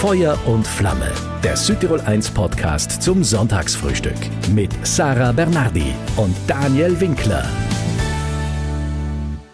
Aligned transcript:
Feuer 0.00 0.38
und 0.46 0.66
Flamme, 0.66 1.12
der 1.44 1.58
Südtirol 1.58 2.00
1 2.00 2.30
Podcast 2.30 3.02
zum 3.02 3.22
Sonntagsfrühstück 3.22 4.16
mit 4.54 4.74
Sarah 4.82 5.30
Bernardi 5.30 5.92
und 6.16 6.34
Daniel 6.46 6.98
Winkler. 6.98 7.44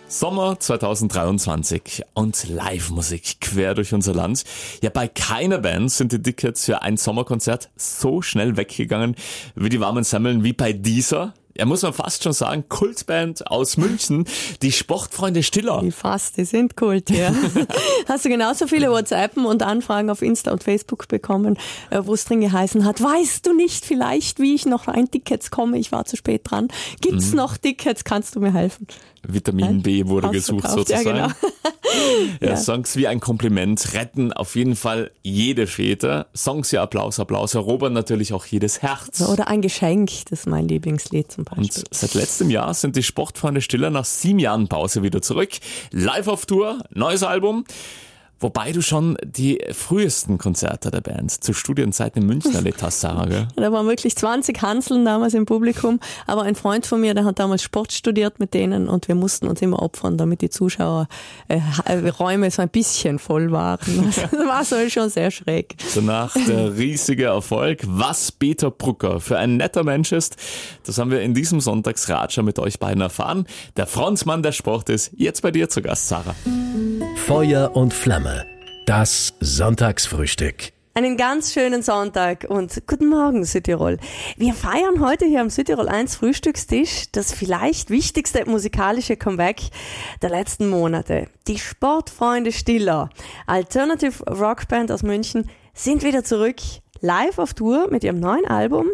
Sommer 0.06 0.61
2023 0.61 2.04
und 2.14 2.48
Live-Musik 2.48 3.40
quer 3.40 3.74
durch 3.74 3.93
unser 3.93 4.14
Land. 4.14 4.45
Ja, 4.82 4.90
bei 4.90 5.09
keiner 5.09 5.59
Band 5.59 5.91
sind 5.91 6.12
die 6.12 6.23
Tickets 6.23 6.67
für 6.67 6.81
ein 6.81 6.97
Sommerkonzert 6.97 7.69
so 7.75 8.23
schnell 8.23 8.57
weggegangen 8.57 9.17
wie 9.57 9.69
die 9.69 9.81
warmen 9.81 10.05
Semmeln 10.05 10.45
wie 10.45 10.53
bei 10.53 10.73
dieser 10.73 11.35
ja, 11.59 11.64
muss 11.64 11.82
man 11.82 11.93
fast 11.93 12.23
schon 12.23 12.32
sagen, 12.32 12.64
Kultband 12.68 13.46
aus 13.50 13.77
München, 13.77 14.27
die 14.62 14.72
Sportfreunde 14.72 15.43
Stiller. 15.43 15.80
Die 15.82 15.90
fast, 15.90 16.36
die 16.36 16.45
sind 16.45 16.77
Kult, 16.77 17.11
ja. 17.11 17.32
Hast 18.09 18.25
du 18.25 18.29
genauso 18.29 18.66
viele 18.66 18.90
WhatsAppen 18.90 19.46
und 19.46 19.62
Anfragen 19.62 20.11
auf 20.11 20.22
Insta 20.22 20.53
und 20.53 20.62
Facebook 20.62 21.08
bekommen, 21.08 21.58
äh, 21.90 22.00
wo 22.04 22.14
es 22.14 22.25
drin 22.25 22.40
geheißen 22.40 22.84
hat, 22.84 23.03
weißt 23.03 23.46
du 23.46 23.54
nicht 23.54 23.84
vielleicht, 23.84 24.40
wie 24.40 24.54
ich 24.54 24.67
noch 24.67 24.89
ein 24.89 25.11
Tickets 25.11 25.50
komme? 25.50 25.79
Ich 25.79 25.93
war 25.93 26.04
zu 26.04 26.17
spät 26.17 26.43
dran. 26.45 26.68
Gibt's 27.00 27.31
mhm. 27.31 27.36
noch 27.36 27.57
Tickets? 27.57 28.04
Kannst 28.04 28.36
du 28.36 28.40
mir 28.40 28.53
helfen? 28.53 28.86
Vitamin 29.29 29.82
B 29.82 30.07
wurde 30.07 30.30
gesucht 30.30 30.68
sozusagen. 30.68 31.16
Ja, 31.16 31.26
genau. 31.26 31.29
ja, 32.41 32.48
ja, 32.48 32.56
Songs 32.56 32.97
wie 32.97 33.06
ein 33.06 33.20
Kompliment 33.20 33.94
retten 33.94 34.33
auf 34.33 34.56
jeden 34.56 34.77
Fall 34.77 35.11
jede 35.22 35.67
Fete. 35.67 36.27
Songs 36.34 36.72
wie 36.72 36.78
Applaus, 36.78 37.20
Applaus 37.20 37.55
erobern 37.55 37.92
natürlich 37.92 38.33
auch 38.33 38.47
jedes 38.47 38.83
Herz. 38.83 39.20
Oder 39.22 39.48
ein 39.48 39.62
Geschenk, 39.62 40.11
das 40.31 40.41
ist 40.41 40.47
mein 40.47 40.69
Lieblingslied 40.69 41.31
zum 41.31 41.44
Beispiel. 41.44 41.64
Und 41.64 41.84
seit 41.91 42.14
letztem 42.14 42.50
Jahr 42.50 42.72
sind 42.75 42.97
die 42.97 43.03
Sportfreunde 43.03 43.61
Stiller 43.61 43.91
nach 43.91 44.05
sieben 44.05 44.39
Jahren 44.39 44.69
Pause 44.69 45.03
wieder 45.03 45.22
zurück. 45.22 45.50
Live 45.91 46.28
auf 46.28 46.47
Tour, 46.47 46.84
neues 46.91 47.22
Album. 47.22 47.64
Wobei 48.39 48.72
du 48.72 48.83
schon 48.83 49.17
die 49.25 49.58
frühesten 49.72 50.36
Konzerte 50.36 50.91
der 50.91 51.00
Band 51.00 51.42
zu 51.42 51.55
Studienzeiten 51.55 52.20
in 52.20 52.28
München 52.28 52.55
erlebt 52.55 52.83
hast, 52.83 53.00
Sarah, 53.00 53.25
gell? 53.25 53.48
Da 53.56 53.73
waren 53.73 53.87
wirklich 53.87 54.15
20 54.15 54.61
Hanseln 54.61 55.06
damals 55.06 55.33
im 55.33 55.47
Publikum. 55.47 56.01
Aber 56.27 56.42
ein 56.42 56.55
Freund 56.55 56.84
von 56.84 57.01
mir, 57.01 57.14
der 57.14 57.25
hat 57.25 57.39
damals 57.39 57.62
Sport 57.62 57.92
studiert 57.92 58.39
mit 58.39 58.53
denen 58.53 58.89
und 58.89 59.09
wir 59.09 59.14
mussten 59.14 59.48
uns 59.48 59.62
immer 59.62 59.81
opfern, 59.81 60.19
damit 60.19 60.42
die 60.42 60.51
Zuschauerräume 60.51 61.09
äh, 62.47 62.51
so 62.51 62.62
ein 62.62 62.69
bisschen 62.69 63.19
voll 63.19 63.53
waren. 63.53 63.77
Das 64.17 64.47
war 64.47 64.64
so 64.64 64.77
schon 64.89 65.09
sehr 65.09 65.31
schräg. 65.31 65.77
Danach 65.95 66.34
der 66.47 66.77
riesige 66.77 67.25
Erfolg. 67.25 67.81
Was 67.87 68.33
Peter 68.33 68.70
Brucker 68.70 69.20
für 69.20 69.39
ein 69.39 69.57
netter 69.57 69.84
Mensch 69.84 70.12
ist, 70.12 70.37
das 70.84 70.98
haben 70.98 71.11
wir 71.11 71.23
in 71.23 71.34
diesem 71.34 71.61
Sonntagsratscher 71.61 72.42
mit 72.42 72.59
euch 72.59 72.79
beiden 72.79 73.01
erfahren. 73.01 73.47
Der 73.77 73.87
Frontmann 73.87 74.42
des 74.42 74.57
Sportes, 74.57 75.11
jetzt 75.17 75.42
bei 75.42 75.51
dir 75.51 75.69
zu 75.69 75.83
Gast, 75.83 76.09
Sarah. 76.09 76.34
Feuer 77.27 77.75
und 77.75 77.93
Flamme. 77.93 78.47
Das 78.87 79.35
Sonntagsfrühstück. 79.41 80.73
Einen 80.95 81.17
ganz 81.17 81.53
schönen 81.53 81.83
Sonntag 81.83 82.47
und 82.49 82.87
guten 82.87 83.09
Morgen 83.09 83.45
Südtirol. 83.45 83.99
Wir 84.37 84.55
feiern 84.55 85.01
heute 85.01 85.27
hier 85.27 85.41
am 85.41 85.51
Südtirol 85.51 85.89
1 85.89 86.15
Frühstückstisch 86.15 87.11
das 87.11 87.33
vielleicht 87.33 87.91
wichtigste 87.91 88.49
musikalische 88.49 89.17
Comeback 89.17 89.61
der 90.23 90.31
letzten 90.31 90.69
Monate. 90.69 91.27
Die 91.49 91.59
Sportfreunde 91.59 92.53
Stiller, 92.53 93.11
Alternative 93.49 94.23
Rockband 94.31 94.93
aus 94.93 95.03
München, 95.03 95.51
sind 95.75 96.05
wieder 96.05 96.23
zurück 96.23 96.61
live 97.07 97.39
auf 97.39 97.55
Tour 97.55 97.87
mit 97.91 98.03
ihrem 98.03 98.19
neuen 98.19 98.45
Album 98.47 98.89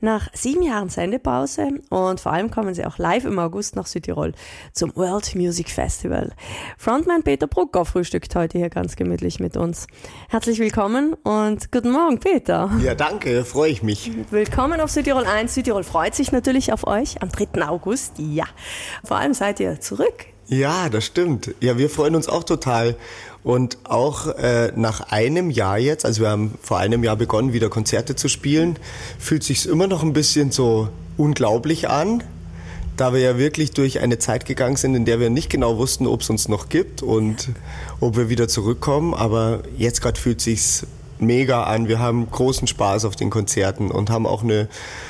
nach 0.00 0.28
sieben 0.34 0.62
Jahren 0.62 0.90
Sendepause 0.90 1.80
und 1.88 2.20
vor 2.20 2.32
allem 2.32 2.50
kommen 2.50 2.74
sie 2.74 2.84
auch 2.84 2.98
live 2.98 3.24
im 3.24 3.38
August 3.38 3.74
nach 3.74 3.86
Südtirol 3.86 4.32
zum 4.74 4.94
World 4.96 5.34
Music 5.34 5.70
Festival. 5.70 6.32
Frontman 6.76 7.22
Peter 7.22 7.46
Brucker 7.46 7.86
frühstückt 7.86 8.36
heute 8.36 8.58
hier 8.58 8.68
ganz 8.68 8.96
gemütlich 8.96 9.40
mit 9.40 9.56
uns. 9.56 9.86
Herzlich 10.28 10.58
willkommen 10.58 11.14
und 11.22 11.72
guten 11.72 11.90
Morgen, 11.90 12.20
Peter. 12.20 12.70
Ja, 12.82 12.94
danke, 12.94 13.46
freue 13.46 13.70
ich 13.70 13.82
mich. 13.82 14.10
Willkommen 14.30 14.82
auf 14.82 14.90
Südtirol 14.90 15.24
1. 15.24 15.54
Südtirol 15.54 15.84
freut 15.84 16.14
sich 16.14 16.32
natürlich 16.32 16.70
auf 16.70 16.86
euch 16.86 17.22
am 17.22 17.30
3. 17.30 17.66
August. 17.66 18.18
Ja, 18.18 18.44
vor 19.04 19.16
allem 19.16 19.32
seid 19.32 19.58
ihr 19.60 19.80
zurück. 19.80 20.26
Ja, 20.46 20.90
das 20.90 21.06
stimmt. 21.06 21.54
Ja, 21.60 21.78
wir 21.78 21.88
freuen 21.88 22.14
uns 22.14 22.28
auch 22.28 22.44
total. 22.44 22.96
Und 23.44 23.76
auch 23.84 24.26
äh, 24.26 24.72
nach 24.74 25.12
einem 25.12 25.50
Jahr 25.50 25.78
jetzt, 25.78 26.06
also 26.06 26.22
wir 26.22 26.30
haben 26.30 26.54
vor 26.62 26.78
einem 26.78 27.04
Jahr 27.04 27.16
begonnen, 27.16 27.52
wieder 27.52 27.68
Konzerte 27.68 28.16
zu 28.16 28.28
spielen, 28.28 28.78
fühlt 29.18 29.44
sich 29.44 29.68
immer 29.68 29.86
noch 29.86 30.02
ein 30.02 30.14
bisschen 30.14 30.50
so 30.50 30.88
unglaublich 31.18 31.88
an, 31.90 32.22
da 32.96 33.12
wir 33.12 33.20
ja 33.20 33.36
wirklich 33.36 33.72
durch 33.72 34.00
eine 34.00 34.18
Zeit 34.18 34.46
gegangen 34.46 34.76
sind, 34.76 34.94
in 34.94 35.04
der 35.04 35.20
wir 35.20 35.28
nicht 35.28 35.50
genau 35.50 35.76
wussten, 35.76 36.06
ob 36.06 36.22
es 36.22 36.30
uns 36.30 36.48
noch 36.48 36.70
gibt 36.70 37.02
und 37.02 37.50
ob 38.00 38.16
wir 38.16 38.30
wieder 38.30 38.48
zurückkommen. 38.48 39.12
Aber 39.12 39.62
jetzt 39.76 40.00
gerade 40.00 40.18
fühlt 40.18 40.40
sich's 40.40 40.86
mega 41.18 41.64
an. 41.64 41.88
Wir 41.88 41.98
haben 41.98 42.30
großen 42.30 42.66
Spaß 42.66 43.04
auf 43.04 43.16
den 43.16 43.30
Konzerten 43.30 43.90
und 43.90 44.10
haben 44.10 44.26
auch 44.26 44.42
eine 44.42 44.68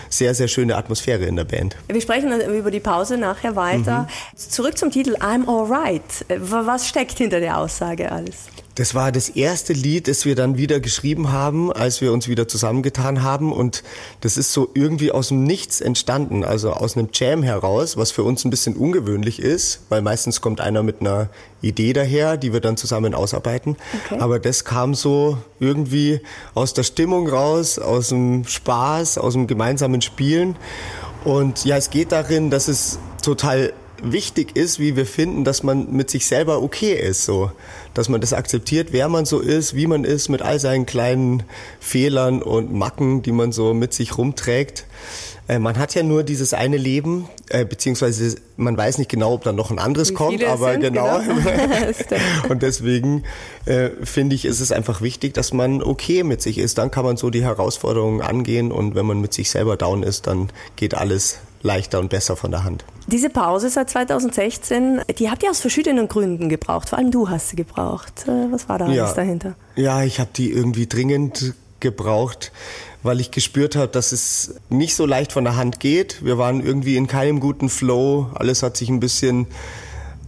sehr, 0.08 0.34
sehr 0.34 0.48
schöne 0.48 0.76
Atmosphäre 0.76 1.24
in 1.24 1.36
der 1.36 1.44
Band. 1.44 1.76
Wir 1.88 2.00
sprechen 2.00 2.40
über 2.40 2.70
die 2.70 2.80
Pause 2.80 3.18
nachher 3.18 3.56
weiter. 3.56 4.02
Mhm. 4.02 4.36
Zurück 4.36 4.78
zum 4.78 4.90
Titel 4.90 5.16
I'm 5.16 5.48
Alright. 5.48 6.24
Was 6.28 6.88
steckt 6.88 7.18
hinter 7.18 7.40
der 7.40 7.58
Aussage 7.58 8.10
alles? 8.10 8.46
Das 8.74 8.94
war 8.94 9.12
das 9.12 9.28
erste 9.28 9.72
Lied, 9.72 10.08
das 10.08 10.24
wir 10.24 10.34
dann 10.34 10.58
wieder 10.58 10.80
geschrieben 10.80 11.30
haben, 11.30 11.72
als 11.72 12.00
wir 12.00 12.12
uns 12.12 12.26
wieder 12.26 12.48
zusammengetan 12.48 13.22
haben. 13.22 13.52
Und 13.52 13.84
das 14.20 14.36
ist 14.36 14.52
so 14.52 14.68
irgendwie 14.74 15.12
aus 15.12 15.28
dem 15.28 15.44
Nichts 15.44 15.80
entstanden, 15.80 16.44
also 16.44 16.72
aus 16.72 16.96
einem 16.96 17.08
Jam 17.12 17.44
heraus, 17.44 17.96
was 17.96 18.10
für 18.10 18.24
uns 18.24 18.44
ein 18.44 18.50
bisschen 18.50 18.74
ungewöhnlich 18.76 19.38
ist, 19.38 19.80
weil 19.90 20.02
meistens 20.02 20.40
kommt 20.40 20.60
einer 20.60 20.82
mit 20.82 21.00
einer 21.00 21.28
Idee 21.62 21.92
daher, 21.92 22.36
die 22.36 22.52
wir 22.52 22.60
dann 22.60 22.76
zusammen 22.76 23.14
ausarbeiten. 23.14 23.76
Okay. 24.06 24.20
Aber 24.20 24.40
das 24.40 24.64
kam 24.64 24.94
so 24.94 25.38
irgendwie 25.60 26.20
aus 26.54 26.74
der 26.74 26.82
Stimmung 26.82 27.28
raus, 27.28 27.78
aus 27.78 28.08
dem 28.08 28.44
Spaß, 28.44 29.18
aus 29.18 29.34
dem 29.34 29.46
gemeinsamen 29.46 30.02
Spielen. 30.02 30.56
Und 31.24 31.64
ja, 31.64 31.76
es 31.76 31.90
geht 31.90 32.10
darin, 32.10 32.50
dass 32.50 32.66
es 32.68 32.98
total 33.22 33.72
wichtig 34.12 34.56
ist, 34.56 34.78
wie 34.78 34.96
wir 34.96 35.06
finden, 35.06 35.44
dass 35.44 35.62
man 35.62 35.92
mit 35.92 36.10
sich 36.10 36.26
selber 36.26 36.62
okay 36.62 36.94
ist, 36.94 37.24
so. 37.24 37.50
Dass 37.94 38.08
man 38.08 38.20
das 38.20 38.32
akzeptiert, 38.32 38.88
wer 38.90 39.08
man 39.08 39.24
so 39.24 39.40
ist, 39.40 39.74
wie 39.74 39.86
man 39.86 40.04
ist, 40.04 40.28
mit 40.28 40.42
all 40.42 40.58
seinen 40.58 40.86
kleinen 40.86 41.44
Fehlern 41.80 42.42
und 42.42 42.72
Macken, 42.72 43.22
die 43.22 43.32
man 43.32 43.52
so 43.52 43.74
mit 43.74 43.92
sich 43.92 44.18
rumträgt. 44.18 44.86
Äh, 45.46 45.58
man 45.58 45.78
hat 45.78 45.94
ja 45.94 46.02
nur 46.02 46.22
dieses 46.22 46.54
eine 46.54 46.78
Leben, 46.78 47.28
äh, 47.50 47.64
beziehungsweise 47.64 48.36
man 48.56 48.76
weiß 48.76 48.98
nicht 48.98 49.10
genau, 49.10 49.34
ob 49.34 49.44
dann 49.44 49.56
noch 49.56 49.70
ein 49.70 49.78
anderes 49.78 50.10
Wie 50.10 50.14
kommt, 50.14 50.42
aber 50.42 50.72
sind, 50.72 50.80
genau. 50.80 51.20
genau. 51.20 51.40
und 52.48 52.62
deswegen 52.62 53.24
äh, 53.66 53.90
finde 54.02 54.36
ich, 54.36 54.46
ist 54.46 54.60
es 54.60 54.72
einfach 54.72 55.02
wichtig, 55.02 55.34
dass 55.34 55.52
man 55.52 55.82
okay 55.82 56.22
mit 56.22 56.40
sich 56.40 56.58
ist. 56.58 56.78
Dann 56.78 56.90
kann 56.90 57.04
man 57.04 57.16
so 57.16 57.28
die 57.28 57.42
Herausforderungen 57.42 58.22
angehen 58.22 58.72
und 58.72 58.94
wenn 58.94 59.04
man 59.04 59.20
mit 59.20 59.34
sich 59.34 59.50
selber 59.50 59.76
down 59.76 60.02
ist, 60.02 60.26
dann 60.26 60.48
geht 60.76 60.94
alles 60.94 61.40
leichter 61.64 61.98
und 61.98 62.10
besser 62.10 62.36
von 62.36 62.52
der 62.52 62.62
Hand. 62.62 62.84
Diese 63.08 63.30
Pause 63.30 63.70
seit 63.70 63.90
2016, 63.90 65.00
die 65.18 65.30
habt 65.30 65.42
ihr 65.42 65.50
aus 65.50 65.60
verschiedenen 65.60 66.06
Gründen 66.08 66.48
gebraucht. 66.48 66.90
Vor 66.90 66.98
allem 66.98 67.10
du 67.10 67.28
hast 67.28 67.48
sie 67.48 67.56
gebraucht. 67.56 68.26
Äh, 68.28 68.52
was 68.52 68.68
war 68.68 68.78
da 68.78 68.88
ja. 68.88 69.04
alles 69.04 69.16
dahinter? 69.16 69.54
Ja, 69.74 70.04
ich 70.04 70.20
habe 70.20 70.30
die 70.36 70.52
irgendwie 70.52 70.86
dringend 70.86 71.54
gebraucht, 71.80 72.52
weil 73.02 73.20
ich 73.20 73.30
gespürt 73.30 73.76
habe, 73.76 73.88
dass 73.88 74.12
es 74.12 74.54
nicht 74.68 74.94
so 74.94 75.06
leicht 75.06 75.32
von 75.32 75.44
der 75.44 75.56
Hand 75.56 75.80
geht. 75.80 76.24
Wir 76.24 76.38
waren 76.38 76.64
irgendwie 76.64 76.96
in 76.96 77.06
keinem 77.06 77.40
guten 77.40 77.68
Flow. 77.68 78.30
Alles 78.34 78.62
hat 78.62 78.76
sich 78.76 78.90
ein 78.90 79.00
bisschen 79.00 79.46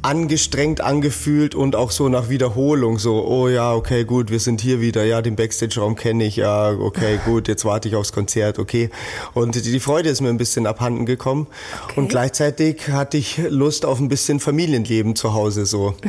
angestrengt 0.06 0.80
angefühlt 0.80 1.56
und 1.56 1.74
auch 1.74 1.90
so 1.90 2.08
nach 2.08 2.28
Wiederholung 2.28 3.00
so, 3.00 3.26
oh 3.26 3.48
ja, 3.48 3.74
okay, 3.74 4.04
gut, 4.04 4.30
wir 4.30 4.38
sind 4.38 4.60
hier 4.60 4.80
wieder, 4.80 5.04
ja, 5.04 5.20
den 5.20 5.34
Backstage-Raum 5.34 5.96
kenne 5.96 6.24
ich, 6.24 6.36
ja, 6.36 6.70
okay, 6.70 7.18
gut, 7.24 7.48
jetzt 7.48 7.64
warte 7.64 7.88
ich 7.88 7.96
aufs 7.96 8.12
Konzert, 8.12 8.60
okay. 8.60 8.88
Und 9.34 9.64
die 9.64 9.80
Freude 9.80 10.08
ist 10.08 10.20
mir 10.20 10.28
ein 10.28 10.38
bisschen 10.38 10.68
abhanden 10.68 11.06
gekommen 11.06 11.48
okay. 11.84 12.00
und 12.00 12.08
gleichzeitig 12.08 12.88
hatte 12.88 13.16
ich 13.16 13.40
Lust 13.48 13.84
auf 13.84 13.98
ein 13.98 14.08
bisschen 14.08 14.38
Familienleben 14.38 15.16
zu 15.16 15.34
Hause 15.34 15.66
so. 15.66 15.94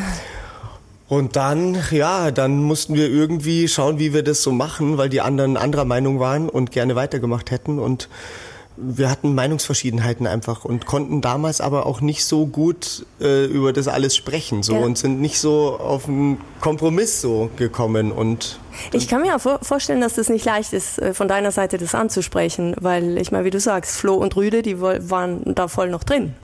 Und 1.10 1.38
dann, 1.38 1.78
ja, 1.92 2.32
dann 2.32 2.62
mussten 2.62 2.96
wir 2.96 3.08
irgendwie 3.08 3.70
schauen, 3.70 3.98
wie 3.98 4.14
wir 4.14 4.24
das 4.24 4.44
so 4.44 4.52
machen, 4.52 4.98
weil 4.98 5.08
die 5.08 5.22
anderen 5.22 5.56
anderer 5.56 5.86
Meinung 5.86 6.20
waren 6.20 6.50
und 6.50 6.72
gerne 6.72 6.98
weitergemacht 6.98 7.50
hätten 7.50 7.80
und 7.80 8.10
wir 8.78 9.10
hatten 9.10 9.34
Meinungsverschiedenheiten 9.34 10.28
einfach 10.28 10.64
und 10.64 10.86
konnten 10.86 11.22
damals 11.22 11.62
aber 11.62 11.86
auch 11.86 12.00
nicht 12.00 12.26
so 12.26 12.46
gut 12.46 13.06
äh, 13.20 13.46
über 13.46 13.74
das 13.74 13.88
alles 13.88 14.16
sprechen 14.16 14.64
so 14.64 14.74
ja. 14.74 14.80
und 14.80 14.98
sind 14.98 15.20
nicht 15.20 15.40
so 15.40 15.78
auf 15.80 16.08
einen 16.08 16.40
Kompromiss 16.62 17.22
so 17.22 17.50
gekommen 17.58 18.12
und 18.12 18.60
ich 18.94 19.08
kann 19.08 19.22
mir 19.22 19.36
auch 19.36 19.60
vorstellen, 19.64 20.02
dass 20.02 20.14
das 20.14 20.30
nicht 20.30 20.46
leicht 20.46 20.72
ist, 20.74 21.00
äh, 21.00 21.14
von 21.14 21.28
deiner 21.28 21.52
Seite 21.52 21.78
das 21.80 21.96
anzusprechen, 21.96 22.76
weil 22.80 23.18
ich 23.18 23.32
meine, 23.32 23.46
wie 23.46 23.50
du 23.50 23.60
sagst, 23.60 23.98
Flo 23.98 24.14
und 24.14 24.36
Rüde, 24.36 24.62
die 24.62 24.80
waren 24.80 25.42
da 25.46 25.68
voll 25.68 25.90
noch 25.90 26.04
drin. 26.04 26.36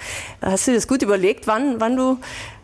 Hast 0.41 0.67
du 0.67 0.73
das 0.73 0.87
gut 0.87 1.03
überlegt, 1.03 1.45
wann, 1.45 1.79
wann 1.79 1.95
du 1.95 2.17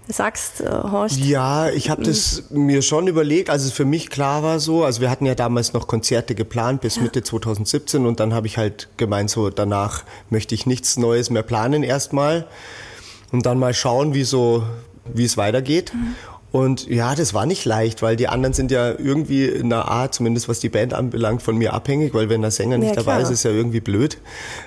sagst, 0.09 0.61
äh, 0.61 0.69
Horst? 0.69 1.17
Ja, 1.17 1.69
ich 1.69 1.89
habe 1.89 2.03
das 2.03 2.43
mir 2.49 2.81
schon 2.81 3.07
überlegt, 3.07 3.49
als 3.49 3.63
es 3.63 3.71
für 3.71 3.85
mich 3.85 4.09
klar 4.09 4.43
war 4.43 4.59
so. 4.59 4.83
Also 4.83 5.01
wir 5.01 5.09
hatten 5.09 5.25
ja 5.25 5.35
damals 5.35 5.73
noch 5.73 5.87
Konzerte 5.87 6.35
geplant 6.35 6.81
bis 6.81 6.99
Mitte 6.99 7.23
2017 7.23 8.05
und 8.05 8.19
dann 8.19 8.33
habe 8.33 8.47
ich 8.47 8.57
halt 8.57 8.89
gemeint, 8.97 9.29
so 9.29 9.49
danach 9.49 10.03
möchte 10.29 10.55
ich 10.55 10.65
nichts 10.65 10.97
Neues 10.97 11.29
mehr 11.29 11.43
planen 11.43 11.83
erstmal 11.83 12.47
und 13.31 13.45
dann 13.45 13.59
mal 13.59 13.73
schauen, 13.73 14.13
wie 14.13 14.23
so, 14.23 14.63
wie 15.05 15.25
es 15.25 15.37
weitergeht. 15.37 15.93
Mhm. 15.93 16.15
Und 16.51 16.87
ja, 16.87 17.13
das 17.13 17.35
war 17.35 17.45
nicht 17.45 17.63
leicht, 17.65 18.01
weil 18.01 18.15
die 18.15 18.27
anderen 18.27 18.53
sind 18.53 18.71
ja 18.71 18.89
irgendwie 18.89 19.45
in 19.45 19.71
einer 19.71 19.87
Art, 19.87 20.15
zumindest 20.15 20.49
was 20.49 20.59
die 20.59 20.69
Band 20.69 20.95
anbelangt, 20.95 21.43
von 21.43 21.55
mir 21.55 21.73
abhängig, 21.73 22.13
weil 22.15 22.27
wenn 22.29 22.41
der 22.41 22.49
Sänger 22.49 22.79
nicht 22.79 22.89
Ja, 22.95 23.03
dabei 23.03 23.21
ist, 23.21 23.29
ist 23.29 23.43
ja 23.43 23.51
irgendwie 23.51 23.81
blöd. 23.81 24.17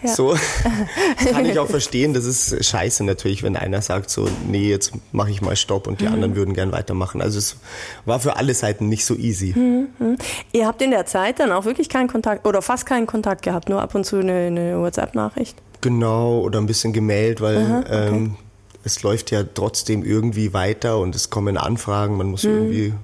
Ja. 0.03 0.15
So 0.15 0.35
das 1.25 1.33
kann 1.33 1.45
ich 1.45 1.59
auch 1.59 1.67
verstehen. 1.69 2.15
Das 2.15 2.25
ist 2.25 2.65
scheiße 2.65 3.03
natürlich, 3.03 3.43
wenn 3.43 3.57
einer 3.57 3.83
sagt 3.83 4.11
so, 4.11 4.29
nee, 4.49 4.69
jetzt 4.71 4.93
mache 5.11 5.31
ich 5.33 5.43
mal 5.43 5.57
Stopp 5.57 5.89
und 5.89 6.01
die 6.01 6.07
Mhm. 6.07 6.13
anderen 6.15 6.37
würden 6.37 6.55
gern 6.55 6.71
weitermachen. 6.71 7.21
Also 7.21 7.39
es 7.39 7.57
war 8.05 8.21
für 8.21 8.37
alle 8.37 8.55
Seiten 8.55 8.89
nicht 8.89 9.05
so 9.05 9.17
easy. 9.17 9.53
Mhm. 9.57 10.19
Ihr 10.53 10.67
habt 10.69 10.83
in 10.83 10.93
der 10.93 11.07
Zeit 11.07 11.41
dann 11.41 11.51
auch 11.51 11.65
wirklich 11.65 11.89
keinen 11.89 12.07
Kontakt 12.09 12.47
oder 12.47 12.63
fast 12.63 12.87
keinen 12.87 13.09
Kontakt 13.09 13.43
gehabt, 13.43 13.69
nur 13.69 13.83
ab 13.83 13.95
und 13.97 14.05
zu 14.05 14.19
eine, 14.19 14.33
eine 14.47 14.79
WhatsApp-Nachricht. 14.79 15.57
Genau, 15.81 16.39
oder 16.43 16.61
ein 16.61 16.67
bisschen 16.67 16.93
gemeldet, 16.93 17.41
weil 17.41 17.57
Aha, 17.59 17.79
okay. 17.81 18.09
ähm, 18.09 18.37
es 18.85 19.03
läuft 19.03 19.31
ja 19.31 19.43
trotzdem 19.45 20.05
irgendwie 20.05 20.53
weiter 20.53 20.99
und 20.99 21.15
es 21.15 21.31
kommen 21.31 21.57
Anfragen, 21.57 22.17
man 22.17 22.27
Mhm. 22.27 22.31
muss 22.33 22.45
irgendwie 22.45 22.95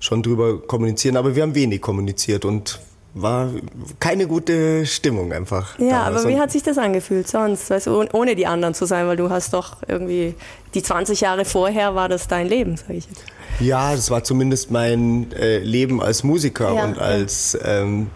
schon 0.00 0.22
drüber 0.22 0.60
kommunizieren, 0.60 1.16
aber 1.16 1.36
wir 1.36 1.42
haben 1.42 1.54
wenig 1.54 1.80
kommuniziert 1.80 2.44
und 2.44 2.80
war 3.12 3.50
keine 3.98 4.28
gute 4.28 4.86
Stimmung 4.86 5.32
einfach. 5.32 5.76
Ja, 5.80 6.04
damals. 6.04 6.24
aber 6.24 6.32
wie 6.32 6.38
hat 6.38 6.52
sich 6.52 6.62
das 6.62 6.78
angefühlt 6.78 7.26
sonst, 7.26 7.68
weißt 7.68 7.88
du, 7.88 8.00
oh- 8.02 8.06
ohne 8.12 8.36
die 8.36 8.46
anderen 8.46 8.72
zu 8.72 8.86
sein, 8.86 9.06
weil 9.08 9.16
du 9.16 9.30
hast 9.30 9.52
doch 9.52 9.78
irgendwie, 9.88 10.34
die 10.74 10.82
20 10.82 11.20
Jahre 11.20 11.44
vorher 11.44 11.96
war 11.96 12.08
das 12.08 12.28
dein 12.28 12.46
Leben, 12.46 12.76
sag 12.76 12.90
ich 12.90 13.06
jetzt. 13.08 13.24
Ja, 13.58 13.92
das 13.96 14.10
war 14.10 14.22
zumindest 14.22 14.70
mein 14.70 15.32
äh, 15.32 15.58
Leben 15.58 16.00
als 16.00 16.22
Musiker 16.22 16.72
Ja, 16.72 16.84
und 16.84 16.98
als 17.00 17.58
ähm, 17.64 18.06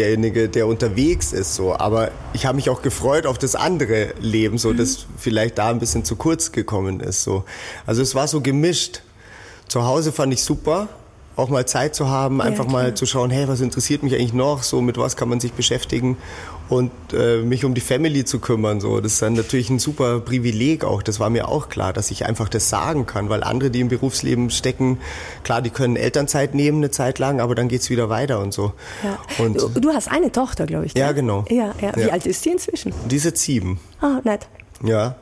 derjenige, 0.00 0.48
der 0.48 0.66
unterwegs 0.66 1.32
ist. 1.32 1.54
So. 1.54 1.76
Aber 1.76 2.10
ich 2.32 2.46
habe 2.46 2.56
mich 2.56 2.70
auch 2.70 2.82
gefreut 2.82 3.26
auf 3.26 3.38
das 3.38 3.54
andere 3.54 4.14
Leben, 4.20 4.58
so 4.58 4.70
Mhm. 4.72 4.78
das 4.78 5.06
vielleicht 5.16 5.58
da 5.58 5.68
ein 5.68 5.78
bisschen 5.78 6.04
zu 6.04 6.16
kurz 6.16 6.50
gekommen 6.52 7.00
ist. 7.00 7.22
So. 7.22 7.44
Also 7.86 8.02
es 8.02 8.14
war 8.14 8.26
so 8.26 8.40
gemischt. 8.40 9.02
Zu 9.68 9.84
Hause 9.84 10.10
fand 10.10 10.32
ich 10.32 10.42
super, 10.42 10.88
auch 11.36 11.48
mal 11.48 11.64
Zeit 11.66 11.94
zu 11.94 12.08
haben, 12.08 12.40
einfach 12.40 12.66
klar. 12.66 12.82
mal 12.82 12.94
zu 12.94 13.06
schauen, 13.06 13.30
hey, 13.30 13.46
was 13.46 13.60
interessiert 13.60 14.02
mich 14.02 14.14
eigentlich 14.14 14.32
noch, 14.32 14.64
so 14.64 14.80
mit 14.80 14.98
was 14.98 15.16
kann 15.16 15.28
man 15.28 15.38
sich 15.38 15.52
beschäftigen 15.52 16.16
und 16.70 16.90
äh, 17.12 17.38
mich 17.42 17.64
um 17.64 17.74
die 17.74 17.80
Family 17.80 18.24
zu 18.24 18.38
kümmern. 18.38 18.80
So. 18.80 19.00
Das 19.00 19.14
ist 19.14 19.22
dann 19.22 19.32
natürlich 19.34 19.70
ein 19.70 19.78
super 19.78 20.20
Privileg 20.20 20.84
auch, 20.84 21.02
das 21.02 21.20
war 21.20 21.28
mir 21.30 21.48
auch 21.48 21.68
klar, 21.68 21.92
dass 21.92 22.10
ich 22.10 22.24
einfach 22.26 22.48
das 22.48 22.68
sagen 22.68 23.06
kann, 23.06 23.28
weil 23.28 23.42
andere, 23.42 23.70
die 23.70 23.80
im 23.80 23.88
Berufsleben 23.88 24.50
stecken, 24.50 24.98
klar, 25.42 25.62
die 25.62 25.70
können 25.70 25.96
Elternzeit 25.96 26.54
nehmen 26.54 26.78
eine 26.78 26.90
Zeit 26.90 27.18
lang, 27.18 27.40
aber 27.40 27.54
dann 27.54 27.68
geht's 27.68 27.90
wieder 27.90 28.08
weiter 28.08 28.40
und 28.40 28.54
so. 28.54 28.72
Ja. 29.02 29.18
Und 29.44 29.60
du, 29.60 29.68
du 29.80 29.90
hast 29.92 30.08
eine 30.10 30.30
Tochter, 30.32 30.66
glaube 30.66 30.86
ich. 30.86 30.94
Ja, 30.96 31.08
ne? 31.08 31.14
genau. 31.14 31.44
Ja, 31.50 31.74
ja. 31.80 31.94
Wie 31.96 32.00
Ja. 32.02 32.08
alt 32.10 32.26
ist 32.26 32.44
die 32.44 32.50
inzwischen? 32.50 32.92
diese 33.08 33.34
sieben, 33.34 33.80
Ah, 34.00 34.20
nett. 34.24 34.48
ja. 34.84 35.16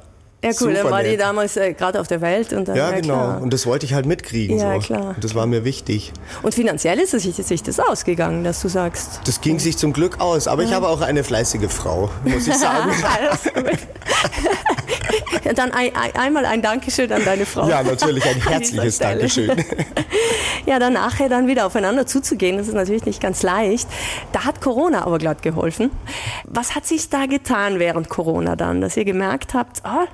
Ja, 0.45 0.51
cool, 0.61 0.73
dann 0.73 0.89
war 0.89 1.03
die 1.03 1.11
nett. 1.11 1.21
damals 1.21 1.57
äh, 1.57 1.73
gerade 1.73 2.01
auf 2.01 2.07
der 2.07 2.21
Welt 2.21 2.53
und 2.53 2.69
dann, 2.69 2.77
Ja, 2.77 2.91
ja, 2.91 3.01
genau. 3.01 3.15
klar. 3.15 3.43
Und 3.43 3.53
das 3.53 3.67
wollte 3.67 3.87
ich 3.87 3.95
halt 3.95 4.07
mitkriegen. 4.07 4.57
Ja, 4.59 4.75
so. 4.75 4.79
klar. 4.81 5.15
Und 5.17 5.25
das 5.25 5.35
war 5.35 5.47
mir 5.47 5.65
wichtig. 5.65 6.13
Und 6.43 6.55
finanziell 6.55 7.01
ist 7.01 7.13
es 7.13 7.25
sich, 7.25 7.63
das 7.65 7.81
ausgegangen, 7.81 8.45
dass 8.45 8.61
du 8.63 8.69
sagst. 8.69 9.21
Das 9.25 9.41
ging 9.41 9.59
sich 9.59 9.77
zum 9.79 9.93
Glück 9.93 10.21
aus. 10.21 10.47
Aber 10.47 10.63
ich 10.63 10.73
habe 10.73 10.87
auch 10.89 11.01
eine 11.01 11.25
fleißige 11.25 11.69
Frau, 11.71 12.09
muss 12.25 12.47
ich 12.47 12.55
sagen. 12.59 12.91
Alles 13.03 13.43
gut. 13.53 13.79
Dann 15.55 15.73
ein, 15.73 15.95
ein, 15.95 16.15
einmal 16.17 16.45
ein 16.47 16.63
Dankeschön 16.63 17.13
an 17.13 17.25
deine 17.25 17.47
Frau. 17.47 17.69
ja, 17.69 17.83
natürlich 17.83 18.25
ein 18.27 18.41
herzliches. 18.49 18.99
Dankeschön. 18.99 19.51
Ja, 20.67 20.79
dann 20.79 20.93
nachher 20.93 21.31
dann 21.31 21.47
wieder 21.47 21.65
aufeinander 21.65 22.07
zuzugehen, 22.07 22.59
das 22.59 22.69
ist 22.69 22.75
natürlich 22.75 23.07
nicht 23.07 23.23
ganz 23.23 23.43
leicht. 23.43 23.89
Da 24.33 24.45
hat 24.45 24.61
Corona 24.61 25.07
aber 25.07 25.17
glatt 25.17 25.41
geholfen. 25.41 25.91
Was 26.45 26.75
hat 26.75 26.85
sich 26.87 27.09
da 27.09 27.25
getan 27.25 27.79
während 27.79 28.11
Corona 28.11 28.55
dann, 28.55 28.83
dass 28.83 28.95
ihr 28.99 29.07
gemerkt 29.07 29.55
habt, 29.55 29.83
ah, 29.87 30.07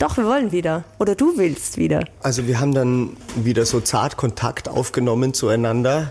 doch, 0.00 0.16
wir 0.16 0.26
wollen 0.26 0.50
wieder 0.50 0.82
oder 0.98 1.14
du 1.14 1.36
willst 1.36 1.76
wieder? 1.76 2.04
Also 2.22 2.48
wir 2.48 2.58
haben 2.58 2.74
dann 2.74 3.16
wieder 3.36 3.64
so 3.66 3.80
zart 3.80 4.16
Kontakt 4.16 4.68
aufgenommen 4.68 5.32
zueinander. 5.32 6.10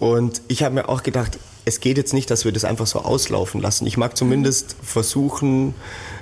Und 0.00 0.42
ich 0.48 0.64
habe 0.64 0.74
mir 0.74 0.88
auch 0.88 1.04
gedacht, 1.04 1.38
es 1.64 1.78
geht 1.80 1.96
jetzt 1.96 2.14
nicht, 2.14 2.30
dass 2.30 2.44
wir 2.44 2.52
das 2.52 2.64
einfach 2.64 2.86
so 2.86 3.00
auslaufen 3.00 3.60
lassen. 3.60 3.86
Ich 3.86 3.96
mag 3.96 4.16
zumindest 4.16 4.74
versuchen, 4.82 5.74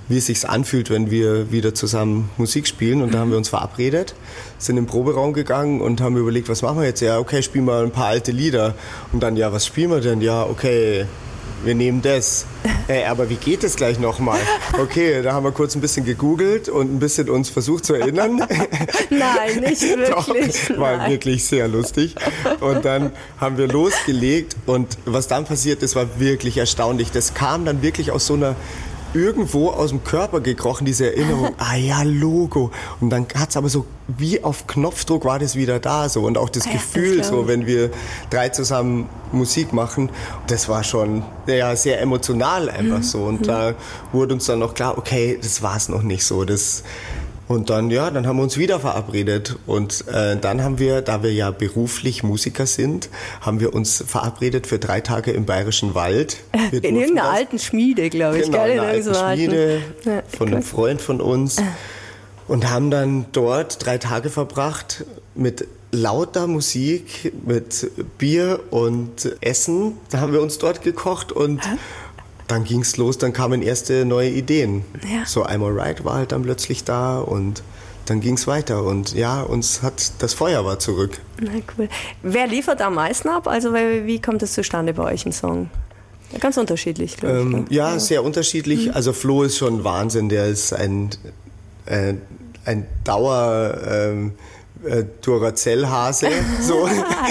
wie 0.08 0.19
es 0.19 0.26
sich 0.26 0.49
anfühlt, 0.49 0.91
wenn 0.91 1.11
wir 1.11 1.50
wieder 1.50 1.75
zusammen 1.75 2.31
Musik 2.37 2.67
spielen. 2.67 3.03
Und 3.03 3.14
da 3.14 3.19
haben 3.19 3.31
wir 3.31 3.37
uns 3.37 3.49
verabredet, 3.49 4.14
sind 4.58 4.76
in 4.76 4.85
den 4.85 4.88
Proberaum 4.88 5.32
gegangen 5.32 5.81
und 5.81 6.00
haben 6.00 6.17
überlegt, 6.17 6.49
was 6.49 6.62
machen 6.62 6.79
wir 6.79 6.87
jetzt? 6.87 7.00
Ja, 7.00 7.19
okay, 7.19 7.43
spielen 7.43 7.64
wir 7.64 7.81
ein 7.81 7.91
paar 7.91 8.06
alte 8.06 8.32
Lieder. 8.32 8.75
Und 9.12 9.23
dann, 9.23 9.37
ja, 9.37 9.53
was 9.53 9.67
spielen 9.67 9.91
wir 9.91 10.00
denn? 10.00 10.20
Ja, 10.20 10.44
okay, 10.44 11.06
wir 11.64 11.75
nehmen 11.75 12.03
das. 12.03 12.47
Ey, 12.87 13.05
aber 13.08 13.29
wie 13.29 13.37
geht 13.37 13.64
es 13.64 13.76
gleich 13.76 13.99
nochmal? 13.99 14.38
Okay, 14.79 15.23
da 15.23 15.32
haben 15.32 15.44
wir 15.44 15.53
kurz 15.53 15.75
ein 15.75 15.81
bisschen 15.81 16.05
gegoogelt 16.05 16.69
und 16.69 16.94
ein 16.94 16.99
bisschen 16.99 17.29
uns 17.29 17.50
versucht 17.50 17.85
zu 17.85 17.94
erinnern. 17.94 18.37
Nein, 19.11 19.61
nicht 19.61 19.82
Doch, 20.11 20.29
wirklich. 20.29 20.79
war 20.79 20.97
Nein. 20.97 21.11
wirklich 21.11 21.44
sehr 21.44 21.69
lustig. 21.69 22.14
Und 22.61 22.85
dann 22.85 23.12
haben 23.41 23.59
wir 23.59 23.69
losgelegt 23.69 24.56
und 24.67 24.99
was 25.05 25.29
dann 25.29 25.44
passiert 25.44 25.82
ist, 25.82 25.97
war 25.97 26.20
wirklich 26.20 26.56
erstaunlich. 26.59 27.11
Das 27.11 27.35
kam 27.35 27.64
dann 27.64 27.82
wirklich 27.82 28.11
aus 28.11 28.26
so 28.26 28.35
einer 28.35 28.55
irgendwo 29.16 29.70
aus 29.70 29.90
dem 29.90 30.04
Körper 30.04 30.40
gekrochen, 30.40 30.84
diese 30.84 31.06
Erinnerung, 31.06 31.54
ah 31.58 31.76
ja, 31.76 32.02
Logo. 32.02 32.70
Und 33.00 33.10
dann 33.10 33.26
hat's 33.34 33.56
aber 33.56 33.68
so, 33.68 33.86
wie 34.06 34.44
auf 34.44 34.66
Knopfdruck 34.66 35.24
war 35.24 35.38
das 35.38 35.56
wieder 35.56 35.80
da 35.80 36.08
so. 36.08 36.22
Und 36.22 36.38
auch 36.38 36.48
das 36.48 36.66
Ja, 36.66 36.72
Gefühl, 36.72 37.18
das 37.18 37.28
so 37.28 37.48
wenn 37.48 37.66
wir 37.66 37.90
drei 38.30 38.50
zusammen 38.50 39.08
Musik 39.32 39.72
machen, 39.72 40.10
das 40.46 40.68
war 40.68 40.84
schon 40.84 41.22
ja, 41.46 41.74
sehr 41.74 42.00
emotional 42.00 42.68
einfach 42.68 43.02
so. 43.02 43.24
Und 43.24 43.48
da 43.48 43.74
wurde 44.12 44.34
uns 44.34 44.46
dann 44.46 44.58
noch 44.58 44.74
klar, 44.74 44.98
okay, 44.98 45.38
das 45.40 45.62
war's 45.62 45.88
noch 45.88 46.02
nicht 46.02 46.24
so. 46.24 46.44
Das, 46.44 46.84
und 47.48 47.70
dann, 47.70 47.90
ja, 47.90 48.10
dann 48.10 48.26
haben 48.26 48.37
wir 48.38 48.43
uns 48.43 48.58
wieder 48.58 48.81
verabredet. 48.81 49.56
Und 49.66 50.06
äh, 50.08 50.37
dann 50.37 50.62
haben 50.64 50.78
wir, 50.78 51.00
da 51.00 51.22
wir 51.22 51.32
ja 51.32 51.50
beruflich 51.52 52.22
Musiker 52.22 52.66
sind, 52.66 53.08
haben 53.40 53.60
wir 53.60 53.75
uns 53.75 54.02
verabredet 54.06 54.66
für 54.66 54.78
drei 54.78 55.00
Tage 55.00 55.31
im 55.31 55.46
Bayerischen 55.46 55.94
Wald. 55.94 56.38
Wir 56.70 56.82
In 56.82 56.96
irgendeiner 56.96 57.31
alten 57.31 57.58
Schmiede, 57.58 58.10
glaube 58.10 58.38
ich, 58.38 58.46
Genau, 58.46 58.64
in 58.64 58.70
einer 58.72 58.82
alten 58.82 59.14
Schmiede 59.14 59.81
Ja, 60.04 60.22
von 60.37 60.48
einem. 60.48 60.62
Freund 60.62 61.00
von 61.00 61.20
uns. 61.20 61.56
Und 62.48 62.70
haben 62.70 62.90
dann 62.90 63.26
dort 63.32 63.84
drei 63.84 63.99
Tage 63.99 64.31
verbracht 64.31 65.04
mit 65.34 65.66
lauter 65.92 66.46
Musik, 66.46 67.32
mit 67.44 67.90
Bier 68.19 68.60
und 68.70 69.37
Essen. 69.40 69.99
Da 70.10 70.20
haben 70.20 70.32
wir 70.32 70.42
uns 70.42 70.58
dort 70.58 70.82
gekocht 70.82 71.32
und 71.32 71.60
dann 72.48 72.64
ging's 72.64 72.96
los, 72.96 73.19
dann 73.19 73.32
kamen 73.32 73.62
erste 73.62 74.04
neue 74.04 74.31
Ideen. 74.31 74.84
Ja. 75.02 75.25
So 75.26 75.44
I'm 75.44 75.64
Alright 75.64 76.04
war 76.04 76.14
halt 76.14 76.32
dann 76.32 76.43
plötzlich 76.43 76.84
da 76.84 77.19
und 77.19 77.62
dann 78.06 78.20
ging's 78.20 78.46
weiter 78.46 78.84
und 78.84 79.14
ja, 79.14 79.43
uns 79.43 79.82
hat 79.82 80.12
das 80.20 80.32
Feuer 80.32 80.64
war 80.64 80.78
zurück. 80.78 81.19
Na 81.40 81.50
cool. 81.76 81.88
Wer 82.22 82.46
liefert 82.46 82.81
am 82.81 82.94
meisten 82.94 83.28
ab? 83.28 83.48
Also 83.48 83.75
wie 83.75 84.20
kommt 84.20 84.43
es 84.43 84.52
zustande 84.52 84.94
bei 84.94 85.12
euch 85.12 85.26
ein 85.26 85.32
Song? 85.32 85.70
Ja, 86.32 86.38
ganz 86.38 86.56
unterschiedlich, 86.56 87.16
glaube 87.16 87.37
ich. 87.37 87.42
Ähm, 87.42 87.50
ne? 87.50 87.64
ja, 87.71 87.99
sehr 87.99 88.25
unterschiedlich. 88.25 88.94
Also 88.94 89.12
Flo 89.12 89.42
ist 89.42 89.59
schon 89.59 89.85
Wahnsinn. 89.85 90.28
Der 90.28 90.47
ist 90.47 90.73
ein, 90.73 91.11
äh, 91.87 92.14
ein 92.64 92.87
Dauer 93.04 93.78
ähm, 93.88 94.32
äh, 94.87 95.05
Duracell-Hase. 95.23 96.28
So. 96.61 96.88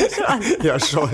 ja, 0.63 0.79
schon. 0.79 1.09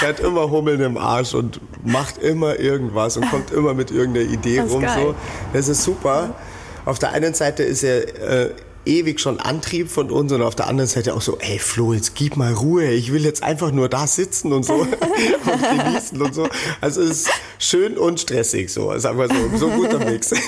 Der 0.00 0.08
hat 0.08 0.20
immer 0.20 0.50
Hummeln 0.50 0.80
im 0.80 0.96
Arsch 0.96 1.34
und 1.34 1.60
macht 1.84 2.18
immer 2.18 2.58
irgendwas 2.58 3.16
und 3.16 3.28
kommt 3.30 3.50
immer 3.50 3.74
mit 3.74 3.90
irgendeiner 3.90 4.30
Idee 4.30 4.60
rum. 4.60 4.82
geil. 4.82 4.98
So. 5.00 5.14
Das 5.52 5.68
ist 5.68 5.82
super. 5.82 6.34
Auf 6.84 6.98
der 6.98 7.12
einen 7.12 7.34
Seite 7.34 7.62
ist 7.64 7.82
er 7.82 8.46
äh, 8.46 8.50
ewig 8.86 9.20
schon 9.20 9.40
Antrieb 9.40 9.90
von 9.90 10.10
uns 10.10 10.32
und 10.32 10.42
auf 10.42 10.54
der 10.54 10.68
anderen 10.68 10.88
Seite 10.88 11.14
auch 11.14 11.20
so, 11.20 11.38
ey 11.38 11.58
Flo, 11.58 11.92
jetzt 11.92 12.14
gib 12.14 12.36
mal 12.36 12.52
Ruhe, 12.52 12.86
ich 12.90 13.12
will 13.12 13.24
jetzt 13.24 13.42
einfach 13.42 13.72
nur 13.72 13.88
da 13.88 14.06
sitzen 14.06 14.52
und 14.52 14.64
so 14.64 14.74
und 14.74 14.90
genießen 14.90 16.20
und 16.20 16.34
so. 16.34 16.48
Also 16.80 17.02
es 17.02 17.22
ist 17.22 17.30
schön 17.58 17.98
und 17.98 18.20
stressig 18.20 18.72
so, 18.72 18.96
sagen 18.98 19.18
wir 19.18 19.28
so, 19.28 19.58
so 19.58 19.68
guter 19.70 19.98
Mix. 19.98 20.32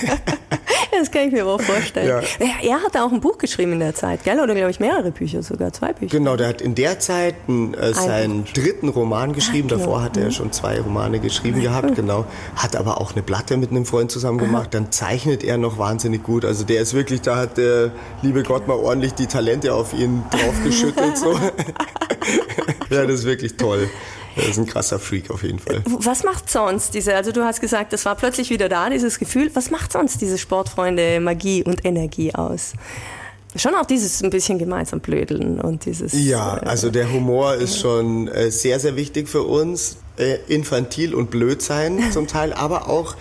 Das 0.98 1.10
kann 1.10 1.28
ich 1.28 1.32
mir 1.32 1.46
auch 1.46 1.60
vorstellen. 1.60 2.08
Ja. 2.08 2.48
Er 2.62 2.82
hat 2.82 2.96
auch 2.96 3.12
ein 3.12 3.20
Buch 3.20 3.38
geschrieben 3.38 3.72
in 3.72 3.80
der 3.80 3.94
Zeit, 3.94 4.24
gell? 4.24 4.40
Oder 4.40 4.54
glaube 4.54 4.70
ich 4.70 4.80
mehrere 4.80 5.10
Bücher 5.10 5.42
sogar, 5.42 5.72
zwei 5.72 5.92
Bücher. 5.92 6.18
Genau, 6.18 6.36
der 6.36 6.48
hat 6.48 6.60
in 6.60 6.74
der 6.74 6.98
Zeit 6.98 7.36
einen, 7.46 7.74
äh, 7.74 7.94
seinen 7.94 8.44
dritten 8.44 8.88
Roman 8.88 9.32
geschrieben. 9.32 9.68
genau. 9.68 9.80
Davor 9.80 10.02
hat 10.02 10.16
er 10.16 10.30
schon 10.30 10.50
zwei 10.50 10.80
Romane 10.80 11.20
geschrieben 11.20 11.60
gehabt, 11.60 11.94
genau. 11.94 12.24
Hat 12.56 12.74
aber 12.74 13.00
auch 13.00 13.12
eine 13.12 13.22
Platte 13.22 13.56
mit 13.56 13.70
einem 13.70 13.84
Freund 13.84 14.10
zusammen 14.10 14.38
gemacht. 14.38 14.74
Dann 14.74 14.90
zeichnet 14.90 15.44
er 15.44 15.56
noch 15.58 15.78
wahnsinnig 15.78 16.22
gut. 16.22 16.44
Also 16.44 16.64
der 16.64 16.82
ist 16.82 16.94
wirklich, 16.94 17.20
da 17.20 17.36
hat 17.36 17.58
der 17.58 17.92
liebe 18.28 18.42
Gott 18.42 18.68
mal 18.68 18.74
ordentlich 18.74 19.14
die 19.14 19.26
Talente 19.26 19.72
auf 19.72 19.94
ihn 19.94 20.22
draufgeschüttet. 20.30 21.16
so. 21.16 21.32
ja, 22.90 23.06
das 23.06 23.20
ist 23.20 23.24
wirklich 23.24 23.56
toll. 23.56 23.88
Er 24.36 24.48
ist 24.50 24.58
ein 24.58 24.66
krasser 24.66 24.98
Freak 24.98 25.30
auf 25.30 25.42
jeden 25.42 25.58
Fall. 25.58 25.82
Was 25.86 26.24
macht 26.24 26.50
sonst 26.50 26.92
diese, 26.92 27.14
also 27.14 27.32
du 27.32 27.42
hast 27.42 27.62
gesagt, 27.62 27.94
das 27.94 28.04
war 28.04 28.16
plötzlich 28.16 28.50
wieder 28.50 28.68
da, 28.68 28.90
dieses 28.90 29.18
Gefühl. 29.18 29.50
Was 29.54 29.70
macht 29.70 29.92
sonst 29.92 30.20
diese 30.20 30.36
Sportfreunde 30.36 31.20
Magie 31.20 31.64
und 31.64 31.86
Energie 31.86 32.34
aus? 32.34 32.74
Schon 33.56 33.74
auch 33.74 33.86
dieses 33.86 34.22
ein 34.22 34.28
bisschen 34.28 34.58
gemeinsam 34.58 35.00
blödeln 35.00 35.58
und 35.58 35.86
dieses. 35.86 36.12
Ja, 36.12 36.58
äh, 36.58 36.66
also 36.66 36.90
der 36.90 37.10
Humor 37.10 37.54
ist 37.54 37.80
schon 37.80 38.28
äh, 38.28 38.50
sehr, 38.50 38.78
sehr 38.78 38.94
wichtig 38.94 39.26
für 39.30 39.44
uns. 39.44 39.96
Äh, 40.18 40.38
infantil 40.48 41.14
und 41.14 41.30
blöd 41.30 41.62
sein 41.62 42.10
zum 42.10 42.26
Teil, 42.26 42.52
aber 42.52 42.88
auch 42.88 43.14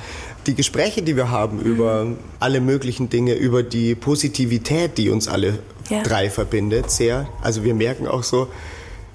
die 0.47 0.55
Gespräche, 0.55 1.01
die 1.01 1.15
wir 1.15 1.29
haben 1.29 1.59
über 1.59 2.07
alle 2.39 2.61
möglichen 2.61 3.09
Dinge, 3.09 3.33
über 3.33 3.63
die 3.63 3.95
Positivität, 3.95 4.97
die 4.97 5.09
uns 5.09 5.27
alle 5.27 5.59
Ja. 5.89 6.03
drei 6.03 6.29
verbindet, 6.29 6.89
sehr. 6.91 7.27
Also 7.41 7.63
wir 7.63 7.73
merken 7.73 8.07
auch 8.07 8.23
so, 8.23 8.47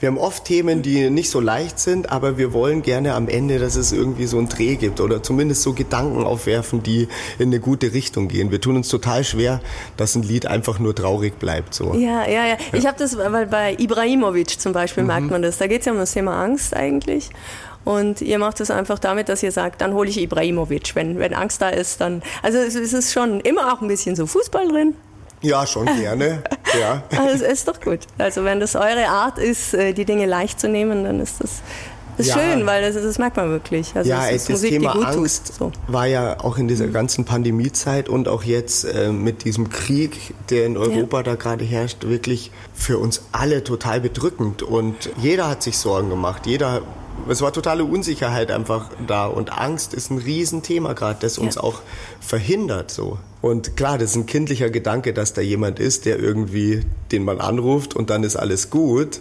wir 0.02 0.08
haben 0.08 0.18
oft 0.18 0.44
Themen, 0.46 0.82
die 0.82 1.10
nicht 1.10 1.30
so 1.30 1.38
leicht 1.38 1.78
sind, 1.78 2.10
aber 2.10 2.36
wir 2.36 2.52
wollen 2.52 2.82
gerne 2.82 3.14
am 3.14 3.28
Ende, 3.28 3.60
dass 3.60 3.76
es 3.76 3.92
irgendwie 3.92 4.26
so 4.26 4.36
einen 4.36 4.48
Dreh 4.48 4.74
gibt 4.74 5.00
oder 5.00 5.22
zumindest 5.22 5.62
so 5.62 5.74
Gedanken 5.74 6.24
aufwerfen, 6.24 6.82
die 6.82 7.06
in 7.38 7.50
eine 7.50 7.60
gute 7.60 7.92
Richtung 7.94 8.26
gehen. 8.26 8.50
Wir 8.50 8.60
tun 8.60 8.74
uns 8.74 8.88
total 8.88 9.22
schwer, 9.22 9.60
dass 9.96 10.16
ein 10.16 10.24
Lied 10.24 10.46
einfach 10.46 10.80
nur 10.80 10.92
traurig 10.92 11.38
bleibt. 11.38 11.72
So. 11.72 11.94
Ja, 11.94 12.28
ja, 12.28 12.46
ja. 12.46 12.56
Ich 12.72 12.84
habe 12.84 12.98
das, 12.98 13.16
weil 13.16 13.46
bei 13.46 13.76
Ibrahimovic 13.78 14.60
zum 14.60 14.72
Mhm. 14.72 14.74
Beispiel 14.74 15.04
merkt 15.04 15.30
man 15.30 15.40
das. 15.42 15.58
Da 15.58 15.68
geht 15.68 15.80
es 15.82 15.86
ja 15.86 15.92
um 15.92 15.98
das 15.98 16.10
Thema 16.12 16.42
Angst 16.42 16.74
eigentlich. 16.74 17.30
Und 17.84 18.22
ihr 18.22 18.40
macht 18.40 18.60
es 18.60 18.72
einfach 18.72 18.98
damit, 18.98 19.28
dass 19.28 19.42
ihr 19.44 19.52
sagt, 19.52 19.82
dann 19.82 19.94
hole 19.94 20.08
ich 20.08 20.20
Ibrahimovic. 20.20 20.96
Wenn, 20.96 21.20
wenn 21.20 21.32
Angst 21.32 21.62
da 21.62 21.68
ist, 21.68 22.00
dann. 22.00 22.22
Also 22.42 22.58
es 22.58 22.74
ist 22.74 23.12
schon 23.12 23.38
immer 23.40 23.72
auch 23.72 23.82
ein 23.82 23.88
bisschen 23.88 24.16
so 24.16 24.26
Fußball 24.26 24.66
drin. 24.66 24.94
Ja, 25.42 25.66
schon 25.66 25.86
gerne. 25.86 26.42
Ja. 26.78 27.02
Also 27.18 27.44
es 27.44 27.52
ist 27.60 27.68
doch 27.68 27.80
gut. 27.80 28.00
Also 28.18 28.44
wenn 28.44 28.60
das 28.60 28.74
eure 28.76 29.08
Art 29.08 29.38
ist, 29.38 29.74
äh, 29.74 29.92
die 29.92 30.04
Dinge 30.04 30.26
leicht 30.26 30.60
zu 30.60 30.68
nehmen, 30.68 31.04
dann 31.04 31.20
ist 31.20 31.40
das 31.40 31.62
ist 32.18 32.28
Ja. 32.28 32.34
schön, 32.38 32.66
weil 32.66 32.82
das, 32.82 33.02
das 33.02 33.18
merkt 33.18 33.36
man 33.38 33.48
wirklich. 33.50 33.92
Also 33.94 34.10
Ja, 34.10 34.30
das 34.30 34.48
Musik, 34.48 34.70
Thema 34.70 34.92
Angst. 34.92 35.54
So. 35.58 35.72
war 35.88 36.06
ja 36.06 36.38
auch 36.40 36.58
in 36.58 36.68
dieser 36.68 36.86
ganzen 36.88 37.24
Pandemiezeit 37.24 38.08
und 38.10 38.28
auch 38.28 38.42
jetzt 38.42 38.84
äh, 38.84 39.10
mit 39.10 39.44
diesem 39.44 39.70
Krieg, 39.70 40.34
der 40.50 40.66
in 40.66 40.76
Europa 40.76 41.22
da 41.22 41.36
gerade 41.36 41.64
herrscht, 41.64 42.04
wirklich 42.04 42.50
für 42.74 42.98
uns 42.98 43.22
alle 43.32 43.64
total 43.64 44.00
bedrückend. 44.02 44.62
Und 44.62 45.08
jeder 45.16 45.48
hat 45.48 45.62
sich 45.62 45.78
Sorgen 45.78 46.10
gemacht. 46.10 46.46
Jeder, 46.46 46.82
es 47.28 47.40
war 47.40 47.52
totale 47.52 47.84
Unsicherheit 47.84 48.50
einfach 48.50 48.90
da. 49.06 49.26
Und 49.26 49.56
Angst 49.58 49.94
ist 49.94 50.10
ein 50.10 50.18
Riesenthema 50.18 50.92
gerade, 50.94 51.18
das 51.20 51.38
uns 51.38 51.56
Ja. 51.56 51.62
auch 51.62 51.80
verhindert 52.20 52.90
so. 52.90 53.18
Und 53.40 53.76
klar, 53.76 53.98
das 53.98 54.10
ist 54.10 54.16
ein 54.16 54.26
kindlicher 54.26 54.70
Gedanke, 54.70 55.12
dass 55.12 55.32
da 55.32 55.40
jemand 55.40 55.78
ist, 55.78 56.04
der 56.06 56.18
irgendwie, 56.18 56.84
den 57.10 57.24
man 57.24 57.40
anruft 57.40 57.94
und 57.94 58.10
dann 58.10 58.24
ist 58.24 58.36
alles 58.36 58.70
gut. 58.70 59.20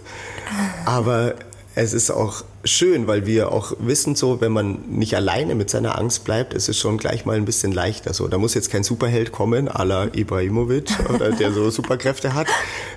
Aber 0.84 1.34
es 1.74 1.92
ist 1.92 2.10
auch 2.10 2.44
schön, 2.64 3.06
weil 3.06 3.26
wir 3.26 3.50
auch 3.50 3.72
wissen 3.80 4.14
so, 4.14 4.40
wenn 4.40 4.52
man 4.52 4.82
nicht 4.88 5.16
alleine 5.16 5.54
mit 5.54 5.70
seiner 5.70 5.98
Angst 5.98 6.24
bleibt, 6.24 6.54
ist 6.54 6.68
es 6.68 6.78
schon 6.78 6.98
gleich 6.98 7.24
mal 7.24 7.36
ein 7.36 7.44
bisschen 7.44 7.72
leichter 7.72 8.12
so. 8.14 8.28
Da 8.28 8.38
muss 8.38 8.54
jetzt 8.54 8.70
kein 8.70 8.84
Superheld 8.84 9.32
kommen, 9.32 9.68
à 9.68 9.84
la 9.84 10.04
Ibrahimovic, 10.12 10.90
oder 11.14 11.30
der 11.32 11.52
so 11.52 11.70
Superkräfte 11.70 12.34
hat. 12.34 12.46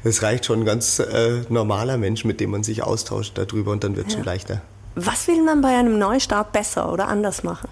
Es 0.03 0.21
reicht 0.23 0.45
schon 0.45 0.59
ein 0.59 0.65
ganz 0.65 0.99
äh, 0.99 1.41
normaler 1.49 1.97
Mensch, 1.97 2.25
mit 2.25 2.39
dem 2.39 2.51
man 2.51 2.63
sich 2.63 2.83
austauscht 2.83 3.37
darüber 3.37 3.71
und 3.71 3.83
dann 3.83 3.95
wird 3.95 4.07
es 4.07 4.13
schon 4.13 4.23
leichter. 4.23 4.61
Was 4.95 5.27
will 5.27 5.43
man 5.43 5.61
bei 5.61 5.77
einem 5.77 5.99
Neustart 5.99 6.53
besser 6.53 6.91
oder 6.91 7.09
anders 7.09 7.43
machen? 7.43 7.67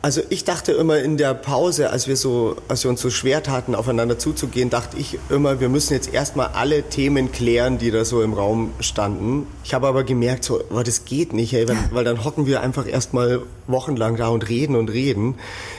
Also 0.00 0.22
ich 0.30 0.44
dachte 0.44 0.72
immer 0.72 1.00
in 1.00 1.16
der 1.16 1.34
Pause, 1.34 1.90
als 1.90 2.06
wir 2.06 2.16
so, 2.16 2.56
als 2.68 2.84
wir 2.84 2.90
uns 2.90 3.00
so 3.00 3.10
schwer 3.10 3.42
taten, 3.42 3.74
aufeinander 3.74 4.18
zuzugehen, 4.18 4.70
dachte 4.70 4.96
ich 4.96 5.18
immer, 5.30 5.58
wir 5.58 5.68
müssen 5.68 5.94
jetzt 5.94 6.14
erstmal 6.14 6.50
alle 6.54 6.84
Themen 6.84 7.32
klären, 7.32 7.78
die 7.78 7.90
da 7.90 8.04
so 8.04 8.22
im 8.22 8.32
Raum 8.32 8.72
standen. 8.78 9.48
Ich 9.64 9.74
habe 9.74 9.88
aber 9.88 10.04
gemerkt, 10.04 10.44
so, 10.44 10.62
oh, 10.70 10.82
das 10.82 11.06
geht 11.06 11.32
nicht, 11.32 11.52
ey, 11.54 11.68
weil, 11.68 11.76
weil 11.90 12.04
dann 12.04 12.24
hocken 12.24 12.46
wir 12.46 12.60
einfach 12.60 12.86
erstmal 12.86 13.42
wochenlang 13.66 14.16
da 14.16 14.28
und 14.28 14.48
reden 14.48 14.76
und 14.76 14.90
reden. 14.90 15.34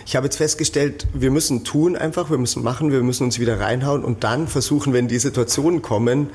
Ich 0.06 0.16
habe 0.18 0.26
jetzt 0.26 0.36
festgestellt, 0.36 1.08
wir 1.14 1.32
müssen 1.32 1.64
tun 1.64 1.96
einfach, 1.96 2.30
wir 2.30 2.38
müssen 2.38 2.64
machen, 2.64 2.92
wir 2.92 3.04
müssen 3.04 3.24
uns 3.24 3.40
wieder 3.40 3.62
reinhauen 3.62 4.04
und 4.04 4.26
dann 4.26 4.48
versuchen, 4.48 4.92
wenn 4.92 5.08
die 5.08 5.20
Situationen 5.20 5.82
kommen, 5.82 6.32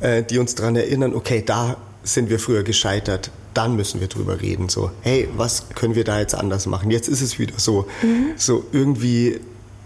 äh, 0.00 0.22
die 0.22 0.38
uns 0.38 0.54
daran 0.54 0.74
erinnern, 0.74 1.14
okay, 1.14 1.42
da 1.44 1.76
sind 2.02 2.30
wir 2.30 2.38
früher 2.38 2.62
gescheitert, 2.62 3.30
dann 3.56 3.76
müssen 3.76 4.00
wir 4.00 4.08
drüber 4.08 4.40
reden. 4.40 4.68
So, 4.68 4.90
hey, 5.00 5.28
was 5.36 5.68
können 5.74 5.94
wir 5.94 6.04
da 6.04 6.20
jetzt 6.20 6.34
anders 6.34 6.66
machen? 6.66 6.90
Jetzt 6.90 7.08
ist 7.08 7.22
es 7.22 7.38
wieder 7.38 7.58
so. 7.58 7.86
So 8.36 8.64
irgendwie 8.72 9.40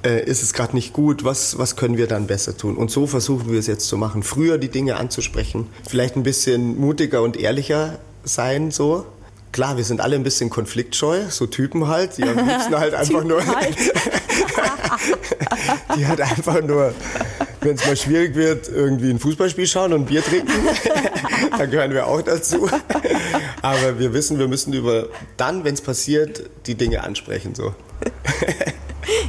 äh, 0.04 0.24
ist 0.24 0.42
es 0.42 0.52
gerade 0.52 0.74
nicht 0.74 0.92
gut. 0.92 1.24
Was, 1.24 1.58
was 1.58 1.76
können 1.76 1.96
wir 1.96 2.06
dann 2.06 2.26
besser 2.26 2.56
tun? 2.56 2.76
Und 2.76 2.90
so 2.90 3.06
versuchen 3.06 3.50
wir 3.50 3.58
es 3.58 3.66
jetzt 3.66 3.86
zu 3.86 3.96
machen. 3.96 4.22
Früher 4.22 4.58
die 4.58 4.68
Dinge 4.68 4.96
anzusprechen. 4.96 5.66
Vielleicht 5.88 6.16
ein 6.16 6.22
bisschen 6.22 6.78
mutiger 6.78 7.22
und 7.22 7.36
ehrlicher 7.36 7.98
sein, 8.24 8.70
so. 8.70 9.06
Klar, 9.52 9.76
wir 9.76 9.84
sind 9.84 10.00
alle 10.00 10.14
ein 10.14 10.22
bisschen 10.22 10.48
konfliktscheu, 10.48 11.22
so 11.28 11.46
Typen 11.46 11.88
halt, 11.88 12.18
die 12.18 12.22
am 12.22 12.36
liebsten 12.36 12.76
halt 12.76 12.94
einfach 12.94 13.24
nur, 13.24 13.44
Halt. 13.44 13.76
die 15.96 16.06
halt 16.06 16.20
einfach 16.20 16.62
nur, 16.62 16.94
wenn 17.60 17.74
es 17.74 17.86
mal 17.86 17.96
schwierig 17.96 18.34
wird, 18.34 18.68
irgendwie 18.68 19.10
ein 19.10 19.18
Fußballspiel 19.18 19.66
schauen 19.66 19.92
und 19.92 20.06
Bier 20.06 20.22
trinken. 20.22 20.52
da 21.58 21.66
gehören 21.66 21.92
wir 21.92 22.06
auch 22.06 22.22
dazu. 22.22 22.68
Aber 23.62 23.98
wir 23.98 24.12
wissen, 24.14 24.38
wir 24.38 24.48
müssen 24.48 24.72
über 24.72 25.08
dann, 25.36 25.64
wenn 25.64 25.74
es 25.74 25.80
passiert, 25.80 26.48
die 26.66 26.74
Dinge 26.74 27.02
ansprechen. 27.04 27.54
So. 27.54 27.74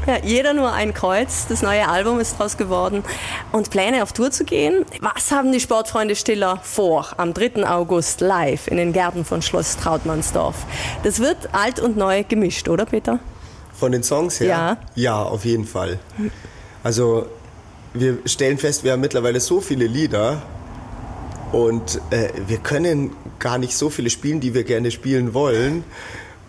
Ja, 0.05 0.17
jeder 0.23 0.53
nur 0.53 0.71
ein 0.71 0.93
Kreuz. 0.93 1.45
Das 1.47 1.61
neue 1.61 1.87
Album 1.87 2.19
ist 2.19 2.37
draus 2.37 2.57
geworden. 2.57 3.03
Und 3.51 3.69
Pläne 3.69 4.03
auf 4.03 4.13
Tour 4.13 4.31
zu 4.31 4.43
gehen. 4.43 4.85
Was 4.99 5.31
haben 5.31 5.51
die 5.51 5.59
Sportfreunde 5.59 6.15
Stiller 6.15 6.59
vor 6.63 7.07
am 7.17 7.33
3. 7.33 7.67
August 7.67 8.21
live 8.21 8.67
in 8.67 8.77
den 8.77 8.93
Gärten 8.93 9.25
von 9.25 9.41
Schloss 9.41 9.77
Trautmannsdorf? 9.77 10.55
Das 11.03 11.19
wird 11.19 11.37
alt 11.53 11.79
und 11.79 11.97
neu 11.97 12.23
gemischt, 12.23 12.67
oder 12.67 12.85
Peter? 12.85 13.19
Von 13.73 13.91
den 13.91 14.03
Songs 14.03 14.39
her? 14.39 14.47
Ja. 14.47 14.77
Ja, 14.95 15.23
auf 15.23 15.45
jeden 15.45 15.65
Fall. 15.65 15.99
Also 16.83 17.27
wir 17.93 18.19
stellen 18.25 18.57
fest, 18.57 18.83
wir 18.83 18.93
haben 18.93 19.01
mittlerweile 19.01 19.39
so 19.39 19.61
viele 19.61 19.85
Lieder 19.85 20.41
und 21.51 21.99
äh, 22.11 22.29
wir 22.47 22.57
können 22.57 23.11
gar 23.39 23.57
nicht 23.57 23.75
so 23.75 23.89
viele 23.89 24.09
spielen, 24.09 24.39
die 24.39 24.53
wir 24.53 24.63
gerne 24.63 24.91
spielen 24.91 25.33
wollen. 25.33 25.83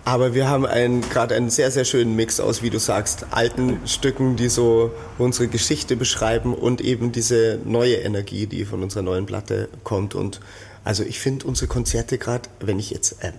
Aber 0.04 0.34
wir 0.34 0.49
haben 0.49 0.66
einen, 0.66 1.00
gerade 1.00 1.37
einen 1.37 1.49
sehr, 1.49 1.70
sehr 1.70 1.84
schönen 1.84 2.16
Mix 2.16 2.40
aus, 2.40 2.62
wie 2.62 2.70
du 2.70 2.80
sagst, 2.80 3.26
alten 3.30 3.78
Stücken, 3.87 4.34
die 4.34 4.49
so 4.49 4.90
unsere 5.16 5.46
Geschichte 5.46 5.94
beschreiben 5.94 6.54
und 6.54 6.80
eben 6.80 7.12
diese 7.12 7.61
neue 7.64 7.94
Energie, 7.96 8.46
die 8.46 8.64
von 8.64 8.82
unserer 8.82 9.02
neuen 9.02 9.26
Platte 9.26 9.68
kommt. 9.84 10.16
Und 10.16 10.40
also 10.82 11.04
ich 11.04 11.20
finde 11.20 11.46
unsere 11.46 11.68
Konzerte 11.68 12.18
gerade, 12.18 12.49
wenn 12.58 12.80
ich 12.80 12.90
jetzt 12.90 13.22
äh, 13.22 13.30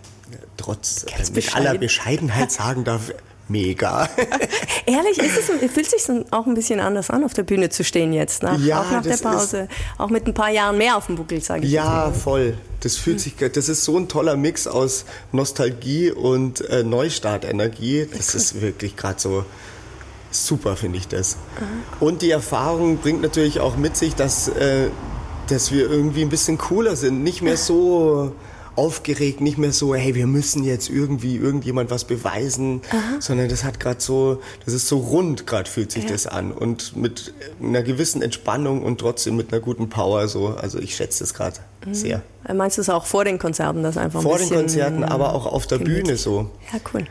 trotz 0.55 1.03
äh, 1.03 1.31
mit 1.33 1.53
aller 1.53 1.77
bescheiden. 1.77 1.79
Bescheidenheit 1.79 2.51
sagen 2.51 2.85
darf, 2.85 3.11
mega. 3.47 4.09
Ehrlich, 4.85 5.17
ist 5.17 5.37
es, 5.37 5.71
fühlt 5.71 5.89
sich 5.89 6.03
auch 6.31 6.45
ein 6.45 6.53
bisschen 6.53 6.79
anders 6.79 7.09
an, 7.09 7.23
auf 7.23 7.33
der 7.33 7.43
Bühne 7.43 7.69
zu 7.69 7.83
stehen 7.83 8.13
jetzt. 8.13 8.43
Nach, 8.43 8.59
Ja, 8.59 8.81
auch 8.81 8.91
nach 8.91 9.03
der 9.03 9.17
Pause. 9.17 9.67
Auch 9.97 10.09
mit 10.09 10.27
ein 10.27 10.33
paar 10.33 10.49
Jahren 10.49 10.77
mehr 10.77 10.97
auf 10.97 11.07
dem 11.07 11.15
Buckel, 11.15 11.41
sage 11.41 11.65
ich 11.65 11.71
Ja, 11.71 11.83
mal. 11.83 12.13
voll. 12.13 12.57
Das 12.81 12.97
fühlt 12.97 13.19
sich, 13.19 13.35
das 13.35 13.69
ist 13.69 13.83
so 13.85 13.97
ein 13.97 14.07
toller 14.09 14.35
Mix 14.35 14.67
aus 14.67 15.05
Nostalgie 15.31 16.11
und 16.11 16.61
äh, 16.69 16.83
Neustartenergie. 16.83 18.07
Das 18.15 18.35
ist 18.35 18.61
wirklich 18.61 18.95
gerade 18.95 19.19
so 19.19 19.45
super, 20.31 20.75
finde 20.75 20.97
ich 20.97 21.07
das. 21.07 21.37
Und 21.99 22.21
die 22.21 22.31
Erfahrung 22.31 22.97
bringt 22.97 23.21
natürlich 23.21 23.59
auch 23.59 23.77
mit 23.77 23.95
sich, 23.95 24.15
dass, 24.15 24.47
äh, 24.49 24.89
dass 25.47 25.71
wir 25.71 25.89
irgendwie 25.89 26.23
ein 26.23 26.29
bisschen 26.29 26.57
cooler 26.57 26.95
sind. 26.95 27.23
Nicht 27.23 27.41
mehr 27.41 27.55
so 27.57 28.33
aufgeregt, 28.75 29.41
nicht 29.41 29.57
mehr 29.57 29.71
so, 29.71 29.93
hey, 29.95 30.15
wir 30.15 30.27
müssen 30.27 30.63
jetzt 30.63 30.89
irgendwie 30.89 31.35
irgendjemand 31.37 31.91
was 31.91 32.05
beweisen, 32.05 32.81
sondern 33.19 33.49
das 33.49 33.63
hat 33.63 33.79
gerade 33.79 34.01
so, 34.01 34.41
das 34.65 34.73
ist 34.73 34.87
so 34.87 34.97
rund 34.97 35.45
gerade 35.45 35.69
fühlt 35.69 35.91
sich 35.91 36.03
Ja. 36.05 36.09
das 36.11 36.27
an 36.27 36.51
und 36.51 36.95
mit 36.95 37.33
einer 37.61 37.83
gewissen 37.83 38.21
Entspannung 38.21 38.83
und 38.83 38.99
trotzdem 38.99 39.35
mit 39.35 39.51
einer 39.53 39.61
guten 39.61 39.89
Power 39.89 40.27
so. 40.27 40.47
Also 40.49 40.79
ich 40.79 40.95
schätze 40.95 41.19
das 41.23 41.33
gerade 41.33 41.57
sehr. 41.91 42.21
Äh, 42.47 42.53
Meinst 42.53 42.77
du 42.77 42.81
es 42.81 42.89
auch 42.89 43.05
vor 43.05 43.25
den 43.25 43.39
Konzerten, 43.39 43.83
dass 43.83 43.97
einfach 43.97 44.19
ein 44.19 44.23
Vor 44.23 44.37
den 44.39 44.49
Konzerten, 44.49 45.03
aber 45.03 45.33
auch 45.33 45.45
auf 45.45 45.67
der 45.67 45.77
gemütlich. 45.79 46.03
Bühne 46.05 46.17
so. 46.17 46.49
Ja, 46.71 46.79
cool. 46.93 47.05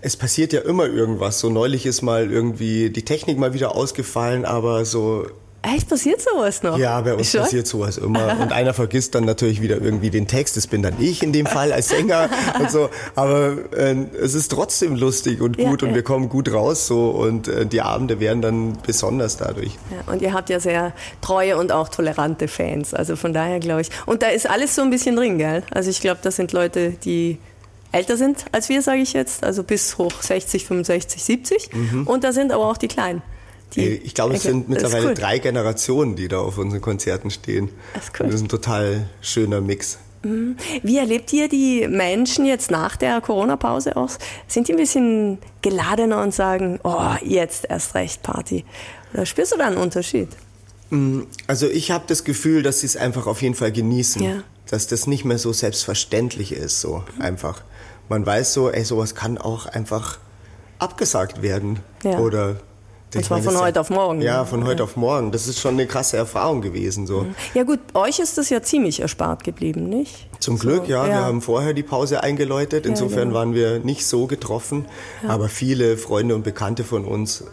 Es 0.00 0.16
passiert 0.16 0.52
ja 0.52 0.60
immer 0.60 0.86
irgendwas. 0.86 1.40
So 1.40 1.50
neulich 1.50 1.86
ist 1.86 2.02
mal 2.02 2.30
irgendwie 2.30 2.90
die 2.90 3.04
Technik 3.04 3.36
mal 3.38 3.52
wieder 3.52 3.74
ausgefallen, 3.74 4.44
aber 4.44 4.84
so 4.84 5.26
Echt, 5.64 5.88
passiert 5.88 6.20
sowas 6.20 6.64
noch? 6.64 6.76
Ja, 6.76 7.00
bei 7.00 7.14
uns 7.14 7.30
Schon? 7.30 7.42
passiert 7.42 7.68
sowas 7.68 7.96
immer. 7.96 8.36
Und 8.40 8.52
einer 8.52 8.74
vergisst 8.74 9.14
dann 9.14 9.24
natürlich 9.24 9.62
wieder 9.62 9.80
irgendwie 9.80 10.10
den 10.10 10.26
Text. 10.26 10.56
Das 10.56 10.66
bin 10.66 10.82
dann 10.82 10.94
ich 10.98 11.22
in 11.22 11.32
dem 11.32 11.46
Fall 11.46 11.72
als 11.72 11.88
Sänger 11.88 12.28
und 12.58 12.68
so. 12.68 12.90
Aber 13.14 13.58
äh, 13.76 13.94
es 14.20 14.34
ist 14.34 14.50
trotzdem 14.50 14.96
lustig 14.96 15.40
und 15.40 15.58
Ja, 15.60 15.70
gut 15.70 15.84
und 15.84 15.90
ja. 15.90 15.94
wir 15.94 16.02
kommen 16.02 16.28
gut 16.28 16.52
raus 16.52 16.88
so 16.88 17.10
und 17.10 17.46
äh, 17.46 17.64
die 17.64 17.80
Abende 17.80 18.18
werden 18.18 18.42
dann 18.42 18.78
besonders 18.84 19.36
dadurch. 19.36 19.78
Ja, 19.90 20.12
und 20.12 20.20
ihr 20.20 20.32
habt 20.32 20.50
ja 20.50 20.58
sehr 20.58 20.92
treue 21.20 21.56
und 21.56 21.70
auch 21.70 21.88
tolerante 21.88 22.48
Fans. 22.48 22.92
Also 22.92 23.14
von 23.14 23.32
daher 23.32 23.60
glaube 23.60 23.82
ich. 23.82 23.90
Und 24.06 24.22
da 24.22 24.28
ist 24.28 24.50
alles 24.50 24.74
so 24.74 24.82
ein 24.82 24.90
bisschen 24.90 25.14
drin, 25.14 25.38
gell? 25.38 25.62
Also 25.70 25.90
ich 25.90 26.00
glaube, 26.00 26.18
das 26.22 26.34
sind 26.34 26.52
Leute, 26.52 26.90
die 26.90 27.38
älter 27.92 28.16
sind 28.16 28.46
als 28.50 28.68
wir, 28.68 28.82
sage 28.82 29.02
ich 29.02 29.12
jetzt. 29.12 29.44
Also 29.44 29.62
bis 29.62 29.96
hoch 29.96 30.22
60, 30.22 30.66
65, 30.66 31.22
70. 31.22 31.70
Und 32.06 32.24
da 32.24 32.32
sind 32.32 32.50
aber 32.50 32.66
auch 32.66 32.78
die 32.78 32.88
Kleinen. 32.88 33.22
Die, 33.74 33.88
Mhm. 33.88 34.00
Ich 34.04 34.14
glaube, 34.14 34.34
es 34.34 34.42
sind 34.42 34.68
mittlerweile 34.68 35.08
cool. 35.08 35.14
drei 35.14 35.38
Generationen, 35.38 36.16
die 36.16 36.28
da 36.28 36.38
auf 36.40 36.58
unseren 36.58 36.80
Konzerten 36.80 37.30
stehen. 37.30 37.70
Das 37.94 38.04
ist 38.04 38.12
cool. 38.18 38.24
Und 38.24 38.32
das 38.32 38.34
ist 38.40 38.46
ein 38.46 38.48
total 38.48 39.08
schöner 39.20 39.60
Mix. 39.60 39.98
Wie 40.84 40.98
erlebt 40.98 41.32
ihr 41.32 41.48
die 41.48 41.88
Menschen 41.88 42.44
jetzt 42.46 42.70
nach 42.70 42.96
der 42.96 43.20
Corona-Pause 43.20 43.96
aus? 43.96 44.18
Sind 44.46 44.68
die 44.68 44.72
ein 44.72 44.78
bisschen 44.78 45.38
geladener 45.62 46.22
und 46.22 46.32
sagen, 46.32 46.78
oh, 46.84 47.10
jetzt 47.24 47.64
erst 47.68 47.96
recht 47.96 48.22
Party? 48.22 48.64
Oder 49.12 49.26
spürst 49.26 49.52
du 49.52 49.56
da 49.56 49.66
einen 49.66 49.78
Unterschied? 49.78 50.28
Also 51.48 51.68
ich 51.68 51.90
habe 51.90 52.04
das 52.06 52.22
Gefühl, 52.22 52.62
dass 52.62 52.80
sie 52.80 52.86
es 52.86 52.96
einfach 52.96 53.26
auf 53.26 53.42
jeden 53.42 53.56
Fall 53.56 53.72
genießen. 53.72 54.22
Ja. 54.22 54.42
Dass 54.70 54.86
das 54.86 55.08
nicht 55.08 55.24
mehr 55.24 55.38
so 55.38 55.52
selbstverständlich 55.52 56.52
ist, 56.52 56.80
so 56.80 57.02
einfach. 57.18 57.62
Man 58.08 58.24
weiß 58.24 58.52
so, 58.52 58.70
ey, 58.70 58.84
sowas 58.84 59.16
kann 59.16 59.38
auch 59.38 59.66
einfach 59.66 60.18
abgesagt 60.78 61.42
werden. 61.42 61.80
Ja. 62.04 62.18
Oder 62.18 62.60
Und 63.14 63.24
zwar 63.24 63.42
von 63.42 63.58
heute 63.58 63.80
auf 63.80 63.90
morgen. 63.90 64.22
Ja, 64.22 64.44
von 64.44 64.64
heute 64.64 64.84
auf 64.84 64.96
morgen. 64.96 65.32
Das 65.32 65.46
ist 65.46 65.60
schon 65.60 65.74
eine 65.74 65.86
krasse 65.86 66.16
Erfahrung 66.16 66.62
gewesen. 66.62 67.06
So. 67.06 67.26
Ja 67.54 67.64
gut, 67.64 67.80
euch 67.94 68.18
ist 68.18 68.38
das 68.38 68.48
ja 68.48 68.62
ziemlich 68.62 69.00
erspart 69.00 69.44
geblieben, 69.44 69.88
nicht? 69.88 70.28
Zum 70.38 70.58
Glück, 70.58 70.88
ja. 70.88 71.06
ja. 71.06 71.08
Wir 71.08 71.24
haben 71.24 71.42
vorher 71.42 71.74
die 71.74 71.82
Pause 71.82 72.22
eingeläutet. 72.22 72.86
Insofern 72.86 73.28
genau. 73.28 73.34
waren 73.34 73.54
wir 73.54 73.80
nicht 73.80 74.06
so 74.06 74.26
getroffen. 74.26 74.86
Aber 75.26 75.48
viele 75.48 75.96
Freunde 75.96 76.34
und 76.34 76.42
Bekannte 76.42 76.84
von 76.84 77.04
uns, 77.04 77.44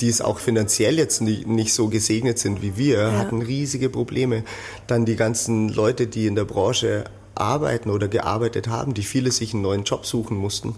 die 0.00 0.08
es 0.08 0.20
auch 0.20 0.38
finanziell 0.38 0.96
jetzt 0.96 1.20
nicht, 1.20 1.46
nicht 1.46 1.74
so 1.74 1.88
gesegnet 1.88 2.38
sind 2.38 2.62
wie 2.62 2.76
wir, 2.76 3.12
hatten 3.18 3.42
riesige 3.42 3.90
Probleme. 3.90 4.44
Dann 4.86 5.04
die 5.04 5.16
ganzen 5.16 5.68
Leute, 5.68 6.06
die 6.06 6.26
in 6.26 6.34
der 6.34 6.44
Branche 6.44 7.04
arbeiten 7.34 7.90
oder 7.90 8.08
gearbeitet 8.08 8.68
haben, 8.68 8.94
die 8.94 9.02
viele 9.02 9.30
sich 9.30 9.54
einen 9.54 9.62
neuen 9.62 9.84
Job 9.84 10.06
suchen 10.06 10.36
mussten, 10.36 10.76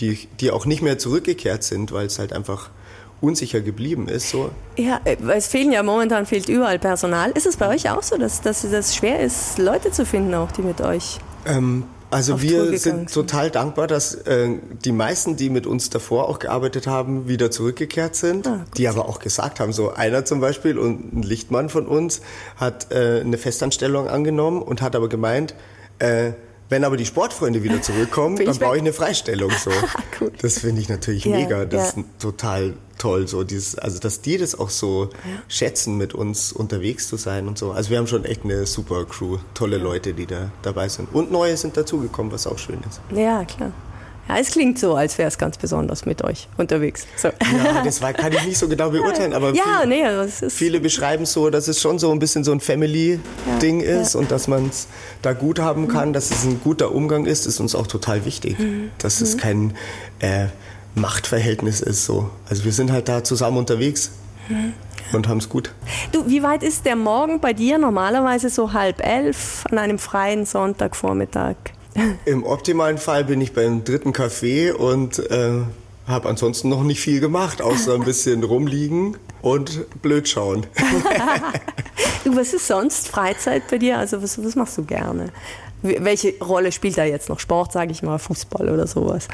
die, 0.00 0.28
die 0.40 0.50
auch 0.50 0.64
nicht 0.64 0.82
mehr 0.82 0.98
zurückgekehrt 0.98 1.64
sind, 1.64 1.92
weil 1.92 2.06
es 2.06 2.18
halt 2.18 2.32
einfach 2.32 2.70
unsicher 3.20 3.60
geblieben 3.60 4.08
ist. 4.08 4.30
So. 4.30 4.50
Ja, 4.76 5.00
äh, 5.04 5.16
es 5.34 5.46
fehlen 5.46 5.72
ja 5.72 5.82
momentan 5.82 6.26
fehlt 6.26 6.48
überall 6.48 6.78
Personal. 6.78 7.30
Ist 7.32 7.46
es 7.46 7.56
bei 7.56 7.68
euch 7.68 7.90
auch 7.90 8.02
so, 8.02 8.16
dass, 8.16 8.40
dass 8.40 8.68
das 8.70 8.94
schwer 8.94 9.20
ist, 9.20 9.58
Leute 9.58 9.90
zu 9.90 10.04
finden, 10.04 10.34
auch 10.34 10.52
die 10.52 10.62
mit 10.62 10.80
euch? 10.80 11.18
Ähm, 11.46 11.84
also 12.10 12.40
wir 12.40 12.78
sind 12.78 13.12
total 13.12 13.50
dankbar, 13.50 13.88
dass 13.88 14.14
äh, 14.14 14.50
die 14.84 14.92
meisten, 14.92 15.36
die 15.36 15.50
mit 15.50 15.66
uns 15.66 15.90
davor 15.90 16.28
auch 16.28 16.38
gearbeitet 16.38 16.86
haben, 16.86 17.26
wieder 17.26 17.50
zurückgekehrt 17.50 18.14
sind. 18.14 18.46
Ah, 18.46 18.64
die 18.76 18.88
aber 18.88 19.08
auch 19.08 19.18
gesagt 19.18 19.58
haben, 19.58 19.72
so 19.72 19.92
einer 19.92 20.24
zum 20.24 20.40
Beispiel 20.40 20.78
und 20.78 21.12
ein 21.12 21.22
Lichtmann 21.22 21.68
von 21.68 21.86
uns 21.86 22.20
hat 22.56 22.92
äh, 22.92 23.20
eine 23.20 23.38
Festanstellung 23.38 24.08
angenommen 24.08 24.62
und 24.62 24.82
hat 24.82 24.94
aber 24.94 25.08
gemeint, 25.08 25.54
äh, 25.98 26.32
wenn 26.68 26.84
aber 26.84 26.96
die 26.96 27.06
Sportfreunde 27.06 27.62
wieder 27.62 27.80
zurückkommen, 27.80 28.36
dann 28.36 28.58
brauche 28.58 28.76
ich 28.76 28.82
eine 28.82 28.92
Freistellung. 28.92 29.50
So. 29.50 29.70
Cool. 30.18 30.32
Das 30.40 30.60
finde 30.60 30.80
ich 30.80 30.88
natürlich 30.88 31.26
Ja, 31.26 31.36
mega. 31.36 31.64
Das 31.66 31.94
ja. 31.94 32.00
ist 32.00 32.08
total 32.18 32.72
toll. 32.96 33.28
So 33.28 33.44
dieses, 33.44 33.78
also 33.78 33.98
dass 33.98 34.22
die 34.22 34.38
das 34.38 34.58
auch 34.58 34.70
so 34.70 35.10
schätzen, 35.46 35.98
mit 35.98 36.14
uns 36.14 36.52
unterwegs 36.52 37.08
zu 37.08 37.16
sein 37.16 37.48
und 37.48 37.58
so. 37.58 37.72
Also 37.72 37.90
wir 37.90 37.98
haben 37.98 38.06
schon 38.06 38.24
echt 38.24 38.44
eine 38.44 38.64
super 38.64 39.04
Crew, 39.04 39.36
tolle 39.52 39.76
Leute, 39.76 40.14
die 40.14 40.24
da 40.24 40.50
dabei 40.62 40.88
sind. 40.88 41.14
Und 41.14 41.30
neue 41.30 41.56
sind 41.58 41.76
dazugekommen, 41.76 42.32
was 42.32 42.46
auch 42.46 42.58
schön 42.58 42.78
ist. 42.88 43.00
Ja, 43.14 43.44
klar. 43.44 43.72
Ja, 44.28 44.38
es 44.38 44.50
klingt 44.50 44.78
so, 44.78 44.94
als 44.94 45.18
wäre 45.18 45.28
es 45.28 45.38
ganz 45.38 45.56
besonders 45.56 46.04
mit 46.04 46.24
euch 46.24 46.48
unterwegs. 46.56 47.06
So. 47.16 47.28
Ja, 47.28 47.82
das 47.84 48.02
war, 48.02 48.12
kann 48.12 48.32
ich 48.32 48.44
nicht 48.44 48.58
so 48.58 48.68
genau 48.68 48.90
beurteilen, 48.90 49.32
aber 49.32 49.52
ja, 49.52 49.80
viel, 49.80 49.88
nee, 49.88 50.24
ist. 50.24 50.52
viele 50.52 50.80
beschreiben 50.80 51.24
es 51.24 51.32
so, 51.32 51.50
dass 51.50 51.68
es 51.68 51.80
schon 51.80 51.98
so 51.98 52.10
ein 52.10 52.18
bisschen 52.18 52.42
so 52.44 52.52
ein 52.52 52.60
Family-Ding 52.60 53.80
ist 53.80 54.14
und 54.14 54.30
dass 54.30 54.48
man 54.48 54.68
es 54.68 54.88
da 55.22 55.32
gut 55.32 55.58
haben 55.58 55.88
kann, 55.88 56.12
dass 56.12 56.30
es 56.30 56.44
ein 56.44 56.60
guter 56.62 56.92
Umgang 56.92 57.26
ist, 57.26 57.46
ist 57.46 57.60
uns 57.60 57.74
auch 57.74 57.86
total 57.86 58.24
wichtig. 58.24 58.56
Dass 58.98 59.20
es 59.20 59.36
kein 59.36 59.74
äh, 60.18 60.46
Machtverhältnis 60.94 61.80
ist 61.80 62.04
so. 62.04 62.30
Also 62.48 62.64
wir 62.64 62.72
sind 62.72 62.90
halt 62.90 63.08
da 63.08 63.22
zusammen 63.22 63.58
unterwegs 63.58 64.10
und 65.12 65.28
haben 65.28 65.38
es 65.38 65.48
gut. 65.48 65.72
Du, 66.12 66.28
wie 66.28 66.42
weit 66.42 66.62
ist 66.62 66.84
der 66.86 66.96
Morgen 66.96 67.40
bei 67.40 67.52
dir? 67.52 67.78
Normalerweise 67.78 68.48
so 68.48 68.72
halb 68.72 69.04
elf 69.04 69.64
an 69.70 69.78
einem 69.78 69.98
freien 69.98 70.46
Sonntagvormittag. 70.46 71.56
Im 72.24 72.44
optimalen 72.44 72.98
Fall 72.98 73.24
bin 73.24 73.40
ich 73.40 73.52
beim 73.52 73.84
dritten 73.84 74.12
Café 74.12 74.72
und 74.72 75.18
äh, 75.30 75.62
habe 76.06 76.28
ansonsten 76.28 76.68
noch 76.68 76.82
nicht 76.82 77.00
viel 77.00 77.20
gemacht, 77.20 77.62
außer 77.62 77.94
ein 77.94 78.04
bisschen 78.04 78.42
rumliegen 78.44 79.16
und 79.42 79.86
blöd 80.02 80.28
schauen. 80.28 80.66
Du, 82.24 82.34
was 82.34 82.52
ist 82.52 82.66
sonst 82.66 83.06
Freizeit 83.06 83.68
bei 83.70 83.78
dir? 83.78 83.98
Also 83.98 84.20
was, 84.20 84.42
was 84.44 84.56
machst 84.56 84.76
du 84.76 84.82
gerne? 84.82 85.30
Welche 85.98 86.34
Rolle 86.42 86.72
spielt 86.72 86.96
da 86.98 87.04
jetzt 87.04 87.28
noch 87.28 87.40
Sport, 87.40 87.72
sage 87.72 87.92
ich 87.92 88.02
mal, 88.02 88.18
Fußball 88.18 88.68
oder 88.70 88.86
sowas? 88.86 89.28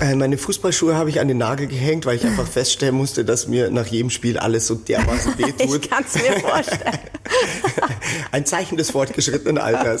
Äh, 0.00 0.14
Meine 0.14 0.38
Fußballschuhe 0.38 0.94
habe 0.94 1.10
ich 1.10 1.20
an 1.20 1.28
den 1.28 1.38
Nagel 1.38 1.66
gehängt, 1.66 2.06
weil 2.06 2.16
ich 2.16 2.24
einfach 2.26 2.46
feststellen 2.46 2.94
musste, 2.94 3.24
dass 3.24 3.48
mir 3.48 3.70
nach 3.70 3.86
jedem 3.86 4.10
Spiel 4.10 4.38
alles 4.38 4.66
so 4.66 4.74
dermaßen 4.74 5.34
Ich 5.38 5.46
wehtut. 5.58 5.90
kann 5.90 6.04
es 6.06 6.14
mir 6.14 6.38
vorstellen. 6.40 6.98
Ein 8.32 8.46
Zeichen 8.46 8.76
des 8.76 8.90
fortgeschrittenen 8.90 9.58
Alters. 9.58 10.00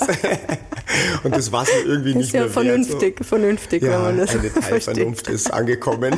Und 1.22 1.36
das 1.36 1.52
war 1.52 1.62
es 1.64 1.68
mir 1.68 1.90
irgendwie 1.90 2.14
nicht 2.14 2.28
ist 2.28 2.32
ja 2.32 2.40
mehr 2.42 2.50
vernünftig, 2.50 3.24
vernünftig, 3.24 3.82
Wert. 3.82 3.92
So. 3.92 4.06
wenn 4.06 4.06
Ja, 4.06 4.12
man 4.12 4.18
das 4.18 4.30
eine. 4.36 4.52
Teilvernunft 4.52 5.28
ist 5.28 5.52
angekommen. 5.52 6.14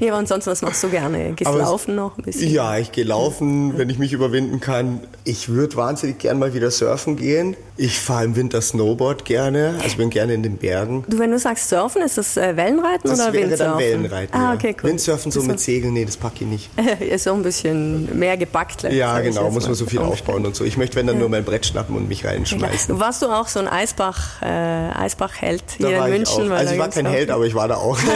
Ja, 0.00 0.18
und 0.18 0.26
sonst, 0.28 0.46
was 0.46 0.62
machst 0.62 0.82
du 0.82 0.88
gerne? 0.88 1.32
Gehst 1.34 1.48
Aber 1.48 1.58
es- 1.60 1.64
laufen 1.64 1.94
noch 1.94 2.16
ein 2.18 2.24
bisschen? 2.24 2.50
Ja, 2.50 2.78
ich 2.78 2.92
gehe 2.92 3.04
laufen, 3.04 3.76
wenn 3.78 3.88
ich 3.90 3.98
mich 3.98 4.12
überwinden 4.12 4.60
kann. 4.60 5.00
Ich 5.24 5.48
würde 5.48 5.76
wahnsinnig 5.76 6.18
gern 6.18 6.38
mal 6.38 6.54
wieder 6.54 6.70
surfen 6.70 7.16
gehen. 7.16 7.56
Ich 7.76 7.98
fahre 8.00 8.24
im 8.24 8.36
Winter 8.36 8.43
Snowboard 8.50 9.24
gerne, 9.24 9.78
also 9.82 9.96
bin 9.96 10.10
gerne 10.10 10.34
in 10.34 10.42
den 10.42 10.56
Bergen. 10.56 11.04
Du, 11.08 11.18
wenn 11.18 11.30
du 11.30 11.38
sagst 11.38 11.68
Surfen, 11.68 12.02
ist 12.02 12.18
das 12.18 12.36
äh, 12.36 12.56
Wellenreiten 12.56 13.10
Das 13.10 13.20
oder 13.20 13.32
wäre 13.32 13.50
Windsurfen? 13.50 13.72
dann 13.72 13.78
Wellenreiten. 13.78 14.34
Ah, 14.34 14.50
ja. 14.50 14.54
okay, 14.54 14.76
cool. 14.82 14.90
Windsurfen 14.90 15.32
so 15.32 15.42
mit 15.42 15.60
Segeln, 15.60 15.94
nee, 15.94 16.04
das 16.04 16.16
packe 16.16 16.44
ich 16.44 16.46
nicht. 16.46 16.70
ist 17.00 17.24
so 17.24 17.32
ein 17.32 17.42
bisschen 17.42 18.18
mehr 18.18 18.36
gebackt. 18.36 18.84
Ja, 18.84 19.18
ich 19.20 19.28
genau, 19.28 19.50
muss 19.50 19.66
man 19.66 19.74
so 19.74 19.86
viel 19.86 20.00
aufbauen 20.00 20.44
und 20.46 20.54
so. 20.54 20.64
Ich 20.64 20.76
möchte, 20.76 20.96
wenn 20.96 21.06
dann 21.06 21.18
nur 21.18 21.28
mein 21.28 21.44
Brett 21.44 21.66
schnappen 21.66 21.96
und 21.96 22.08
mich 22.08 22.24
reinschmeißen. 22.24 22.98
Warst 22.98 23.22
du 23.22 23.26
auch 23.26 23.48
so 23.48 23.60
ein 23.60 23.68
Eisbach, 23.68 24.42
äh, 24.42 24.46
Eisbach-Held 24.46 25.64
hier 25.78 25.88
in 25.88 26.02
ich 26.04 26.10
München? 26.10 26.50
weil 26.50 26.58
Also 26.58 26.74
ich 26.74 26.78
war 26.80 26.88
kein 26.88 27.06
Held, 27.06 27.30
aber 27.30 27.44
ich 27.46 27.54
war 27.54 27.68
da 27.68 27.76
auch. 27.76 27.98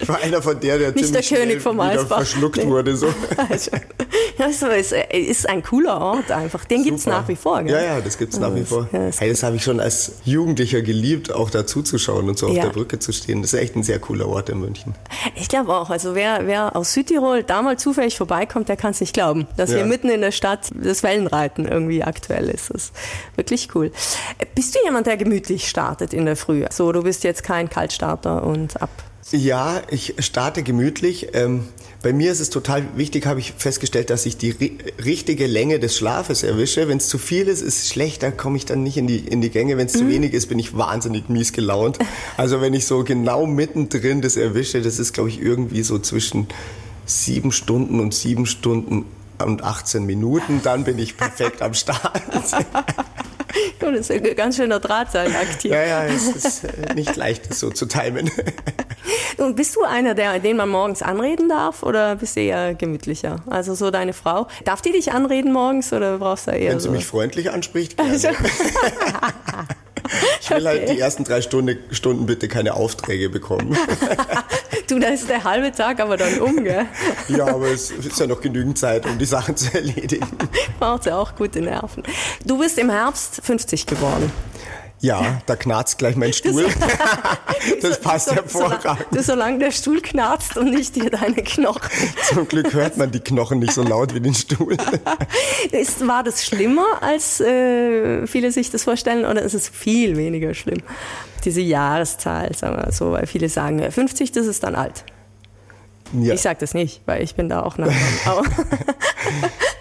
ich 0.00 0.08
war 0.08 0.20
einer 0.20 0.42
von 0.42 0.58
der, 0.60 0.78
der 0.78 0.92
Nicht 0.92 1.14
der 1.14 1.22
ziemlich 1.22 1.28
König 1.28 1.44
schnell 1.52 1.60
vom 1.60 1.80
Eisbach. 1.80 2.18
verschluckt 2.18 2.56
Nee. 2.58 2.66
wurde. 2.66 2.96
So. 2.96 3.06
Also, 3.48 3.70
ja, 4.38 4.52
so 4.52 4.66
ist, 4.66 5.48
ein 5.48 5.62
cooler 5.62 6.00
Ort 6.00 6.30
einfach. 6.30 6.64
Den 6.66 6.84
gibt's 6.84 7.04
Super. 7.04 7.20
nach 7.20 7.28
wie 7.28 7.36
vor. 7.36 7.62
Gell? 7.62 7.72
Ja, 7.74 7.82
ja, 7.82 8.00
das 8.00 8.18
gibt's 8.18 8.38
nach 8.38 8.54
wie 8.54 8.64
vor. 8.64 8.88
ja, 8.92 9.06
das- 9.06 9.20
hey, 9.20 9.30
das 9.30 9.42
habe 9.42 9.56
ich 9.56 9.62
schon 9.64 9.80
als 9.80 10.12
Jugendlicher 10.24 10.82
geliebt, 10.82 11.32
auch 11.32 11.48
da 11.50 11.66
zuzuschauen 11.66 12.28
und 12.28 12.38
so 12.38 12.48
auf 12.48 12.52
Ja. 12.54 12.64
der 12.64 12.70
Brücke 12.70 12.98
zu 12.98 13.12
stehen. 13.12 13.40
Das 13.42 13.52
ist 13.54 13.60
echt 13.60 13.76
ein 13.76 13.82
sehr 13.82 13.98
cooler 13.98 14.28
Ort 14.28 14.48
in 14.50 14.58
München. 14.60 14.94
Ich 15.36 15.48
glaube 15.48 15.74
auch. 15.74 15.88
Also 15.90 16.14
wer, 16.14 16.46
wer 16.46 16.76
aus 16.76 16.92
Südtirol 16.92 17.42
da 17.44 17.62
mal 17.62 17.78
zufällig 17.78 18.16
vorbeikommt, 18.16 18.68
der 18.68 18.76
kann 18.76 18.90
es 18.90 19.00
nicht 19.00 19.14
glauben, 19.14 19.46
dass 19.56 19.70
Ja. 19.70 19.76
hier 19.78 19.86
mitten 19.86 20.08
in 20.10 20.20
der 20.20 20.32
Stadt 20.32 20.70
das 20.74 21.02
Wellenreiten 21.02 21.66
irgendwie 21.66 22.02
aktuell 22.02 22.48
ist. 22.50 22.70
Das 22.70 22.82
ist 22.84 22.92
wirklich 23.36 23.68
cool. 23.74 23.90
Bist 24.54 24.74
du 24.74 24.78
jemand, 24.84 25.06
der 25.06 25.16
gemütlich 25.16 25.68
startet 25.68 26.12
in 26.12 26.26
der 26.26 26.36
Früh? 26.36 26.64
So, 26.70 26.92
du 26.92 27.02
bist 27.02 27.24
jetzt 27.24 27.42
kein 27.42 27.70
Kaltstarter 27.70 28.42
und 28.44 28.80
ab. 28.82 28.90
Ja, 29.32 29.82
ich 29.90 30.14
starte 30.20 30.62
gemütlich. 30.62 31.28
Ähm, 31.32 31.66
bei 32.00 32.12
mir 32.12 32.30
ist 32.30 32.38
es 32.38 32.48
total 32.48 32.84
wichtig, 32.94 33.26
habe 33.26 33.40
ich 33.40 33.54
festgestellt, 33.58 34.10
dass 34.10 34.24
ich 34.24 34.36
die 34.36 34.50
ri 34.50 34.78
richtige 35.04 35.48
Länge 35.48 35.80
des 35.80 35.96
Schlafes 35.96 36.44
erwische. 36.44 36.86
Wenn 36.86 36.98
es 36.98 37.08
zu 37.08 37.18
viel 37.18 37.48
ist, 37.48 37.60
ist 37.60 37.82
es 37.82 37.88
schlecht, 37.88 38.22
da 38.22 38.30
komme 38.30 38.56
ich 38.56 38.66
dann 38.66 38.84
nicht 38.84 38.96
in 38.96 39.08
die, 39.08 39.18
in 39.18 39.40
die 39.40 39.50
Gänge. 39.50 39.76
Wenn 39.78 39.86
es 39.86 39.94
zu 39.94 40.08
wenig 40.08 40.32
ist, 40.32 40.46
bin 40.46 40.60
ich 40.60 40.76
wahnsinnig 40.76 41.28
mies 41.28 41.52
gelaunt. 41.52 41.98
Also 42.36 42.60
wenn 42.60 42.74
ich 42.74 42.86
so 42.86 43.02
genau 43.02 43.46
mittendrin 43.46 44.20
das 44.20 44.36
erwische, 44.36 44.82
das 44.82 44.98
ist, 44.98 45.14
glaube 45.14 45.30
ich, 45.30 45.40
irgendwie 45.40 45.82
so 45.82 45.98
zwischen 45.98 46.46
sieben 47.06 47.50
Stunden 47.50 47.98
und 47.98 48.14
sieben 48.14 48.46
Stunden 48.46 49.06
und 49.42 49.64
18 49.64 50.04
Minuten, 50.04 50.60
dann 50.62 50.84
bin 50.84 50.98
ich 50.98 51.16
perfekt 51.16 51.62
am 51.62 51.72
Start. 51.72 52.22
Das 53.80 53.92
ist 53.92 54.10
ein 54.10 54.34
ganz 54.36 54.56
schöner 54.56 54.80
Drahtseilakt 54.80 55.62
hier. 55.62 55.72
Ja, 55.72 55.84
ja, 55.84 56.04
es 56.06 56.26
ist 56.28 56.64
äh, 56.64 56.94
nicht 56.94 57.14
leicht, 57.16 57.48
das 57.50 57.60
so 57.60 57.70
zu 57.70 57.86
timen. 57.86 58.30
Und 59.38 59.54
bist 59.56 59.76
du 59.76 59.82
einer, 59.84 60.14
der, 60.14 60.38
den 60.38 60.56
man 60.56 60.68
morgens 60.68 61.02
anreden 61.02 61.48
darf 61.48 61.82
oder 61.82 62.16
bist 62.16 62.36
du 62.36 62.40
eher 62.40 62.74
gemütlicher? 62.74 63.36
Also 63.48 63.74
so 63.74 63.90
deine 63.90 64.12
Frau. 64.12 64.48
Darf 64.64 64.82
die 64.82 64.92
dich 64.92 65.12
anreden 65.12 65.52
morgens 65.52 65.92
oder 65.92 66.18
brauchst 66.18 66.46
du 66.48 66.52
eher 66.52 66.72
Wenn 66.72 66.80
sie 66.80 66.86
so? 66.86 66.92
mich 66.92 67.06
freundlich 67.06 67.50
anspricht, 67.50 67.96
gerne. 67.96 68.12
Also- 68.12 68.28
Ich 70.40 70.50
will 70.50 70.66
halt 70.66 70.82
Okay. 70.82 70.94
die 70.94 71.00
ersten 71.00 71.24
drei 71.24 71.40
Stunden, 71.42 71.78
Stunden 71.90 72.26
bitte 72.26 72.48
keine 72.48 72.74
Aufträge 72.74 73.28
bekommen. 73.28 73.76
Du, 74.88 75.00
da 75.00 75.08
ist 75.08 75.28
der 75.28 75.42
halbe 75.42 75.72
Tag 75.72 75.98
aber 75.98 76.16
dann 76.16 76.38
um, 76.38 76.62
gell? 76.62 76.86
ja, 77.28 77.46
aber 77.46 77.70
es 77.70 77.90
ist 77.90 78.20
ja 78.20 78.28
noch 78.28 78.40
genügend 78.40 78.78
Zeit, 78.78 79.04
um 79.04 79.18
die 79.18 79.24
Sachen 79.24 79.56
zu 79.56 79.74
erledigen. 79.74 80.28
Braucht 80.78 81.06
ja 81.06 81.18
auch 81.18 81.34
gute 81.34 81.60
Nerven. 81.60 82.04
Du 82.44 82.58
bist 82.58 82.78
im 82.78 82.88
Herbst 82.90 83.40
50 83.42 83.86
geworden. 83.86 84.30
Ja, 85.00 85.42
da 85.46 85.56
knarzt 85.56 85.98
gleich 85.98 86.16
mein 86.16 86.32
Stuhl. 86.32 86.66
Das 87.82 88.00
passt 88.00 88.28
so, 88.28 88.34
hervorragend. 88.34 89.06
So, 89.10 89.22
solange 89.22 89.58
der 89.58 89.70
Stuhl 89.70 90.00
knarzt 90.00 90.56
und 90.56 90.70
nicht 90.70 90.94
dir 90.94 91.10
deine 91.10 91.34
Knochen. 91.34 91.90
Zum 92.28 92.46
Glück 92.46 92.72
hört 92.72 92.96
man 92.96 93.10
die 93.10 93.20
Knochen 93.20 93.58
nicht 93.58 93.72
so 93.72 93.82
laut 93.82 94.14
wie 94.14 94.20
den 94.20 94.34
Stuhl. 94.34 94.76
Ist, 95.72 96.06
war 96.06 96.22
das 96.22 96.44
schlimmer, 96.44 96.86
als 97.00 97.40
äh, 97.40 98.26
viele 98.26 98.52
sich 98.52 98.70
das 98.70 98.84
vorstellen, 98.84 99.24
oder 99.24 99.42
ist 99.42 99.54
es 99.54 99.68
viel 99.68 100.16
weniger 100.16 100.54
schlimm? 100.54 100.82
Diese 101.44 101.60
Jahreszahl, 101.60 102.54
sagen 102.54 102.76
wir 102.76 102.92
so, 102.92 103.12
weil 103.12 103.26
viele 103.26 103.48
sagen, 103.48 103.78
ja, 103.80 103.90
50, 103.90 104.32
das 104.32 104.46
ist 104.46 104.62
dann 104.62 104.74
alt. 104.74 105.04
Ja, 106.12 106.34
Ich 106.34 106.42
sage 106.42 106.58
das 106.60 106.72
nicht, 106.72 107.02
weil 107.06 107.22
ich 107.22 107.34
bin 107.34 107.48
da 107.48 107.62
auch. 107.62 107.78
Aber 107.78 108.42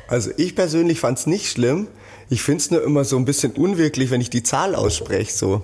also 0.07 0.31
ich 0.37 0.55
persönlich 0.55 0.99
fand 0.99 1.19
es 1.19 1.27
nicht 1.27 1.51
schlimm. 1.51 1.87
Ich 2.29 2.41
finde 2.41 2.61
es 2.61 2.71
nur 2.71 2.83
immer 2.83 3.03
so 3.03 3.17
ein 3.17 3.25
bisschen 3.25 3.51
unwirklich, 3.51 4.09
wenn 4.09 4.21
ich 4.21 4.29
die 4.29 4.43
Zahl 4.43 4.75
ausspreche. 4.75 5.31
So. 5.31 5.63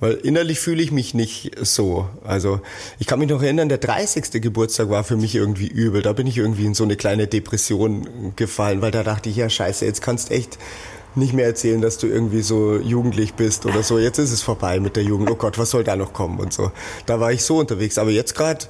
Weil 0.00 0.14
innerlich 0.14 0.60
fühle 0.60 0.82
ich 0.82 0.92
mich 0.92 1.14
nicht 1.14 1.52
so. 1.62 2.08
Also 2.24 2.60
ich 2.98 3.06
kann 3.06 3.18
mich 3.18 3.28
noch 3.28 3.42
erinnern, 3.42 3.68
der 3.68 3.78
30. 3.78 4.42
Geburtstag 4.42 4.90
war 4.90 5.04
für 5.04 5.16
mich 5.16 5.34
irgendwie 5.34 5.68
übel. 5.68 6.02
Da 6.02 6.12
bin 6.12 6.26
ich 6.26 6.36
irgendwie 6.36 6.66
in 6.66 6.74
so 6.74 6.84
eine 6.84 6.96
kleine 6.96 7.26
Depression 7.26 8.34
gefallen, 8.36 8.82
weil 8.82 8.90
da 8.90 9.02
dachte 9.02 9.30
ich, 9.30 9.36
ja 9.36 9.48
scheiße, 9.48 9.86
jetzt 9.86 10.02
kannst 10.02 10.30
echt 10.30 10.58
nicht 11.14 11.32
mehr 11.32 11.46
erzählen, 11.46 11.80
dass 11.80 11.96
du 11.98 12.06
irgendwie 12.06 12.42
so 12.42 12.76
jugendlich 12.76 13.34
bist 13.34 13.66
oder 13.66 13.82
so. 13.82 13.98
Jetzt 13.98 14.18
ist 14.18 14.32
es 14.32 14.42
vorbei 14.42 14.80
mit 14.80 14.96
der 14.96 15.04
Jugend. 15.04 15.30
Oh 15.30 15.36
Gott, 15.36 15.58
was 15.58 15.70
soll 15.70 15.84
da 15.84 15.96
noch 15.96 16.12
kommen 16.12 16.40
und 16.40 16.52
so. 16.52 16.72
Da 17.06 17.20
war 17.20 17.32
ich 17.32 17.44
so 17.44 17.58
unterwegs. 17.58 17.98
Aber 17.98 18.10
jetzt 18.10 18.34
gerade 18.34 18.66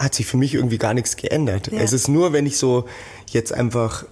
hat 0.00 0.14
sich 0.14 0.26
für 0.26 0.36
mich 0.36 0.54
irgendwie 0.54 0.78
gar 0.78 0.94
nichts 0.94 1.16
geändert. 1.16 1.70
Ja. 1.70 1.78
Es 1.78 1.92
ist 1.92 2.08
nur, 2.08 2.32
wenn 2.32 2.46
ich 2.46 2.56
so 2.56 2.86
jetzt 3.30 3.52
einfach 3.52 4.04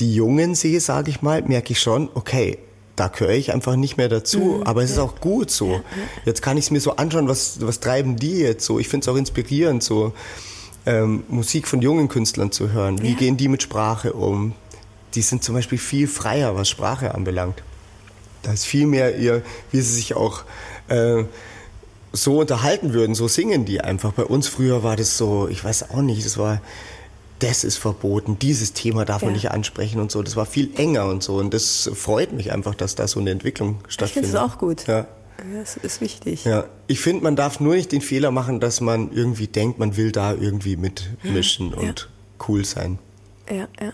die 0.00 0.14
Jungen 0.14 0.54
sehe, 0.54 0.80
sage 0.80 1.10
ich 1.10 1.22
mal, 1.22 1.42
merke 1.42 1.72
ich 1.72 1.80
schon, 1.80 2.08
okay, 2.14 2.58
da 2.96 3.08
gehöre 3.08 3.34
ich 3.34 3.52
einfach 3.52 3.76
nicht 3.76 3.96
mehr 3.96 4.08
dazu. 4.08 4.38
Mhm, 4.38 4.62
aber 4.62 4.82
es 4.82 4.90
ist 4.90 4.98
auch 4.98 5.20
gut 5.20 5.50
so. 5.50 5.82
Jetzt 6.24 6.42
kann 6.42 6.56
ich 6.56 6.66
es 6.66 6.70
mir 6.70 6.80
so 6.80 6.96
anschauen, 6.96 7.28
was, 7.28 7.58
was 7.60 7.80
treiben 7.80 8.16
die 8.16 8.38
jetzt 8.38 8.64
so. 8.64 8.78
Ich 8.78 8.88
finde 8.88 9.04
es 9.04 9.08
auch 9.08 9.16
inspirierend, 9.16 9.82
so 9.82 10.12
ähm, 10.86 11.24
Musik 11.28 11.68
von 11.68 11.82
jungen 11.82 12.08
Künstlern 12.08 12.52
zu 12.52 12.72
hören. 12.72 13.02
Wie 13.02 13.10
ja. 13.10 13.16
gehen 13.16 13.36
die 13.36 13.48
mit 13.48 13.62
Sprache 13.62 14.14
um? 14.14 14.54
Die 15.14 15.22
sind 15.22 15.44
zum 15.44 15.54
Beispiel 15.54 15.78
viel 15.78 16.08
freier, 16.08 16.56
was 16.56 16.68
Sprache 16.68 17.14
anbelangt. 17.14 17.62
Da 18.42 18.52
ist 18.52 18.64
viel 18.64 18.86
mehr 18.86 19.18
ihr, 19.18 19.42
wie 19.72 19.80
sie 19.80 19.94
sich 19.94 20.14
auch 20.14 20.44
äh, 20.88 21.24
so 22.12 22.40
unterhalten 22.40 22.92
würden, 22.94 23.14
so 23.14 23.28
singen 23.28 23.64
die 23.64 23.80
einfach. 23.80 24.12
Bei 24.12 24.24
uns 24.24 24.48
früher 24.48 24.82
war 24.82 24.96
das 24.96 25.18
so, 25.18 25.48
ich 25.48 25.62
weiß 25.62 25.90
auch 25.90 26.02
nicht, 26.02 26.24
das 26.24 26.38
war 26.38 26.60
das 27.38 27.64
ist 27.64 27.76
verboten, 27.76 28.38
dieses 28.38 28.72
Thema 28.72 29.04
darf 29.04 29.22
ja. 29.22 29.26
man 29.26 29.34
nicht 29.34 29.50
ansprechen 29.50 30.00
und 30.00 30.10
so. 30.10 30.22
Das 30.22 30.36
war 30.36 30.46
viel 30.46 30.70
enger 30.76 31.06
und 31.06 31.22
so. 31.22 31.36
Und 31.36 31.52
das 31.52 31.90
freut 31.94 32.32
mich 32.32 32.52
einfach, 32.52 32.74
dass 32.74 32.94
da 32.94 33.06
so 33.08 33.20
eine 33.20 33.30
Entwicklung 33.30 33.78
stattfindet. 33.88 34.28
Ich 34.28 34.30
finde 34.32 34.46
es 34.46 34.52
auch 34.52 34.58
gut. 34.58 34.86
Ja. 34.86 35.06
Das 35.52 35.76
ist 35.76 36.00
wichtig. 36.00 36.44
Ja, 36.44 36.64
ich 36.86 37.00
finde, 37.00 37.22
man 37.22 37.36
darf 37.36 37.60
nur 37.60 37.74
nicht 37.74 37.92
den 37.92 38.00
Fehler 38.00 38.30
machen, 38.30 38.58
dass 38.58 38.80
man 38.80 39.12
irgendwie 39.12 39.46
denkt, 39.46 39.78
man 39.78 39.96
will 39.96 40.10
da 40.10 40.32
irgendwie 40.32 40.76
mitmischen 40.76 41.72
ja. 41.72 41.76
und 41.76 42.08
cool 42.48 42.64
sein. 42.64 42.98
Ja, 43.50 43.68
ja. 43.80 43.92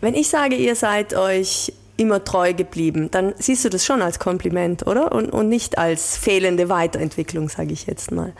Wenn 0.00 0.14
ich 0.14 0.28
sage, 0.28 0.56
ihr 0.56 0.74
seid 0.74 1.12
euch 1.12 1.74
immer 1.98 2.24
treu 2.24 2.54
geblieben, 2.54 3.10
dann 3.10 3.34
siehst 3.38 3.64
du 3.64 3.68
das 3.68 3.84
schon 3.84 4.00
als 4.00 4.18
Kompliment, 4.18 4.86
oder? 4.86 5.12
Und, 5.12 5.30
und 5.30 5.48
nicht 5.48 5.76
als 5.76 6.16
fehlende 6.16 6.68
Weiterentwicklung, 6.70 7.48
sage 7.50 7.72
ich 7.72 7.86
jetzt 7.86 8.10
mal. 8.10 8.32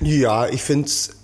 Ja, 0.00 0.48
ich 0.48 0.62
finde 0.62 0.86
es 0.86 1.21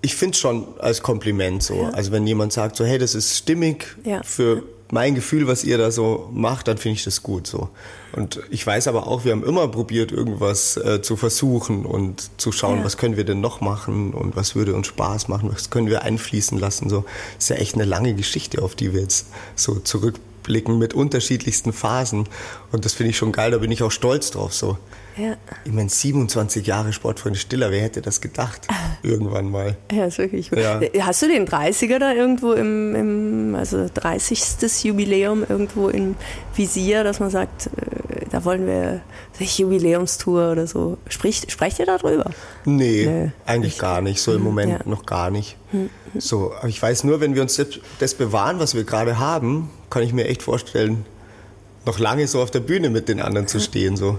ich 0.00 0.14
finde 0.14 0.34
es 0.34 0.38
schon 0.38 0.66
als 0.78 1.02
Kompliment 1.02 1.62
so. 1.62 1.74
Ja. 1.74 1.90
Also 1.90 2.12
wenn 2.12 2.26
jemand 2.26 2.52
sagt 2.52 2.76
so, 2.76 2.84
hey, 2.84 2.98
das 2.98 3.14
ist 3.14 3.36
stimmig 3.36 3.96
ja. 4.04 4.22
für 4.22 4.62
mein 4.90 5.14
Gefühl, 5.14 5.46
was 5.46 5.64
ihr 5.64 5.76
da 5.76 5.90
so 5.90 6.30
macht, 6.32 6.68
dann 6.68 6.78
finde 6.78 6.96
ich 6.96 7.04
das 7.04 7.22
gut 7.22 7.46
so. 7.46 7.68
Und 8.12 8.40
ich 8.50 8.66
weiß 8.66 8.88
aber 8.88 9.06
auch, 9.06 9.24
wir 9.24 9.32
haben 9.32 9.44
immer 9.44 9.68
probiert, 9.68 10.12
irgendwas 10.12 10.76
äh, 10.76 11.02
zu 11.02 11.16
versuchen 11.16 11.84
und 11.84 12.30
zu 12.40 12.52
schauen, 12.52 12.78
ja. 12.78 12.84
was 12.84 12.96
können 12.96 13.16
wir 13.16 13.24
denn 13.24 13.40
noch 13.40 13.60
machen 13.60 14.14
und 14.14 14.34
was 14.34 14.54
würde 14.54 14.74
uns 14.74 14.86
Spaß 14.86 15.28
machen, 15.28 15.50
was 15.52 15.70
können 15.70 15.88
wir 15.88 16.02
einfließen 16.02 16.58
lassen. 16.58 16.88
So 16.88 17.04
das 17.36 17.44
ist 17.44 17.50
ja 17.50 17.56
echt 17.56 17.74
eine 17.74 17.84
lange 17.84 18.14
Geschichte, 18.14 18.62
auf 18.62 18.74
die 18.74 18.94
wir 18.94 19.02
jetzt 19.02 19.26
so 19.56 19.74
zurückblicken 19.74 20.78
mit 20.78 20.94
unterschiedlichsten 20.94 21.72
Phasen. 21.72 22.26
Und 22.72 22.84
das 22.84 22.94
finde 22.94 23.10
ich 23.10 23.18
schon 23.18 23.32
geil, 23.32 23.50
da 23.50 23.58
bin 23.58 23.70
ich 23.70 23.82
auch 23.82 23.92
stolz 23.92 24.30
drauf 24.30 24.54
so. 24.54 24.78
Ja. 25.18 25.36
Ich 25.64 25.72
meine, 25.72 25.88
27 25.88 26.66
Jahre 26.66 26.92
Sportfreunde 26.92 27.38
Stiller, 27.38 27.70
wer 27.70 27.82
hätte 27.82 28.00
das 28.02 28.20
gedacht? 28.20 28.68
Irgendwann 29.02 29.50
mal. 29.50 29.76
Ja, 29.92 30.06
ist 30.06 30.18
wirklich 30.18 30.50
gut. 30.50 30.60
Ja. 30.60 30.80
Hast 31.00 31.22
du 31.22 31.26
den 31.26 31.46
30er 31.46 31.98
da 31.98 32.12
irgendwo 32.12 32.52
im, 32.52 32.94
im, 32.94 33.54
also 33.54 33.88
30. 33.92 34.84
Jubiläum 34.84 35.44
irgendwo 35.48 35.88
im 35.88 36.14
Visier, 36.54 37.04
dass 37.04 37.20
man 37.20 37.30
sagt, 37.30 37.66
äh, 37.66 38.26
da 38.30 38.44
wollen 38.44 38.66
wir 38.66 39.00
Jubiläumstour 39.38 40.52
oder 40.52 40.66
so. 40.66 40.98
Spricht, 41.08 41.50
sprecht 41.50 41.78
ihr 41.78 41.86
darüber? 41.86 42.30
Nee, 42.64 43.06
nee 43.06 43.30
eigentlich 43.46 43.74
nicht. 43.74 43.80
gar 43.80 44.00
nicht. 44.00 44.20
So 44.20 44.32
im 44.32 44.38
hm, 44.38 44.44
Moment 44.44 44.72
ja. 44.72 44.78
noch 44.84 45.06
gar 45.06 45.30
nicht. 45.30 45.56
Hm, 45.70 45.90
hm. 46.12 46.20
So, 46.20 46.52
aber 46.58 46.68
ich 46.68 46.80
weiß 46.80 47.04
nur, 47.04 47.20
wenn 47.20 47.34
wir 47.34 47.42
uns 47.42 47.60
das 47.98 48.14
bewahren, 48.14 48.58
was 48.58 48.74
wir 48.74 48.84
gerade 48.84 49.18
haben, 49.18 49.70
kann 49.90 50.02
ich 50.02 50.12
mir 50.12 50.26
echt 50.26 50.42
vorstellen, 50.42 51.04
noch 51.86 51.98
lange 51.98 52.26
so 52.26 52.42
auf 52.42 52.50
der 52.50 52.60
Bühne 52.60 52.90
mit 52.90 53.08
den 53.08 53.20
anderen 53.20 53.46
zu 53.46 53.60
stehen. 53.60 53.96
So 53.96 54.18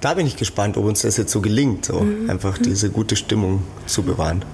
da 0.00 0.14
bin 0.14 0.26
ich 0.26 0.36
gespannt, 0.36 0.76
ob 0.76 0.84
uns 0.84 1.02
das 1.02 1.16
jetzt 1.16 1.32
so 1.32 1.40
gelingt, 1.40 1.86
so 1.86 2.00
mhm. 2.00 2.30
einfach 2.30 2.58
diese 2.58 2.90
gute 2.90 3.16
Stimmung 3.16 3.62
zu 3.86 4.02
bewahren. 4.02 4.44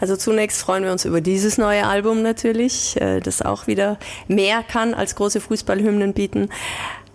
Also 0.00 0.16
zunächst 0.16 0.62
freuen 0.62 0.84
wir 0.84 0.92
uns 0.92 1.04
über 1.04 1.20
dieses 1.20 1.58
neue 1.58 1.86
Album 1.86 2.22
natürlich, 2.22 2.98
äh, 3.00 3.20
das 3.20 3.42
auch 3.42 3.66
wieder 3.66 3.98
mehr 4.28 4.62
kann 4.62 4.94
als 4.94 5.14
große 5.14 5.40
Fußballhymnen 5.40 6.14
bieten. 6.14 6.48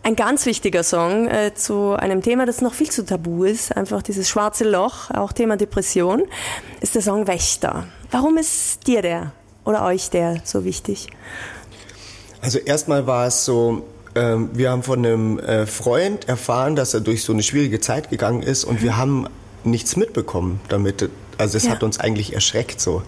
Ein 0.04 0.15
ganz 0.15 0.45
wichtiger 0.45 0.84
Song 0.84 1.28
äh, 1.28 1.56
zu 1.56 1.93
einem 1.93 2.21
Thema, 2.21 2.45
das 2.45 2.62
noch 2.62 2.75
viel 2.75 2.91
zu 2.91 3.04
tabu 3.04 3.43
ist, 3.43 3.75
einfach 3.75 4.04
dieses 4.04 4.30
schwarze 4.30 4.63
Loch, 4.63 5.10
auch 5.10 5.34
Thema 5.34 5.58
Depression, 5.58 6.25
ist 6.80 6.93
der 6.93 7.01
Song 7.01 7.25
Wächter. 7.25 7.88
Warum 8.12 8.38
ist 8.38 8.86
dir 8.86 9.01
der 9.01 9.32
oder 9.63 9.84
euch 9.84 10.12
der 10.12 10.41
so 10.43 10.63
wichtig? 10.63 11.08
Also 12.39 12.60
erstmal 12.60 13.08
war 13.08 13.25
es 13.25 13.45
so, 13.45 13.84
ähm, 14.15 14.49
wir 14.54 14.71
haben 14.71 14.84
von 14.84 15.06
einem 15.06 15.39
äh, 15.39 15.65
Freund 15.65 16.28
erfahren, 16.28 16.75
dass 16.75 16.93
er 16.93 17.01
durch 17.01 17.23
so 17.23 17.34
eine 17.34 17.43
schwierige 17.43 17.82
Zeit 17.82 18.10
gegangen 18.10 18.41
ist 18.41 18.63
und 18.63 18.82
wir 18.82 18.97
haben 18.97 19.28
nichts 19.63 19.95
mitbekommen 19.97 20.62
damit. 20.69 21.10
Also 21.38 21.58
es 21.58 21.65
ja. 21.65 21.71
hat 21.71 21.84
uns 21.84 21.99
eigentlich 21.99 22.34
erschreckt 22.34 22.80
so, 22.80 23.01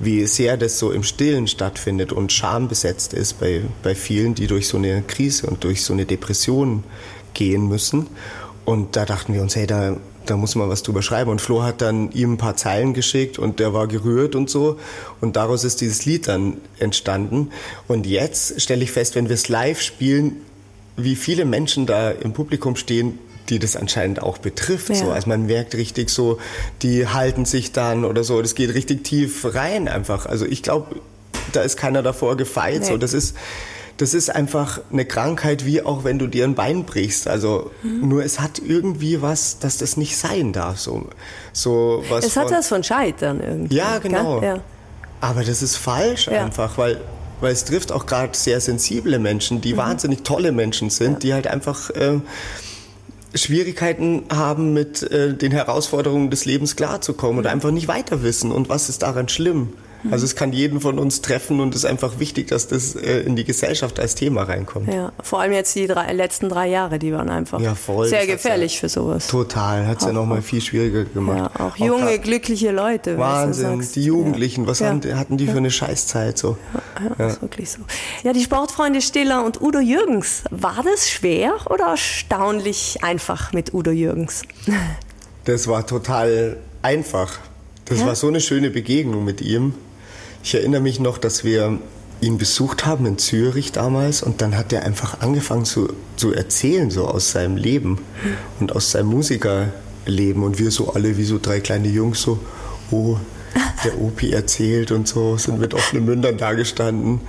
wie 0.00 0.26
sehr 0.26 0.56
das 0.56 0.78
so 0.78 0.90
im 0.90 1.04
Stillen 1.04 1.46
stattfindet 1.46 2.12
und 2.12 2.32
schambesetzt 2.32 3.14
ist 3.14 3.38
bei, 3.38 3.62
bei 3.84 3.94
vielen, 3.94 4.34
die 4.34 4.48
durch 4.48 4.66
so 4.66 4.78
eine 4.78 5.02
Krise 5.02 5.46
und 5.46 5.62
durch 5.62 5.84
so 5.84 5.92
eine 5.92 6.04
Depression 6.04 6.82
gehen 7.34 7.68
müssen. 7.68 8.08
Und 8.64 8.96
da 8.96 9.04
dachten 9.04 9.32
wir 9.32 9.42
uns, 9.42 9.54
hey, 9.54 9.68
da, 9.68 9.96
da 10.26 10.36
muss 10.36 10.56
man 10.56 10.68
was 10.68 10.82
drüber 10.82 11.02
schreiben. 11.02 11.30
Und 11.30 11.40
Flo 11.40 11.62
hat 11.62 11.80
dann 11.80 12.10
ihm 12.10 12.32
ein 12.32 12.36
paar 12.36 12.56
Zeilen 12.56 12.94
geschickt 12.94 13.38
und 13.38 13.60
der 13.60 13.72
war 13.72 13.86
gerührt 13.86 14.34
und 14.34 14.50
so. 14.50 14.78
Und 15.20 15.36
daraus 15.36 15.62
ist 15.62 15.80
dieses 15.80 16.04
Lied 16.04 16.26
dann 16.26 16.58
entstanden. 16.80 17.50
Und 17.86 18.06
jetzt 18.06 18.60
stelle 18.60 18.82
ich 18.82 18.90
fest, 18.90 19.14
wenn 19.14 19.28
wir 19.28 19.34
es 19.34 19.48
live 19.48 19.80
spielen, 19.80 20.42
wie 20.98 21.16
viele 21.16 21.44
Menschen 21.44 21.86
da 21.86 22.10
im 22.10 22.32
Publikum 22.32 22.76
stehen, 22.76 23.18
die 23.48 23.58
das 23.58 23.76
anscheinend 23.76 24.22
auch 24.22 24.38
betrifft. 24.38 24.90
Ja. 24.90 24.94
So. 24.96 25.10
Also 25.10 25.28
man 25.28 25.46
merkt 25.46 25.74
richtig 25.74 26.10
so, 26.10 26.38
die 26.82 27.06
halten 27.06 27.44
sich 27.44 27.72
dann 27.72 28.04
oder 28.04 28.24
so. 28.24 28.42
Das 28.42 28.54
geht 28.54 28.74
richtig 28.74 29.04
tief 29.04 29.54
rein 29.54 29.88
einfach. 29.88 30.26
Also 30.26 30.44
ich 30.44 30.62
glaube, 30.62 30.96
da 31.52 31.62
ist 31.62 31.76
keiner 31.76 32.02
davor 32.02 32.36
gefeit. 32.36 32.80
Nee. 32.80 32.86
So. 32.86 32.96
Das 32.98 33.14
ist 33.14 33.34
das 33.98 34.14
ist 34.14 34.32
einfach 34.32 34.80
eine 34.92 35.04
Krankheit, 35.04 35.66
wie 35.66 35.82
auch 35.82 36.04
wenn 36.04 36.20
du 36.20 36.28
dir 36.28 36.44
ein 36.44 36.54
Bein 36.54 36.84
brichst. 36.84 37.26
Also 37.26 37.72
mhm. 37.82 38.08
nur 38.08 38.24
es 38.24 38.38
hat 38.38 38.60
irgendwie 38.64 39.20
was, 39.22 39.58
dass 39.58 39.76
das 39.76 39.96
nicht 39.96 40.16
sein 40.16 40.52
darf. 40.52 40.78
So, 40.78 41.08
so 41.52 42.04
was 42.08 42.24
es 42.24 42.36
hat 42.36 42.50
was 42.52 42.68
von 42.68 42.84
Scheitern 42.84 43.40
irgendwie. 43.40 43.74
Ja, 43.74 43.98
genau. 43.98 44.40
Ja. 44.40 44.60
Aber 45.20 45.42
das 45.42 45.62
ist 45.62 45.76
falsch 45.76 46.28
ja. 46.28 46.44
einfach, 46.44 46.78
weil 46.78 47.00
weil 47.40 47.52
es 47.52 47.64
trifft 47.64 47.92
auch 47.92 48.06
gerade 48.06 48.36
sehr 48.36 48.60
sensible 48.60 49.18
Menschen, 49.18 49.60
die 49.60 49.74
mhm. 49.74 49.78
wahnsinnig 49.78 50.22
tolle 50.22 50.52
Menschen 50.52 50.90
sind, 50.90 51.12
ja. 51.12 51.18
die 51.18 51.34
halt 51.34 51.46
einfach 51.46 51.90
äh, 51.90 52.20
Schwierigkeiten 53.34 54.24
haben, 54.30 54.72
mit 54.72 55.02
äh, 55.02 55.34
den 55.34 55.52
Herausforderungen 55.52 56.30
des 56.30 56.44
Lebens 56.44 56.76
klarzukommen 56.76 57.34
mhm. 57.36 57.40
oder 57.40 57.50
einfach 57.50 57.70
nicht 57.70 57.88
weiter 57.88 58.22
wissen. 58.22 58.52
Und 58.52 58.68
was 58.68 58.88
ist 58.88 59.02
daran 59.02 59.28
schlimm? 59.28 59.72
Mhm. 60.02 60.12
Also 60.12 60.24
es 60.24 60.36
kann 60.36 60.52
jeden 60.52 60.80
von 60.80 60.98
uns 60.98 61.22
treffen 61.22 61.60
und 61.60 61.74
es 61.74 61.84
ist 61.84 61.90
einfach 61.90 62.18
wichtig, 62.18 62.48
dass 62.48 62.68
das 62.68 62.94
äh, 62.94 63.20
in 63.20 63.36
die 63.36 63.44
Gesellschaft 63.44 63.98
als 63.98 64.14
Thema 64.14 64.44
reinkommt. 64.44 64.92
Ja, 64.92 65.12
vor 65.22 65.40
allem 65.40 65.52
jetzt 65.52 65.74
die 65.74 65.86
drei, 65.86 66.12
letzten 66.12 66.48
drei 66.48 66.68
Jahre, 66.68 66.98
die 66.98 67.12
waren 67.12 67.28
einfach 67.28 67.60
ja, 67.60 67.74
voll, 67.74 68.08
sehr 68.08 68.26
gefährlich 68.26 68.74
ja, 68.74 68.80
für 68.80 68.88
sowas. 68.88 69.26
Total, 69.26 69.86
hat 69.86 70.00
es 70.00 70.06
ja 70.06 70.12
nochmal 70.12 70.42
viel 70.42 70.60
schwieriger 70.60 71.04
gemacht. 71.04 71.50
Ja, 71.58 71.66
auch 71.66 71.76
junge, 71.76 72.14
auch 72.14 72.22
glückliche 72.22 72.70
Leute. 72.70 73.18
Wahnsinn, 73.18 73.84
die 73.94 74.04
Jugendlichen, 74.04 74.66
was 74.66 74.80
haben, 74.80 75.02
hatten 75.14 75.36
die 75.36 75.46
für 75.46 75.58
eine 75.58 75.70
Scheißzeit 75.70 76.38
so? 76.38 76.56
Ja, 77.18 77.26
ist 77.26 77.42
wirklich 77.42 77.70
so. 77.70 77.80
Ja, 78.22 78.32
die 78.32 78.42
Sportfreunde 78.42 79.00
Stiller 79.00 79.44
und 79.44 79.60
Udo 79.60 79.80
Jürgens, 79.80 80.42
war 80.50 80.82
das 80.84 81.10
schwer 81.10 81.54
oder 81.70 81.86
erstaunlich 81.86 82.98
einfach 83.02 83.52
mit 83.52 83.74
Udo 83.74 83.90
Jürgens? 83.90 84.42
Das 85.44 85.66
war 85.66 85.86
total 85.86 86.56
einfach. 86.82 87.38
Das 87.86 88.04
war 88.04 88.14
so 88.14 88.28
eine 88.28 88.40
schöne 88.40 88.70
Begegnung 88.70 89.24
mit 89.24 89.40
ihm. 89.40 89.74
Ich 90.42 90.54
erinnere 90.54 90.80
mich 90.80 91.00
noch, 91.00 91.18
dass 91.18 91.44
wir 91.44 91.78
ihn 92.20 92.38
besucht 92.38 92.84
haben 92.86 93.06
in 93.06 93.18
Zürich 93.18 93.72
damals 93.72 94.22
und 94.22 94.40
dann 94.40 94.56
hat 94.56 94.72
er 94.72 94.84
einfach 94.84 95.20
angefangen 95.20 95.64
zu, 95.64 95.92
zu 96.16 96.32
erzählen, 96.32 96.90
so 96.90 97.06
aus 97.06 97.30
seinem 97.30 97.56
Leben 97.56 97.98
und 98.60 98.74
aus 98.74 98.90
seinem 98.90 99.08
Musikerleben 99.08 100.42
und 100.42 100.58
wir 100.58 100.70
so 100.70 100.92
alle 100.92 101.16
wie 101.16 101.24
so 101.24 101.38
drei 101.40 101.60
kleine 101.60 101.88
Jungs 101.88 102.22
so, 102.22 102.40
oh, 102.90 103.18
der 103.84 104.00
Opi 104.00 104.32
erzählt 104.32 104.90
und 104.90 105.06
so, 105.06 105.36
sind 105.36 105.60
mit 105.60 105.74
offenen 105.74 106.04
Mündern 106.04 106.36
dagestanden 106.36 107.20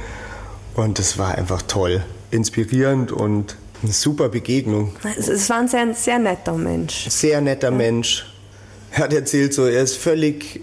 und 0.76 0.98
das 0.98 1.17
war 1.17 1.36
einfach 1.36 1.62
toll, 1.62 2.04
inspirierend 2.32 3.12
und 3.12 3.56
eine 3.84 3.91
super 3.91 4.30
Begegnung. 4.30 4.93
Es 5.17 5.50
war 5.50 5.60
ein 5.60 5.67
sehr, 5.67 5.93
sehr 5.93 6.19
netter 6.19 6.54
Mensch. 6.54 7.08
Sehr 7.10 7.41
netter 7.41 7.69
ja. 7.69 7.78
Mensch. 7.78 8.26
Er 8.91 9.04
hat 9.04 9.13
erzählt 9.13 9.54
so, 9.54 9.65
er 9.65 9.84
ist 9.84 9.95
völlig 9.95 10.62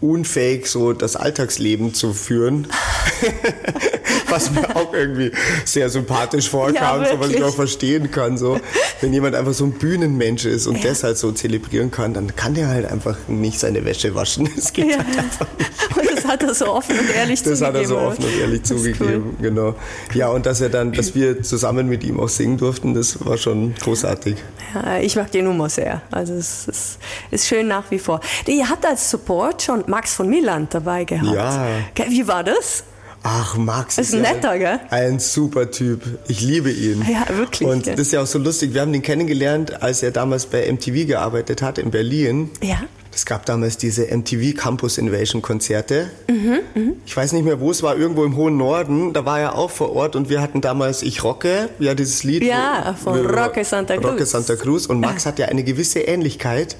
unfähig, 0.00 0.66
so 0.66 0.92
das 0.92 1.16
Alltagsleben 1.16 1.94
zu 1.94 2.12
führen. 2.12 2.68
was 4.30 4.50
mir 4.50 4.76
auch 4.76 4.92
irgendwie 4.92 5.32
sehr 5.64 5.90
sympathisch 5.90 6.48
vorkam, 6.48 7.02
ja, 7.02 7.10
so 7.10 7.20
was 7.20 7.30
ich 7.30 7.42
auch 7.42 7.54
verstehen 7.54 8.10
kann. 8.10 8.38
So. 8.38 8.60
Wenn 9.00 9.12
jemand 9.12 9.34
einfach 9.34 9.52
so 9.52 9.64
ein 9.64 9.72
Bühnenmensch 9.72 10.44
ist 10.44 10.66
und 10.66 10.76
ja. 10.76 10.90
das 10.90 11.02
halt 11.02 11.18
so 11.18 11.32
zelebrieren 11.32 11.90
kann, 11.90 12.14
dann 12.14 12.34
kann 12.36 12.54
der 12.54 12.68
halt 12.68 12.86
einfach 12.86 13.16
nicht 13.28 13.58
seine 13.58 13.84
Wäsche 13.84 14.14
waschen. 14.14 14.48
Das 14.54 14.72
geht 14.72 14.90
ja. 14.90 14.98
halt 14.98 15.18
einfach 15.18 15.46
nicht. 15.58 15.70
Und 15.96 16.09
hat 16.30 16.42
er 16.42 16.54
so 16.54 16.66
offen 16.68 16.98
und 16.98 17.10
ehrlich 17.14 17.42
das 17.42 17.58
zugegeben. 17.58 17.66
hat 17.66 17.82
er 17.82 17.88
so 17.88 17.98
offen 17.98 18.24
und 18.24 18.40
ehrlich 18.40 18.62
Das 18.62 18.70
ist 18.70 18.76
zugegeben, 18.96 19.36
genau. 19.40 19.74
Ja, 20.14 20.28
und 20.28 20.46
dass 20.46 20.60
er 20.60 20.68
dann, 20.70 20.92
dass 20.92 21.14
wir 21.14 21.42
zusammen 21.42 21.88
mit 21.88 22.02
ihm 22.04 22.18
auch 22.20 22.28
singen 22.28 22.56
durften, 22.56 22.94
das 22.94 23.24
war 23.24 23.36
schon 23.36 23.74
großartig. 23.74 24.36
Ja, 24.74 24.98
ich 24.98 25.16
mag 25.16 25.30
die 25.32 25.42
Nummer 25.42 25.68
sehr. 25.68 26.02
Also 26.10 26.34
es 26.34 26.66
ist, 26.68 26.98
ist 27.30 27.46
schön 27.48 27.68
nach 27.68 27.90
wie 27.90 27.98
vor. 27.98 28.20
Ihr 28.46 28.68
habt 28.68 28.86
als 28.86 29.10
Support 29.10 29.62
schon 29.62 29.84
Max 29.88 30.14
von 30.14 30.28
Milland 30.28 30.72
dabei 30.72 31.04
gehabt. 31.04 31.34
Ja. 31.34 31.66
Wie 32.08 32.26
war 32.26 32.44
das? 32.44 32.84
Ach, 33.22 33.56
Max 33.58 33.98
Ist 33.98 34.14
ein 34.14 34.24
ja 34.24 34.32
netter, 34.32 34.58
gell? 34.58 34.80
Ein 34.88 35.18
super 35.18 35.70
Typ. 35.70 36.00
Ich 36.28 36.40
liebe 36.40 36.70
ihn. 36.70 37.04
Ja, 37.06 37.36
wirklich, 37.36 37.68
Und 37.68 37.82
gell? 37.84 37.94
das 37.94 38.06
ist 38.06 38.12
ja 38.12 38.22
auch 38.22 38.26
so 38.26 38.38
lustig. 38.38 38.72
Wir 38.72 38.80
haben 38.80 38.94
ihn 38.94 39.02
kennengelernt, 39.02 39.82
als 39.82 40.02
er 40.02 40.10
damals 40.10 40.46
bei 40.46 40.72
MTV 40.72 41.06
gearbeitet 41.06 41.60
hat 41.60 41.76
in 41.76 41.90
Berlin. 41.90 42.50
Ja. 42.62 42.78
Es 43.12 43.26
gab 43.26 43.44
damals 43.44 43.76
diese 43.76 44.06
MTV 44.06 44.56
Campus 44.56 44.96
Invasion 44.96 45.42
Konzerte. 45.42 46.10
Mhm, 46.28 46.94
Ich 47.04 47.16
weiß 47.16 47.32
nicht 47.32 47.44
mehr, 47.44 47.58
wo 47.60 47.70
es 47.72 47.82
war, 47.82 47.96
irgendwo 47.96 48.24
im 48.24 48.36
hohen 48.36 48.56
Norden. 48.56 49.12
Da 49.12 49.24
war 49.24 49.40
er 49.40 49.56
auch 49.58 49.70
vor 49.70 49.94
Ort 49.96 50.14
und 50.14 50.28
wir 50.28 50.40
hatten 50.40 50.60
damals 50.60 51.02
Ich 51.02 51.24
rocke, 51.24 51.70
ja 51.80 51.94
dieses 51.94 52.22
Lied. 52.22 52.44
Ja, 52.44 52.94
von 53.02 53.26
Rocke 53.26 53.64
Santa 53.64 53.96
Cruz. 53.96 54.06
Rocke 54.12 54.26
Santa 54.26 54.54
Cruz. 54.56 54.86
Und 54.86 55.00
Max 55.00 55.26
hat 55.26 55.38
ja 55.40 55.46
eine 55.46 55.64
gewisse 55.64 56.00
Ähnlichkeit 56.00 56.76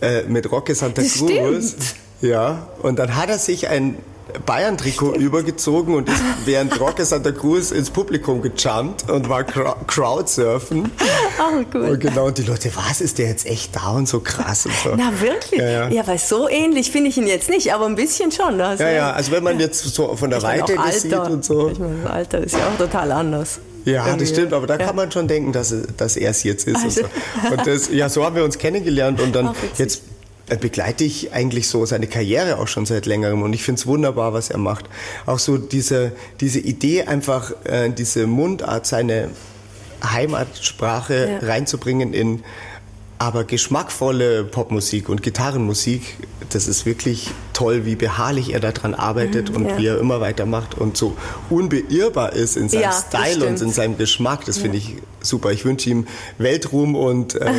äh, 0.00 0.22
mit 0.24 0.50
Rocke 0.50 0.74
Santa 0.74 1.02
Cruz. 1.02 1.12
stimmt. 1.14 1.94
Ja, 2.20 2.68
und 2.82 2.98
dann 2.98 3.16
hat 3.16 3.30
er 3.30 3.38
sich 3.38 3.68
ein 3.68 3.96
Bayern-Trikot 4.46 5.14
übergezogen 5.16 5.94
und 5.94 6.08
ist 6.08 6.22
während 6.44 6.78
Rocke 6.80 7.04
Santa 7.04 7.32
Cruz 7.32 7.70
ins 7.70 7.90
Publikum 7.90 8.42
gejumpt 8.42 9.08
und 9.10 9.28
war 9.28 9.44
Cro- 9.44 9.76
Crowdsurfen. 9.86 10.90
Oh, 11.42 11.62
gut. 11.72 11.74
Und 11.88 12.00
genau, 12.00 12.26
und 12.26 12.36
die 12.36 12.42
Leute, 12.42 12.70
was 12.76 13.00
ist 13.00 13.16
der 13.16 13.28
jetzt 13.28 13.46
echt 13.46 13.74
da 13.74 13.92
und 13.92 14.06
so 14.06 14.20
krass 14.20 14.66
und 14.66 14.74
so. 14.84 14.90
Na 14.94 15.10
wirklich? 15.22 15.58
Ja, 15.58 15.88
ja. 15.88 16.06
weil 16.06 16.18
so 16.18 16.50
ähnlich 16.50 16.90
finde 16.90 17.08
ich 17.08 17.16
ihn 17.16 17.26
jetzt 17.26 17.48
nicht, 17.48 17.72
aber 17.72 17.86
ein 17.86 17.94
bisschen 17.96 18.30
schon. 18.30 18.60
Also, 18.60 18.84
Ja, 18.84 18.90
ja, 18.90 19.10
also 19.12 19.32
wenn 19.32 19.42
man 19.42 19.58
jetzt 19.58 19.82
so 19.82 20.14
von 20.16 20.28
der 20.28 20.40
ich 20.40 20.44
Weite 20.44 20.74
das 20.76 21.00
sieht 21.00 21.14
Alter. 21.14 21.32
und 21.32 21.42
so. 21.44 21.70
Ich 21.70 21.78
meine, 21.78 21.96
das 22.02 22.10
Alter 22.12 22.38
ist 22.40 22.52
ja 22.52 22.68
auch 22.68 22.76
total 22.76 23.10
anders. 23.12 23.58
Ja, 23.86 24.04
Irgendwie. 24.04 24.24
das 24.26 24.28
stimmt, 24.34 24.52
aber 24.52 24.66
da 24.66 24.76
Ja. 24.76 24.84
kann 24.86 24.96
man 24.96 25.10
schon 25.10 25.28
denken, 25.28 25.52
dass, 25.52 25.74
dass 25.96 26.16
er 26.18 26.30
es 26.32 26.42
jetzt 26.42 26.66
ist. 26.68 26.76
Also- 26.84 27.00
Und, 27.04 27.08
so. 27.48 27.54
und 27.56 27.66
das, 27.66 27.88
ja, 27.90 28.08
so 28.10 28.22
haben 28.22 28.36
wir 28.36 28.44
uns 28.44 28.58
kennengelernt 28.58 29.18
und 29.22 29.34
dann 29.34 29.54
jetzt 29.78 30.02
begleite 30.56 31.04
ich 31.04 31.32
eigentlich 31.32 31.68
so 31.68 31.84
seine 31.86 32.06
Karriere 32.06 32.58
auch 32.58 32.68
schon 32.68 32.86
seit 32.86 33.06
längerem 33.06 33.42
und 33.42 33.52
ich 33.52 33.62
finde 33.62 33.78
es 33.80 33.86
wunderbar, 33.86 34.32
was 34.32 34.50
er 34.50 34.58
macht. 34.58 34.86
Auch 35.26 35.38
so 35.38 35.58
diese, 35.58 36.12
diese 36.40 36.58
Idee, 36.60 37.02
einfach 37.04 37.52
äh, 37.64 37.90
diese 37.90 38.26
Mundart, 38.26 38.86
seine 38.86 39.30
Heimatsprache 40.04 41.38
Ja. 41.42 41.46
reinzubringen 41.46 42.12
in 42.12 42.42
aber 43.18 43.44
geschmackvolle 43.44 44.44
Popmusik 44.44 45.10
und 45.10 45.22
Gitarrenmusik, 45.22 46.16
das 46.48 46.66
ist 46.66 46.86
wirklich 46.86 47.28
toll, 47.52 47.84
wie 47.84 47.94
beharrlich 47.94 48.54
er 48.54 48.60
daran 48.60 48.94
arbeitet 48.94 49.50
und 49.50 49.64
Mhm, 49.64 49.68
ja. 49.68 49.78
wie 49.78 49.86
er 49.88 49.98
immer 49.98 50.22
weitermacht 50.22 50.78
und 50.78 50.96
so 50.96 51.14
unbeirrbar 51.50 52.32
ist 52.32 52.56
in 52.56 52.70
seinem 52.70 52.80
Ja, 52.80 52.92
Style 52.92 53.46
und 53.46 53.60
in 53.60 53.72
seinem 53.72 53.98
Geschmack. 53.98 54.46
Das 54.46 54.56
finde 54.56 54.78
ich 54.78 54.96
super. 55.20 55.52
Ich 55.52 55.66
wünsche 55.66 55.90
ihm 55.90 56.06
Weltruhm 56.38 56.94
und 56.94 57.34
äh, 57.34 57.50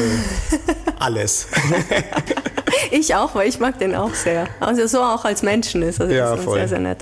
alles. 0.99 1.45
Ich 2.91 3.15
auch, 3.15 3.35
weil 3.35 3.47
ich 3.47 3.59
mag 3.59 3.79
den 3.79 3.95
auch 3.95 4.13
sehr. 4.13 4.47
Also 4.59 4.85
so 4.87 4.99
auch 5.01 5.23
als 5.25 5.41
Menschen 5.43 5.81
ist. 5.81 5.99
Also 6.01 6.13
Ja, 6.13 6.33
ist 6.35 6.43
voll. 6.43 6.57
sehr, 6.59 6.67
sehr 6.67 6.79
nett. 6.79 6.99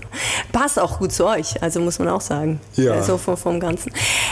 Passt 0.52 0.80
auch 0.80 1.00
gut 1.00 1.12
zu 1.12 1.26
euch, 1.26 1.62
also 1.62 1.80
muss 1.80 2.00
man 2.00 2.08
auch 2.10 2.22
sagen. 2.22 2.60
Ja. 2.76 2.94
Also 2.94 3.18
vom, 3.18 3.38
vom 3.38 3.60
Ganzen. 3.60 3.92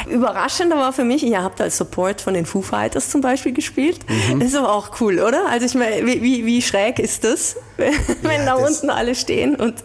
Überraschender 0.09 0.77
war 0.77 0.93
für 0.93 1.03
mich, 1.03 1.23
ihr 1.23 1.43
habt 1.43 1.59
als 1.61 1.77
Support 1.77 2.21
von 2.21 2.33
den 2.33 2.45
Foo 2.45 2.61
Fighters 2.61 3.09
zum 3.09 3.21
Beispiel 3.21 3.53
gespielt. 3.53 3.99
Mhm. 4.07 4.39
Das 4.39 4.49
ist 4.49 4.55
aber 4.55 4.73
auch 4.73 4.99
cool, 5.01 5.19
oder? 5.19 5.47
Also 5.49 5.65
ich 5.65 5.73
meine, 5.75 6.05
wie, 6.05 6.21
wie, 6.21 6.45
wie 6.45 6.61
schräg 6.61 6.99
ist 6.99 7.23
das, 7.23 7.55
wenn 7.77 8.45
da 8.45 8.57
das- 8.57 8.69
unten 8.81 8.89
alle 8.89 9.15
stehen 9.15 9.55
und, 9.55 9.75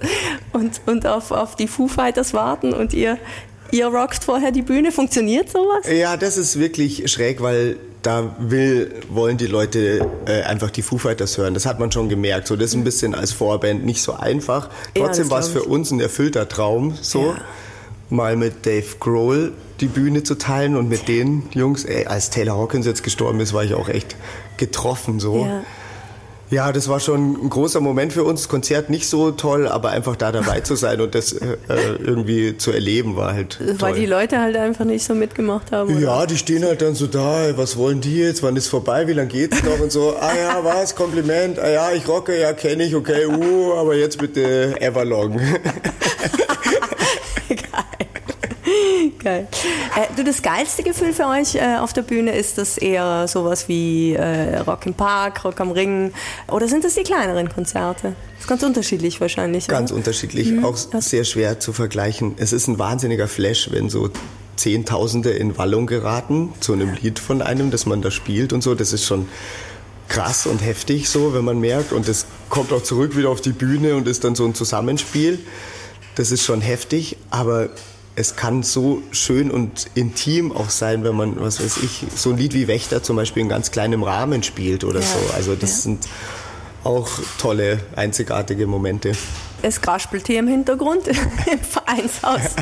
und, 0.53 0.81
und 0.87 1.07
auf, 1.07 1.31
auf 1.31 1.57
die 1.57 1.69
Foo 1.69 1.89
Fighters 1.89 2.35
warten 2.35 2.73
und 2.73 2.93
ihr, 2.95 3.19
ihr 3.71 3.87
rockt 3.87 4.25
vorher 4.25 4.51
die 4.53 4.63
Bühne. 4.63 4.93
Funktioniert 4.93 5.51
sowas? 5.51 5.87
Ja, 5.91 6.17
das 6.17 6.37
ist 6.37 6.59
wirklich 6.59 7.11
schräg, 7.11 7.41
weil 7.43 7.77
da 8.03 8.35
will, 8.39 8.93
wollen 9.09 9.37
die 9.37 9.47
Leute 9.47 10.07
äh, 10.27 10.43
einfach 10.43 10.71
die 10.71 10.83
Foo 10.83 10.99
Fighters 10.99 11.39
hören. 11.39 11.55
Das 11.55 11.67
hat 11.67 11.79
man 11.79 11.91
schon 11.93 12.09
gemerkt. 12.09 12.49
So, 12.49 12.57
das 12.57 12.71
ist 12.71 12.75
ein 12.75 12.85
bisschen 12.85 13.15
als 13.15 13.33
Vorband 13.33 13.85
nicht 13.85 14.03
so 14.03 14.13
einfach. 14.15 14.69
Ja, 14.97 15.05
Trotzdem 15.07 15.25
das 15.25 15.31
war 15.31 15.41
es 15.41 15.49
für 15.49 15.63
uns 15.63 15.91
ein 15.91 16.01
erfüllter 16.01 16.49
Traum, 16.49 16.95
so 17.01 17.27
Ja. 17.27 17.37
mal 18.11 18.37
mit 18.37 18.67
Dave 18.67 18.85
Grohl 19.01 19.53
die 19.81 19.87
Bühne 19.87 20.23
zu 20.23 20.37
teilen 20.37 20.77
und 20.77 20.89
mit 20.89 21.09
den 21.09 21.45
Jungs. 21.53 21.85
Ey, 21.85 22.07
als 22.07 22.31
Taylor 22.31 22.57
Hawkins 22.57 22.87
jetzt 22.87 23.03
gestorben 23.03 23.41
ist, 23.41 23.53
war 23.53 23.65
ich 23.65 23.75
auch 23.75 23.89
echt 23.89 24.15
getroffen 24.57 25.19
so. 25.21 25.45
Ja. 25.45 25.63
Ja, 26.53 26.71
das 26.71 26.87
war 26.87 27.01
schon 27.01 27.47
ein 27.47 27.49
großer 27.49 27.81
Moment 27.81 28.13
für 28.13 28.25
uns. 28.25 28.47
Konzert 28.47 28.91
nicht 28.91 29.09
so 29.09 29.31
toll, 29.31 29.67
aber 29.67 29.89
einfach 29.89 30.17
da 30.17 30.31
dabei 30.31 30.61
zu 30.61 30.77
sein 30.77 31.01
und 31.01 31.15
das 31.15 31.33
äh, 31.33 31.57
irgendwie 31.99 32.59
zu 32.59 32.73
erleben 32.73 33.17
war 33.17 33.33
halt 33.33 33.57
toll. 33.57 33.77
Weil 33.79 33.95
die 33.95 34.05
Leute 34.05 34.39
halt 34.39 34.57
einfach 34.57 34.85
nicht 34.85 35.03
so 35.03 35.15
mitgemacht 35.15 35.73
haben. 35.73 35.97
Oder? 35.97 36.01
Ja, 36.01 36.27
die 36.27 36.37
stehen 36.37 36.63
halt 36.63 36.83
dann 36.83 36.95
so 36.95 37.07
da, 37.07 37.57
was 37.57 37.79
wollen 37.79 38.03
die 38.03 38.19
jetzt, 38.19 38.43
wann 38.43 38.55
ist 38.57 38.69
vorbei, 38.69 39.09
wie 39.09 39.15
lange 39.15 39.29
geht's 39.29 39.63
noch 39.63 39.81
und 39.81 39.91
so, 39.91 40.15
ah 40.21 40.37
ja, 40.37 40.63
was, 40.63 40.95
Kompliment, 40.95 41.59
ah 41.59 41.71
ja, 41.71 41.93
ich 41.93 42.07
rocke, 42.07 42.39
ja, 42.39 42.53
kenne 42.53 42.85
ich, 42.85 42.95
okay, 42.95 43.25
uh, 43.25 43.73
aber 43.73 43.95
jetzt 43.95 44.19
bitte 44.19 44.75
Everlong. 44.79 45.41
Geil. 49.23 49.47
Äh, 49.97 50.15
du, 50.17 50.25
das 50.25 50.43
geilste 50.43 50.83
Gefühl 50.83 51.13
für 51.13 51.27
euch 51.27 51.55
äh, 51.55 51.77
auf 51.79 51.93
der 51.93 52.03
Bühne 52.03 52.37
ist 52.37 52.59
das 52.59 52.79
eher 52.79 53.29
sowas 53.29 53.69
wie 53.69 54.15
äh, 54.15 54.59
Rock 54.59 54.87
im 54.87 54.95
Park, 54.95 55.45
Rock 55.45 55.61
am 55.61 55.71
Ring 55.71 56.13
oder 56.49 56.67
sind 56.67 56.85
das 56.85 56.95
die 56.95 57.03
kleineren 57.03 57.49
Konzerte? 57.49 58.15
Das 58.35 58.41
ist 58.41 58.49
ganz 58.49 58.63
unterschiedlich 58.63 59.21
wahrscheinlich. 59.21 59.69
Ganz 59.69 59.91
oder? 59.91 59.99
unterschiedlich, 59.99 60.65
auch 60.65 60.77
sehr 60.77 61.25
schwer 61.25 61.61
zu 61.61 61.73
vergleichen. 61.73 62.35
Es 62.39 62.53
ist 62.53 62.67
ein 62.67 62.79
wahnsinniger 62.79 63.29
Flash, 63.29 63.71
wenn 63.71 63.89
so 63.89 64.11
Zehntausende 64.57 65.31
in 65.31 65.57
Wallung 65.57 65.87
geraten 65.87 66.53
zu 66.61 66.73
einem 66.73 66.95
Lied 67.01 67.19
von 67.19 67.43
einem, 67.43 67.71
das 67.71 67.87
man 67.87 68.03
da 68.03 68.11
spielt 68.11 68.53
und 68.53 68.63
so, 68.63 68.75
das 68.75 68.93
ist 68.93 69.05
schon 69.05 69.29
krass 70.09 70.47
und 70.47 70.59
heftig 70.59 71.09
so, 71.09 71.33
wenn 71.33 71.45
man 71.45 71.61
merkt 71.61 71.93
und 71.93 72.09
das 72.09 72.27
kommt 72.49 72.73
auch 72.73 72.83
zurück 72.83 73.17
wieder 73.17 73.31
auf 73.31 73.41
die 73.41 73.53
Bühne 73.53 73.95
und 73.95 74.09
ist 74.09 74.25
dann 74.25 74.35
so 74.35 74.45
ein 74.45 74.55
Zusammenspiel. 74.55 75.39
Das 76.17 76.31
ist 76.31 76.45
schon 76.45 76.61
heftig, 76.61 77.17
aber 77.31 77.71
es 78.15 78.37
kann 78.37 78.63
so 78.63 79.03
schön 79.11 79.51
und 79.51 79.87
intim 79.95 80.53
auch 80.53 80.71
sein, 80.71 81.03
wenn 81.05 81.17
man, 81.17 81.41
was 81.41 81.63
weiß 81.63 81.79
ich, 81.79 82.05
so 82.15 82.31
ein 82.31 82.37
Lied 82.37 82.53
wie 82.53 82.69
Wächter 82.69 83.03
zum 83.03 83.17
Beispiel 83.17 83.43
in 83.43 83.49
ganz 83.49 83.71
kleinem 83.71 84.03
Rahmen 84.03 84.43
spielt 84.43 84.85
oder 84.85 85.01
Ja, 85.01 85.07
so. 85.07 85.35
Also 85.35 85.55
das 85.55 85.71
ja. 85.71 85.83
sind 85.83 86.09
auch 86.85 87.09
tolle, 87.39 87.81
einzigartige 87.97 88.67
Momente. 88.67 89.13
Es 89.65 89.81
kraspelt 89.81 90.27
hier 90.27 90.41
im 90.41 90.49
Hintergrund 90.49 91.07
im 91.53 91.59
Vereinshaus 91.61 92.57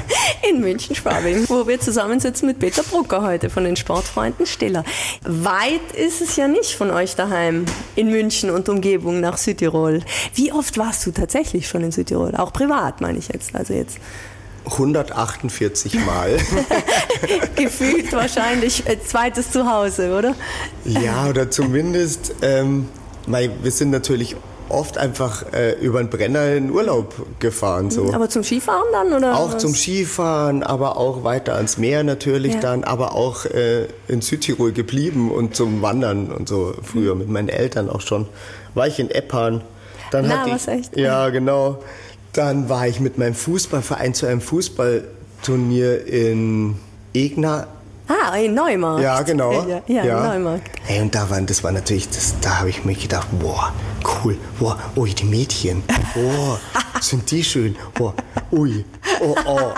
in 0.48 0.60
München-Schwabing, 0.60 1.48
wo 1.48 1.66
wir 1.66 1.80
zusammensitzen 1.80 2.46
mit 2.46 2.58
Peter 2.58 2.82
Brucker 2.82 3.22
heute 3.22 3.48
von 3.48 3.64
den 3.64 3.76
Sportfreunden 3.76 4.44
Stiller. 4.44 4.84
Weit 5.22 5.92
ist 5.96 6.20
es 6.20 6.36
ja 6.36 6.46
nicht 6.46 6.74
von 6.74 6.90
euch 6.90 7.16
daheim 7.16 7.64
in 7.96 8.10
München 8.10 8.50
und 8.50 8.68
Umgebung 8.68 9.20
nach 9.20 9.38
Südtirol. 9.38 10.02
Wie 10.34 10.52
oft 10.52 10.76
warst 10.76 11.06
du 11.06 11.10
tatsächlich 11.12 11.66
schon 11.66 11.82
in 11.82 11.90
Südtirol? 11.90 12.36
Auch 12.36 12.52
privat 12.52 13.00
meine 13.00 13.18
ich 13.18 13.28
jetzt. 13.28 13.54
Also 13.56 13.72
jetzt 13.72 13.98
148 14.66 15.94
Mal. 16.06 16.36
gefühlt 17.56 18.12
wahrscheinlich 18.12 18.86
äh, 18.86 18.98
zweites 19.02 19.50
Zuhause, 19.50 20.16
oder? 20.16 20.34
ja, 20.84 21.26
oder 21.28 21.50
zumindest, 21.50 22.34
ähm, 22.42 22.88
wir 23.26 23.70
sind 23.70 23.90
natürlich 23.90 24.36
oft 24.68 24.98
einfach 24.98 25.52
äh, 25.52 25.72
über 25.80 25.98
den 26.00 26.10
Brenner 26.10 26.52
in 26.54 26.70
Urlaub 26.70 27.14
gefahren. 27.40 27.90
So. 27.90 28.12
Aber 28.14 28.28
zum 28.28 28.44
Skifahren 28.44 28.86
dann? 28.92 29.12
Oder 29.12 29.36
Auch 29.36 29.54
was? 29.54 29.62
zum 29.62 29.74
Skifahren, 29.74 30.62
aber 30.62 30.96
auch 30.96 31.24
weiter 31.24 31.56
ans 31.56 31.76
Meer 31.76 32.04
natürlich 32.04 32.54
Ja. 32.54 32.60
dann, 32.60 32.84
aber 32.84 33.14
auch 33.16 33.46
äh, 33.46 33.86
in 34.06 34.20
Südtirol 34.22 34.70
geblieben 34.72 35.32
und 35.32 35.56
zum 35.56 35.82
Wandern 35.82 36.30
und 36.30 36.48
so 36.48 36.74
früher 36.84 37.16
mit 37.16 37.28
meinen 37.28 37.48
Eltern 37.48 37.90
auch 37.90 38.00
schon. 38.00 38.28
War 38.74 38.86
ich 38.86 39.00
in 39.00 39.10
Eppan. 39.10 39.62
Dann 40.12 40.26
Na, 40.28 40.40
hatte 40.40 40.50
ich, 40.56 40.68
echt? 40.68 40.96
Ja, 40.96 41.28
genau. 41.30 41.82
Dann 42.32 42.68
war 42.68 42.86
ich 42.86 43.00
mit 43.00 43.18
meinem 43.18 43.34
Fußballverein 43.34 44.14
zu 44.14 44.26
einem 44.26 44.40
Fußballturnier 44.40 46.06
in 46.06 46.76
Egna 47.12 47.66
Ah, 48.10 48.36
in 48.36 48.54
Neumarkt. 48.54 49.02
ja, 49.02 49.22
genau. 49.22 49.64
Ja, 49.68 49.82
ja, 49.86 50.02
in 50.02 50.42
Neumarkt. 50.42 50.68
Hey, 50.82 51.00
und 51.00 51.14
da 51.14 51.30
waren, 51.30 51.46
das 51.46 51.62
war 51.62 51.70
natürlich, 51.70 52.08
das, 52.08 52.34
da 52.40 52.58
habe 52.58 52.70
ich 52.70 52.84
mir 52.84 52.94
gedacht, 52.96 53.28
boah, 53.38 53.72
cool, 54.04 54.36
boah, 54.58 54.76
ui, 54.96 55.14
die 55.14 55.24
Mädchen, 55.24 55.84
boah, 56.14 56.58
sind 57.00 57.30
die 57.30 57.44
schön, 57.44 57.76
boah, 57.94 58.12
ui, 58.50 58.84
oh, 59.20 59.36
oh. 59.46 59.72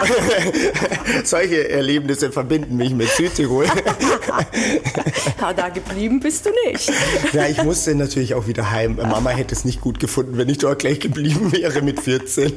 Solche 1.25 1.69
Erlebnisse 1.69 2.33
verbinden 2.33 2.77
mich 2.77 2.95
mit 2.95 3.09
Südtirol. 3.11 3.67
Ja, 5.41 5.53
da 5.53 5.69
geblieben 5.71 6.21
bist 6.21 6.47
du 6.47 6.51
nicht. 6.69 6.91
ja, 7.33 7.47
ich 7.49 7.61
musste 7.65 7.95
natürlich 7.97 8.35
auch 8.35 8.47
wieder 8.47 8.71
heim. 8.71 8.97
Mama 8.97 9.31
hätte 9.31 9.55
es 9.55 9.65
nicht 9.65 9.81
gut 9.81 9.99
gefunden, 9.99 10.39
wenn 10.39 10.49
ich 10.49 10.59
dort 10.59 10.79
gleich 10.79 11.01
geblieben 11.01 11.51
wäre 11.51 11.83
mit 11.83 12.01
14. 12.01 12.53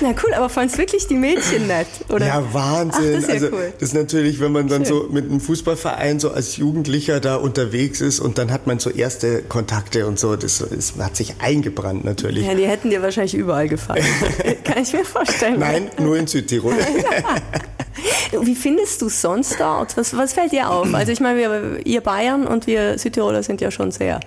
Na 0.00 0.14
cool, 0.22 0.34
aber 0.34 0.48
fandst 0.48 0.78
wirklich 0.78 1.06
die 1.06 1.14
Mädchen 1.14 1.66
nett, 1.66 1.86
oder? 2.08 2.26
Ja, 2.26 2.52
Wahnsinn. 2.52 3.04
Ach, 3.08 3.12
das 3.12 3.22
ist 3.22 3.28
ja 3.28 3.34
also 3.34 3.46
cool. 3.52 3.72
das 3.78 3.88
ist 3.88 3.94
natürlich, 3.94 4.40
wenn 4.40 4.52
man 4.52 4.68
dann 4.68 4.84
Schön. 4.84 4.94
so 4.94 5.08
mit 5.10 5.24
einem 5.24 5.40
Fußballverein 5.40 6.20
so 6.20 6.30
als 6.30 6.56
Jugendlicher 6.56 7.20
da 7.20 7.36
unterwegs 7.36 8.00
ist 8.00 8.20
und 8.20 8.38
dann 8.38 8.50
hat 8.50 8.66
man 8.66 8.78
so 8.78 8.90
erste 8.90 9.42
Kontakte 9.42 10.06
und 10.06 10.18
so, 10.18 10.36
das, 10.36 10.58
das 10.58 10.94
hat 10.98 11.16
sich 11.16 11.34
eingebrannt 11.40 12.04
natürlich. 12.04 12.46
Ja, 12.46 12.54
die 12.54 12.66
hätten 12.66 12.90
dir 12.90 13.02
wahrscheinlich 13.02 13.34
überall 13.34 13.68
gefallen. 13.68 14.04
Kann 14.64 14.82
ich 14.82 14.92
mir 14.92 15.04
vorstellen. 15.04 15.58
Nein, 15.58 15.90
nur 15.98 16.16
in 16.16 16.26
Südtirol. 16.26 16.74
Wie 18.42 18.54
findest 18.54 19.02
du 19.02 19.08
sonst 19.08 19.58
dort? 19.60 19.96
Was, 19.96 20.16
was 20.16 20.32
fällt 20.32 20.52
dir 20.52 20.70
auf? 20.70 20.92
Also 20.94 21.12
ich 21.12 21.20
meine, 21.20 21.38
wir, 21.38 21.86
ihr 21.86 22.00
Bayern 22.00 22.46
und 22.46 22.66
wir 22.66 22.98
Südtiroler 22.98 23.42
sind 23.42 23.60
ja 23.60 23.70
schon 23.70 23.90
sehr 23.92 24.20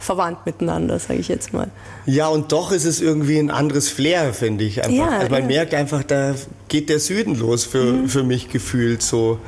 verwandt 0.00 0.44
miteinander, 0.44 0.98
sage 0.98 1.18
ich 1.18 1.28
jetzt 1.28 1.52
mal. 1.52 1.68
Ja, 2.06 2.28
und 2.28 2.52
doch 2.52 2.72
ist 2.72 2.84
es 2.84 3.00
irgendwie 3.00 3.38
ein 3.38 3.50
anderes 3.50 3.88
Flair, 3.88 4.34
finde 4.34 4.64
ich. 4.64 4.84
Einfach. 4.84 4.94
Ja, 4.94 5.08
also 5.18 5.30
man 5.30 5.42
ja. 5.42 5.46
merkt 5.46 5.74
einfach, 5.74 6.02
da 6.02 6.34
geht 6.68 6.88
der 6.90 7.00
Süden 7.00 7.38
los 7.38 7.64
für, 7.64 7.84
Mhm. 7.84 8.08
für 8.08 8.22
mich 8.22 8.50
gefühlt 8.50 9.02
so. 9.02 9.38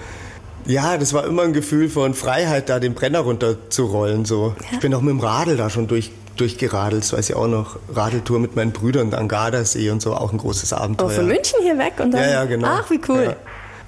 Ja, 0.65 0.97
das 0.97 1.13
war 1.13 1.27
immer 1.27 1.43
ein 1.43 1.53
Gefühl 1.53 1.89
von 1.89 2.15
Freiheit, 2.15 2.69
da 2.69 2.81
den 2.81 2.95
Brenner 2.95 3.21
runter 3.21 3.57
zu 3.69 3.85
rollen. 3.85 4.25
So. 4.25 4.57
Ich 4.73 4.81
bin 4.81 4.93
auch 4.95 5.01
mit 5.01 5.11
dem 5.11 5.21
Radl 5.21 5.57
da 5.57 5.71
schon 5.71 5.87
durch, 5.87 6.11
durchgeradelt, 6.37 7.03
das 7.05 7.13
weiß 7.13 7.31
ich 7.31 7.37
auch 7.37 7.47
noch. 7.47 7.77
Radeltour 7.95 8.41
mit 8.41 8.57
meinen 8.57 8.73
Brüdern 8.73 9.15
am 9.15 9.29
Gardasee 9.29 9.91
und 9.91 10.03
so, 10.03 10.15
auch 10.15 10.33
ein 10.33 10.39
großes 10.39 10.73
Abenteuer. 10.73 11.07
Aber 11.07 11.15
von 11.15 11.27
München 11.27 11.61
hier 11.63 11.79
weg 11.79 11.95
und 12.01 12.13
dann. 12.13 12.21
Ja, 12.23 12.31
ja, 12.31 12.45
genau. 12.47 12.67
Ach, 12.69 12.91
wie 12.91 13.01
cool. 13.09 13.37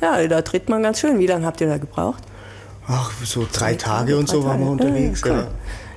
Ja. 0.01 0.27
da 0.27 0.43
tritt 0.43 0.69
man 0.69 0.83
ganz 0.83 1.01
schön. 1.01 1.19
Wie 1.19 1.27
lange 1.27 1.47
habt 1.47 1.61
ihr 1.61 1.69
da 1.69 1.79
gebraucht? 1.79 2.23
Ach, 2.87 3.13
so 3.25 3.47
drei 3.53 3.75
Tage 3.75 4.17
und 4.17 4.29
so 4.29 4.41
Drei 4.41 4.49
waren 4.49 4.61
wir 4.61 4.67
Tage. 4.77 4.89
unterwegs. 4.91 5.23
Ja, 5.25 5.31
cool. 5.33 5.39
Ja. 5.39 5.49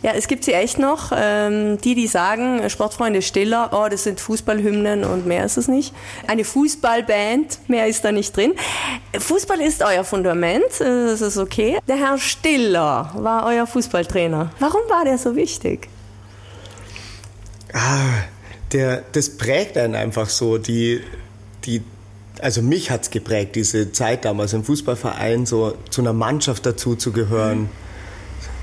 Ja, 0.04 0.14
es 0.16 0.28
gibt 0.28 0.44
sie 0.44 0.54
echt 0.54 0.80
noch. 0.80 1.12
Ähm, 1.16 1.78
die, 1.80 1.94
die 1.94 2.08
sagen, 2.08 2.68
Sportfreunde 2.72 3.22
Stiller, 3.22 3.70
oh, 3.72 3.88
das 3.88 4.04
sind 4.04 4.20
Fußballhymnen 4.20 5.04
und 5.04 5.28
mehr 5.28 5.46
ist 5.46 5.58
es 5.58 5.68
nicht. 5.68 5.94
Eine 6.28 6.44
Fußballband, 6.44 7.70
mehr 7.70 7.86
ist 7.86 8.04
da 8.04 8.12
nicht 8.12 8.36
drin. 8.36 8.54
Fußball 9.16 9.62
ist 9.62 9.84
euer 9.84 10.04
Fundament, 10.04 10.64
äh, 10.82 11.06
das 11.06 11.22
ist 11.22 11.38
okay. 11.38 11.78
Der 11.88 11.98
Herr 11.98 12.18
Stiller 12.18 13.12
war 13.14 13.46
euer 13.46 13.68
Fußballtrainer. 13.68 14.50
Warum 14.58 14.82
war 14.90 15.06
der 15.06 15.20
so 15.20 15.36
wichtig? 15.36 15.88
Ah, 17.74 18.24
der, 18.72 19.04
das 19.12 19.38
prägt 19.38 19.78
einen 19.78 19.94
einfach 19.94 20.30
so. 20.30 20.58
Die, 20.58 21.02
die, 21.66 21.84
also 22.42 22.62
mich 22.62 22.92
hat's 22.92 23.12
geprägt, 23.12 23.56
diese 23.56 23.92
Zeit 23.92 24.26
damals 24.26 24.54
im 24.54 24.64
Fußballverein, 24.64 25.46
so 25.46 25.74
zu 25.90 26.02
einer 26.02 26.14
Mannschaft 26.14 26.66
dazu 26.66 26.96
zu 26.96 27.12
gehören. 27.12 27.70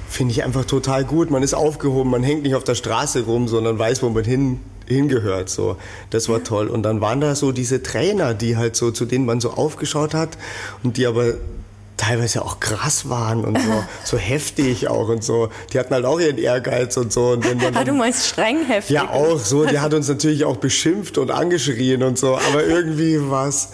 Finde 0.09 0.33
ich 0.33 0.45
einfach 0.45 0.65
total 0.65 1.05
gut. 1.05 1.31
Man 1.31 1.43
ist 1.43 1.55
aufgehoben, 1.55 2.11
man 2.11 2.23
hängt 2.23 2.43
nicht 2.43 2.55
auf 2.55 2.65
der 2.65 2.75
Straße 2.75 3.25
rum, 3.25 3.47
sondern 3.47 3.79
weiß, 3.79 4.03
wo 4.03 4.09
man 4.09 4.25
hin, 4.25 4.61
hingehört. 4.87 5.49
So. 5.49 5.77
Das 6.11 6.29
war 6.29 6.43
toll. 6.43 6.69
Und 6.69 6.83
dann 6.83 7.01
waren 7.01 7.21
da 7.21 7.35
so 7.35 7.53
diese 7.53 7.83
Trainer, 7.83 8.35
die 8.35 8.57
halt 8.57 8.75
so, 8.75 8.91
zu 8.91 9.05
denen 9.05 9.27
man 9.27 9.41
so 9.41 9.51
aufgeschaut 9.51 10.15
hat 10.15 10.39
und 10.83 10.97
die 10.97 11.07
aber 11.07 11.35
teilweise 11.99 12.43
auch 12.43 12.61
krass 12.61 13.11
waren 13.11 13.45
und 13.45 13.59
so, 13.61 13.85
so 14.05 14.17
heftig 14.17 14.89
auch 14.89 15.09
und 15.09 15.23
so. 15.23 15.51
Die 15.73 15.79
hatten 15.79 15.93
halt 15.93 16.07
auch 16.07 16.19
ihren 16.19 16.39
Ehrgeiz 16.39 16.97
und 16.97 17.13
so. 17.13 17.33
Und 17.33 17.45
wenn 17.45 17.59
man 17.63 17.77
Ah, 17.77 17.85
du 17.85 17.93
meinst 17.93 18.27
streng 18.27 18.65
heftig? 18.65 18.95
ja, 18.95 19.11
auch 19.11 19.39
so. 19.39 19.67
Der 19.67 19.83
hat 19.83 19.93
uns 19.93 20.09
natürlich 20.09 20.45
auch 20.47 20.57
beschimpft 20.57 21.19
und 21.19 21.31
angeschrien 21.31 22.03
und 22.03 22.19
so. 22.19 22.37
Aber 22.37 22.65
irgendwie 22.67 23.21
war 23.29 23.49
es, 23.49 23.71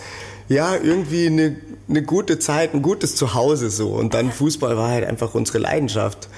ja, 0.49 0.75
irgendwie 0.75 1.27
eine, 1.27 1.57
eine 1.89 2.03
gute 2.03 2.39
Zeit, 2.41 2.75
ein 2.75 2.83
gutes 2.83 3.15
Zuhause 3.15 3.71
so. 3.71 3.91
Und 3.91 4.15
dann 4.15 4.33
Fußball 4.33 4.77
war 4.77 4.89
halt 4.89 5.07
einfach 5.07 5.35
unsere 5.35 5.59
Leidenschaft. 5.59 6.29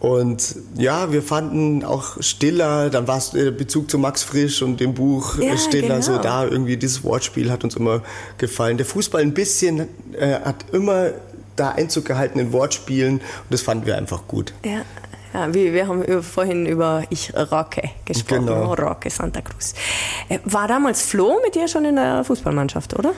Und 0.00 0.54
ja, 0.76 1.10
wir 1.10 1.24
fanden 1.24 1.84
auch 1.84 2.22
Stiller, 2.22 2.88
dann 2.88 3.08
war 3.08 3.18
es 3.18 3.32
der 3.32 3.50
Bezug 3.50 3.90
zu 3.90 3.98
Max 3.98 4.22
Frisch 4.22 4.62
und 4.62 4.78
dem 4.78 4.94
Buch 4.94 5.38
Ja, 5.40 5.56
Stiller, 5.56 6.02
so 6.02 6.12
genau. 6.12 6.22
da 6.22 6.44
irgendwie 6.44 6.76
dieses 6.76 7.02
Wortspiel 7.02 7.50
hat 7.50 7.64
uns 7.64 7.74
immer 7.74 8.02
gefallen. 8.38 8.76
Der 8.76 8.86
Fußball 8.86 9.22
ein 9.22 9.34
bisschen 9.34 9.88
äh, 10.16 10.34
hat 10.34 10.66
immer 10.70 11.10
da 11.58 11.70
Einzug 11.70 12.04
gehalten 12.04 12.38
in 12.38 12.52
Wortspielen 12.52 13.14
und 13.18 13.22
das 13.50 13.62
fanden 13.62 13.86
wir 13.86 13.96
einfach 13.96 14.26
gut. 14.28 14.52
Ja. 14.64 14.82
Ja, 15.34 15.52
wir, 15.52 15.74
wir 15.74 15.86
haben 15.86 16.02
über- 16.02 16.22
vorhin 16.22 16.64
über 16.64 17.02
Ich 17.10 17.34
Rocke 17.36 17.90
gesprochen. 18.06 18.46
Genau. 18.46 18.72
Rocke 18.72 19.10
Santa 19.10 19.42
Cruz. 19.42 19.74
Äh, 20.30 20.38
War 20.44 20.66
damals 20.68 21.02
Flo 21.02 21.38
mit 21.44 21.54
dir 21.54 21.68
schon 21.68 21.84
in 21.84 21.96
der 21.96 22.24
Fußballmannschaft, 22.24 22.98
oder? 22.98 23.12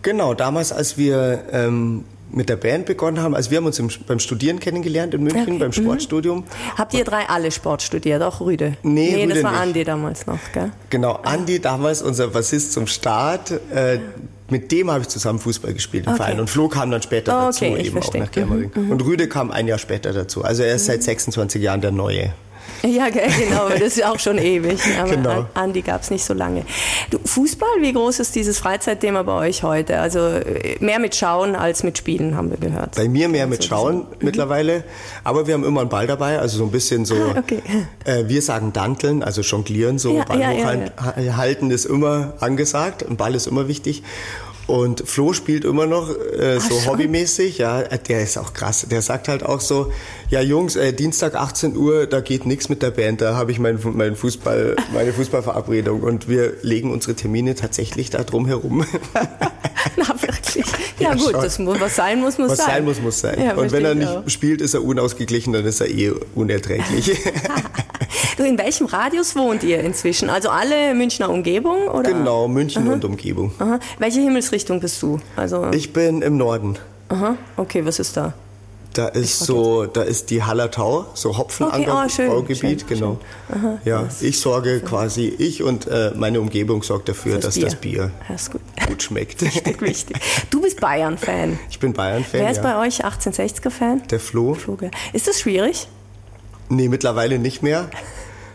Genau, 0.00 0.32
damals, 0.32 0.72
als 0.72 0.96
wir 0.96 1.44
ähm, 1.52 2.06
mit 2.32 2.48
der 2.48 2.56
Band 2.56 2.86
begonnen 2.86 3.20
haben, 3.20 3.34
also 3.34 3.50
wir 3.50 3.58
haben 3.58 3.66
uns 3.66 3.78
im, 3.78 3.90
beim 4.06 4.18
Studieren 4.20 4.58
kennengelernt 4.58 5.12
in 5.12 5.22
München, 5.22 5.42
Okay, 5.42 5.58
beim 5.58 5.68
mhm. 5.68 5.72
Sportstudium. 5.72 6.44
Habt 6.78 6.94
ihr 6.94 7.04
drei 7.04 7.28
alle 7.28 7.50
Sport 7.50 7.82
studiert, 7.82 8.22
auch 8.22 8.40
Rüde? 8.40 8.78
Nee, 8.82 9.12
nee 9.14 9.26
das 9.26 9.36
Rüde 9.36 9.44
war 9.44 9.50
nicht. 9.52 9.60
Andi 9.60 9.84
damals 9.84 10.26
noch, 10.26 10.38
gell? 10.54 10.72
Genau, 10.88 11.20
Andi, 11.24 11.60
damals 11.60 12.00
unser 12.00 12.28
Bassist 12.28 12.72
zum 12.72 12.86
Start, 12.86 13.50
äh, 13.70 13.98
mit 14.50 14.70
dem 14.72 14.90
habe 14.90 15.02
ich 15.02 15.08
zusammen 15.08 15.38
Fußball 15.38 15.72
gespielt 15.74 16.06
im 16.06 16.12
Okay. 16.12 16.22
Verein. 16.22 16.40
Und 16.40 16.50
Flo 16.50 16.68
kam 16.68 16.90
dann 16.90 17.02
später 17.02 17.32
Oh, 17.36 17.46
dazu, 17.46 17.64
okay, 17.64 17.76
ich 17.78 17.86
eben 17.86 17.98
auch 17.98 18.02
verstehe. 18.02 18.20
nach 18.22 18.30
Germering. 18.30 18.70
Und 18.90 19.04
Rüde 19.04 19.28
kam 19.28 19.50
ein 19.50 19.66
Jahr 19.68 19.78
später 19.78 20.12
dazu. 20.12 20.42
Also 20.44 20.62
er 20.62 20.74
ist 20.74 20.86
seit 20.86 21.02
26 21.02 21.62
Jahren 21.62 21.80
der 21.80 21.90
Neue. 21.92 22.32
Ja, 22.82 23.08
genau, 23.10 23.68
das 23.68 23.80
ist 23.82 23.96
ja 23.98 24.10
auch 24.12 24.18
schon 24.18 24.38
ewig. 24.38 24.78
Aber 25.00 25.10
Genau. 25.10 25.30
An- 25.30 25.46
Andi 25.54 25.82
gab 25.82 26.02
es 26.02 26.10
nicht 26.10 26.24
so 26.24 26.34
lange. 26.34 26.64
Du, 27.10 27.18
Fußball, 27.24 27.68
wie 27.80 27.92
groß 27.92 28.20
ist 28.20 28.34
dieses 28.34 28.58
Freizeitthema 28.58 29.22
bei 29.22 29.32
euch 29.48 29.62
heute? 29.62 29.98
Also 30.00 30.20
äh, 30.20 30.76
mehr 30.80 30.98
mit 30.98 31.14
Schauen 31.14 31.54
als 31.56 31.82
mit 31.82 31.98
Spielen, 31.98 32.36
haben 32.36 32.50
wir 32.50 32.56
gehört. 32.58 32.96
Bei 32.96 33.08
mir 33.08 33.28
mehr 33.28 33.46
mit 33.46 33.58
Also 33.60 33.68
Schauen 33.68 34.06
mittlerweile. 34.20 34.84
Aber 35.24 35.46
wir 35.46 35.54
haben 35.54 35.64
immer 35.64 35.80
einen 35.82 35.90
Ball 35.90 36.06
dabei, 36.06 36.38
also 36.38 36.58
so 36.58 36.64
ein 36.64 36.70
bisschen 36.70 37.04
so. 37.04 37.14
Ah, 37.14 37.38
okay. 37.38 37.62
äh, 38.04 38.24
wir 38.28 38.42
sagen 38.42 38.72
Danteln, 38.72 39.22
also 39.22 39.42
jonglieren, 39.42 39.98
so 39.98 40.16
Ja, 40.16 40.24
Ball 40.24 40.40
ja, 40.40 40.50
ja, 40.52 40.58
hochhalten 40.62 41.36
halten 41.36 41.70
ist 41.70 41.84
immer 41.84 42.34
angesagt. 42.40 43.04
Ein 43.08 43.16
Ball 43.16 43.34
ist 43.34 43.46
immer 43.46 43.68
wichtig. 43.68 44.02
Und 44.70 45.02
Flo 45.04 45.32
spielt 45.32 45.64
immer 45.64 45.86
noch 45.86 46.10
äh, 46.10 46.60
so 46.60 46.78
schon? 46.78 46.92
hobbymäßig, 46.92 47.58
ja, 47.58 47.80
äh, 47.80 47.98
der 47.98 48.22
ist 48.22 48.38
auch 48.38 48.52
krass. 48.52 48.86
Der 48.88 49.02
sagt 49.02 49.26
halt 49.26 49.42
auch 49.42 49.60
so, 49.60 49.92
ja 50.28 50.40
Jungs, 50.42 50.76
äh, 50.76 50.92
Dienstag 50.92 51.34
18 51.34 51.76
Uhr, 51.76 52.06
da 52.06 52.20
geht 52.20 52.46
nichts 52.46 52.68
mit 52.68 52.80
der 52.80 52.92
Band, 52.92 53.20
da 53.20 53.34
habe 53.34 53.50
ich 53.50 53.58
meinen 53.58 53.80
mein 53.96 54.14
Fußball, 54.14 54.76
meine 54.94 55.12
Fußballverabredung 55.12 56.02
und 56.04 56.28
wir 56.28 56.52
legen 56.62 56.92
unsere 56.92 57.16
Termine 57.16 57.56
tatsächlich 57.56 58.10
da 58.10 58.22
drum 58.22 58.46
herum. 58.46 58.86
Na, 59.96 60.22
wirklich. 60.22 60.64
Ja, 61.00 61.08
Ja, 61.10 61.14
gut, 61.14 61.30
schon. 61.32 61.42
das 61.42 61.58
muss, 61.58 61.80
was 61.80 61.96
sein 61.96 62.20
muss, 62.20 62.38
muss 62.38 62.50
Was 62.50 62.58
sein. 62.58 62.66
sein 62.66 62.84
muss, 62.84 63.00
muss 63.00 63.20
sein. 63.20 63.40
Ja, 63.42 63.54
und 63.54 63.72
wenn 63.72 63.84
er 63.84 63.94
nicht 63.94 64.08
ich 64.10 64.16
auch. 64.16 64.28
spielt, 64.28 64.60
ist 64.60 64.74
er 64.74 64.84
unausgeglichen, 64.84 65.52
dann 65.52 65.64
ist 65.64 65.80
er 65.80 65.88
eh 65.88 66.12
unerträglich. 66.34 67.18
Du, 68.36 68.44
in 68.46 68.56
welchem 68.58 68.86
Radius 68.86 69.36
wohnt 69.36 69.62
ihr 69.62 69.80
inzwischen? 69.80 70.30
Also 70.30 70.48
alle 70.48 70.94
Münchner 70.94 71.28
Umgebung? 71.28 71.88
Oder? 71.88 72.10
genau, 72.12 72.48
München 72.48 72.88
und 72.88 73.04
Umgebung. 73.04 73.52
Aha. 73.58 73.78
Welche 73.98 74.20
Himmelsrichtung 74.20 74.80
bist 74.80 75.02
du? 75.02 75.20
Also, 75.36 75.70
Ich 75.72 75.92
bin 75.92 76.22
im 76.22 76.36
Norden. 76.38 76.78
aha. 77.10 77.36
okay, 77.58 77.84
was 77.84 77.98
ist 77.98 78.16
da? 78.16 78.32
Da 78.92 79.06
ist 79.06 79.38
so, 79.38 79.86
da 79.86 80.02
ist 80.02 80.30
die 80.30 80.42
Hallertau, 80.42 81.06
so 81.14 81.30
Okay, 81.30 81.36
oh, 81.38 82.08
schön, 82.08 82.28
Hopfenanbaugebiet, 82.28 82.80
schön, 82.80 82.88
genau. 82.88 83.18
ja, 83.84 84.08
ich 84.20 84.40
sorge 84.40 84.80
quasi, 84.80 85.28
ich 85.28 85.62
und 85.62 85.86
äh, 85.86 86.12
meine 86.16 86.40
Umgebung 86.40 86.82
sorgt 86.82 87.08
dafür, 87.08 87.38
dass 87.38 87.54
das 87.54 87.76
Bier 87.76 88.10
ist 88.34 88.50
gut. 88.50 88.60
gut 88.88 89.02
schmeckt. 89.02 89.42
Wichtig, 89.50 89.80
wichtig. 89.80 90.16
Du 90.50 90.60
bist 90.60 90.80
Bayern-Fan. 90.80 91.58
Ich 91.70 91.78
bin 91.78 91.92
Bayern-Fan, 91.92 92.40
Wer 92.40 92.50
ist 92.50 92.56
ja. 92.58 92.62
bei 92.62 92.86
euch 92.86 93.04
1860er-Fan? 93.04 94.08
Der 94.08 94.18
Flo? 94.18 94.54
Fluge. 94.54 94.90
Ist 95.12 95.28
das 95.28 95.40
schwierig? 95.40 95.86
Nee, 96.68 96.88
mittlerweile 96.88 97.38
nicht 97.38 97.62
mehr, 97.62 97.88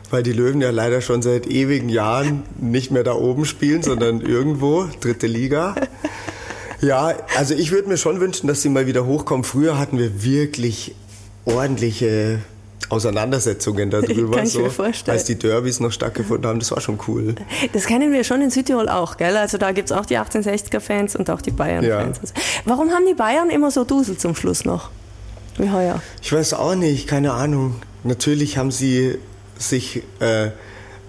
weil 0.09 0.23
die 0.23 0.33
Löwen 0.33 0.61
ja 0.61 0.69
leider 0.69 1.01
schon 1.01 1.21
seit 1.21 1.47
ewigen 1.47 1.89
Jahren 1.89 2.43
nicht 2.59 2.91
mehr 2.91 3.03
da 3.03 3.13
oben 3.13 3.45
spielen, 3.45 3.83
sondern 3.83 4.19
irgendwo, 4.21 4.87
dritte 4.99 5.27
Liga. 5.27 5.75
Ja, 6.81 7.13
also 7.37 7.53
ich 7.53 7.71
würde 7.71 7.87
mir 7.87 7.97
schon 7.97 8.19
wünschen, 8.19 8.47
dass 8.47 8.61
sie 8.61 8.69
mal 8.69 8.85
wieder 8.87 9.05
hochkommen. 9.05 9.43
Früher 9.43 9.77
hatten 9.77 9.97
wir 9.97 10.23
wirklich 10.23 10.93
ordentliche 11.45 12.39
Auseinandersetzungen 12.89 13.89
darüber, 13.91 14.37
Kann 14.37 14.45
ich 14.45 14.53
so, 14.53 14.61
mir 14.61 14.69
vorstellen. 14.69 15.17
als 15.17 15.25
die 15.25 15.35
Derbys 15.39 15.79
noch 15.79 15.91
stattgefunden 15.91 16.47
haben. 16.47 16.59
Das 16.59 16.71
war 16.71 16.81
schon 16.81 16.99
cool. 17.07 17.35
Das 17.73 17.85
kennen 17.85 18.11
wir 18.11 18.23
schon 18.23 18.41
in 18.41 18.51
Südtirol 18.51 18.89
auch, 18.89 19.17
gell? 19.17 19.35
Also 19.37 19.57
da 19.57 19.71
gibt 19.71 19.89
es 19.89 19.97
auch 19.97 20.05
die 20.05 20.17
1860er-Fans 20.17 21.15
und 21.15 21.29
auch 21.29 21.41
die 21.41 21.51
Bayern-Fans. 21.51 22.19
Also, 22.19 22.33
Warum 22.65 22.91
haben 22.91 23.05
die 23.07 23.15
Bayern 23.15 23.49
immer 23.49 23.71
so 23.71 23.83
Dusel 23.85 24.17
zum 24.17 24.35
Schluss 24.35 24.65
noch? 24.65 24.89
Wie 25.57 25.71
heuer. 25.71 26.01
Ich 26.21 26.31
weiß 26.33 26.53
auch 26.55 26.75
nicht, 26.75 27.07
keine 27.07 27.31
Ahnung. 27.33 27.75
Natürlich 28.03 28.57
haben 28.57 28.71
sie 28.71 29.17
sich 29.57 30.03
äh, 30.19 30.49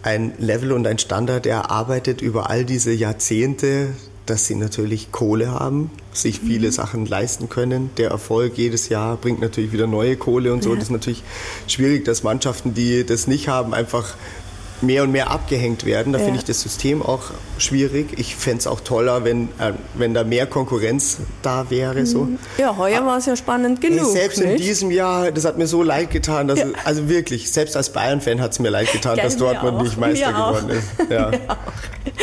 ein 0.02 0.32
Level 0.38 0.72
und 0.72 0.86
ein 0.86 0.98
Standard 0.98 1.46
erarbeitet 1.46 2.22
über 2.22 2.48
all 2.48 2.64
diese 2.64 2.92
Jahrzehnte, 2.92 3.88
dass 4.26 4.46
sie 4.46 4.54
natürlich 4.56 5.12
Kohle 5.12 5.50
haben, 5.50 5.90
sich 6.12 6.42
Mhm. 6.42 6.46
viele 6.46 6.72
Sachen 6.72 7.06
leisten 7.06 7.48
können. 7.48 7.90
Der 7.96 8.10
Erfolg 8.10 8.56
jedes 8.58 8.88
Jahr 8.88 9.16
bringt 9.16 9.40
natürlich 9.40 9.72
wieder 9.72 9.86
neue 9.86 10.16
Kohle 10.16 10.52
und 10.52 10.62
so. 10.62 10.74
Das 10.74 10.84
ist 10.84 10.90
natürlich 10.90 11.22
schwierig, 11.68 12.04
dass 12.04 12.22
Mannschaften, 12.22 12.74
die 12.74 13.04
das 13.04 13.26
nicht 13.26 13.48
haben, 13.48 13.72
einfach 13.74 14.14
mehr 14.82 15.04
und 15.04 15.12
mehr 15.12 15.30
abgehängt 15.30 15.84
werden. 15.86 16.12
Da 16.12 16.18
Ja. 16.18 16.24
finde 16.24 16.40
ich 16.40 16.44
das 16.44 16.60
System 16.60 17.00
auch 17.02 17.30
schwierig. 17.58 18.18
Ich 18.18 18.36
fände 18.36 18.58
es 18.58 18.66
auch 18.66 18.80
toller, 18.80 19.24
wenn, 19.24 19.44
äh, 19.58 19.72
wenn 19.94 20.14
da 20.14 20.24
mehr 20.24 20.46
Konkurrenz 20.46 21.18
da 21.42 21.70
wäre. 21.70 22.06
So. 22.06 22.28
Ja, 22.58 22.76
heuer 22.76 23.04
war 23.06 23.18
es 23.18 23.26
ja 23.26 23.36
spannend 23.36 23.80
genug. 23.80 24.06
selbst 24.12 24.38
in 24.40 24.52
nicht? 24.52 24.64
diesem 24.64 24.90
Jahr, 24.90 25.30
das 25.32 25.44
hat 25.44 25.58
mir 25.58 25.66
so 25.66 25.82
leid 25.82 26.10
getan, 26.10 26.48
dass 26.48 26.58
Ja. 26.60 26.66
es, 26.66 26.72
also 26.84 27.08
wirklich, 27.08 27.50
selbst 27.50 27.76
als 27.76 27.90
Bayern-Fan 27.92 28.40
hat 28.40 28.52
es 28.52 28.58
mir 28.58 28.70
leid 28.70 28.90
getan, 28.92 29.14
Gell, 29.16 29.24
dass 29.24 29.36
Dortmund 29.36 29.76
auch. 29.78 29.82
nicht 29.82 29.98
Meister 29.98 30.30
Mir 30.30 30.38
auch. 30.44 30.54
geworden 30.60 30.70
ist. 30.78 30.86
Ja. 31.10 31.30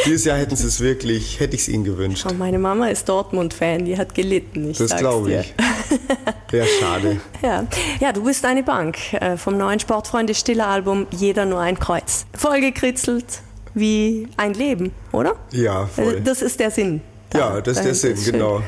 Dieses 0.05 0.25
Jahr 0.25 0.38
hätten 0.38 0.55
sie 0.55 0.67
es 0.67 0.79
wirklich, 0.81 1.39
hätte 1.39 1.55
ich 1.55 1.61
es 1.63 1.67
ihnen 1.69 1.84
gewünscht. 1.84 2.25
Und 2.25 2.38
meine 2.39 2.59
Mama 2.59 2.88
ist 2.88 3.07
Dortmund-Fan, 3.09 3.86
die 3.86 3.97
hat 3.97 4.13
gelitten. 4.15 4.71
Ich 4.71 4.77
Das 4.77 4.95
glaube 4.95 5.31
ich. 5.34 5.53
Ja, 6.51 6.63
schade. 6.79 7.19
Ja. 7.41 7.65
ja, 7.99 8.11
du 8.13 8.23
bist 8.23 8.45
eine 8.45 8.63
Bank 8.63 9.13
äh, 9.13 9.36
vom 9.38 9.57
neuen 9.57 9.79
Sportfreunde 9.79 10.34
Stiller 10.34 10.67
Album 10.67 11.07
Jeder 11.11 11.45
nur 11.45 11.59
ein 11.59 11.77
Kreuz. 11.77 12.25
Vollgekritzelt 12.38 13.25
wie 13.74 14.28
ein 14.38 14.53
Leben, 14.53 14.91
oder? 15.11 15.36
Ja, 15.51 15.86
voll. 15.88 16.21
Das 16.21 16.41
ist 16.41 16.59
der 16.59 16.71
Sinn. 16.71 17.01
da- 17.30 17.39
Ja, 17.39 17.61
das 17.61 17.78
ist 17.78 17.84
der. 17.84 17.95
Sinn, 17.95 18.17
schön. 18.17 18.34
genau. 18.34 18.61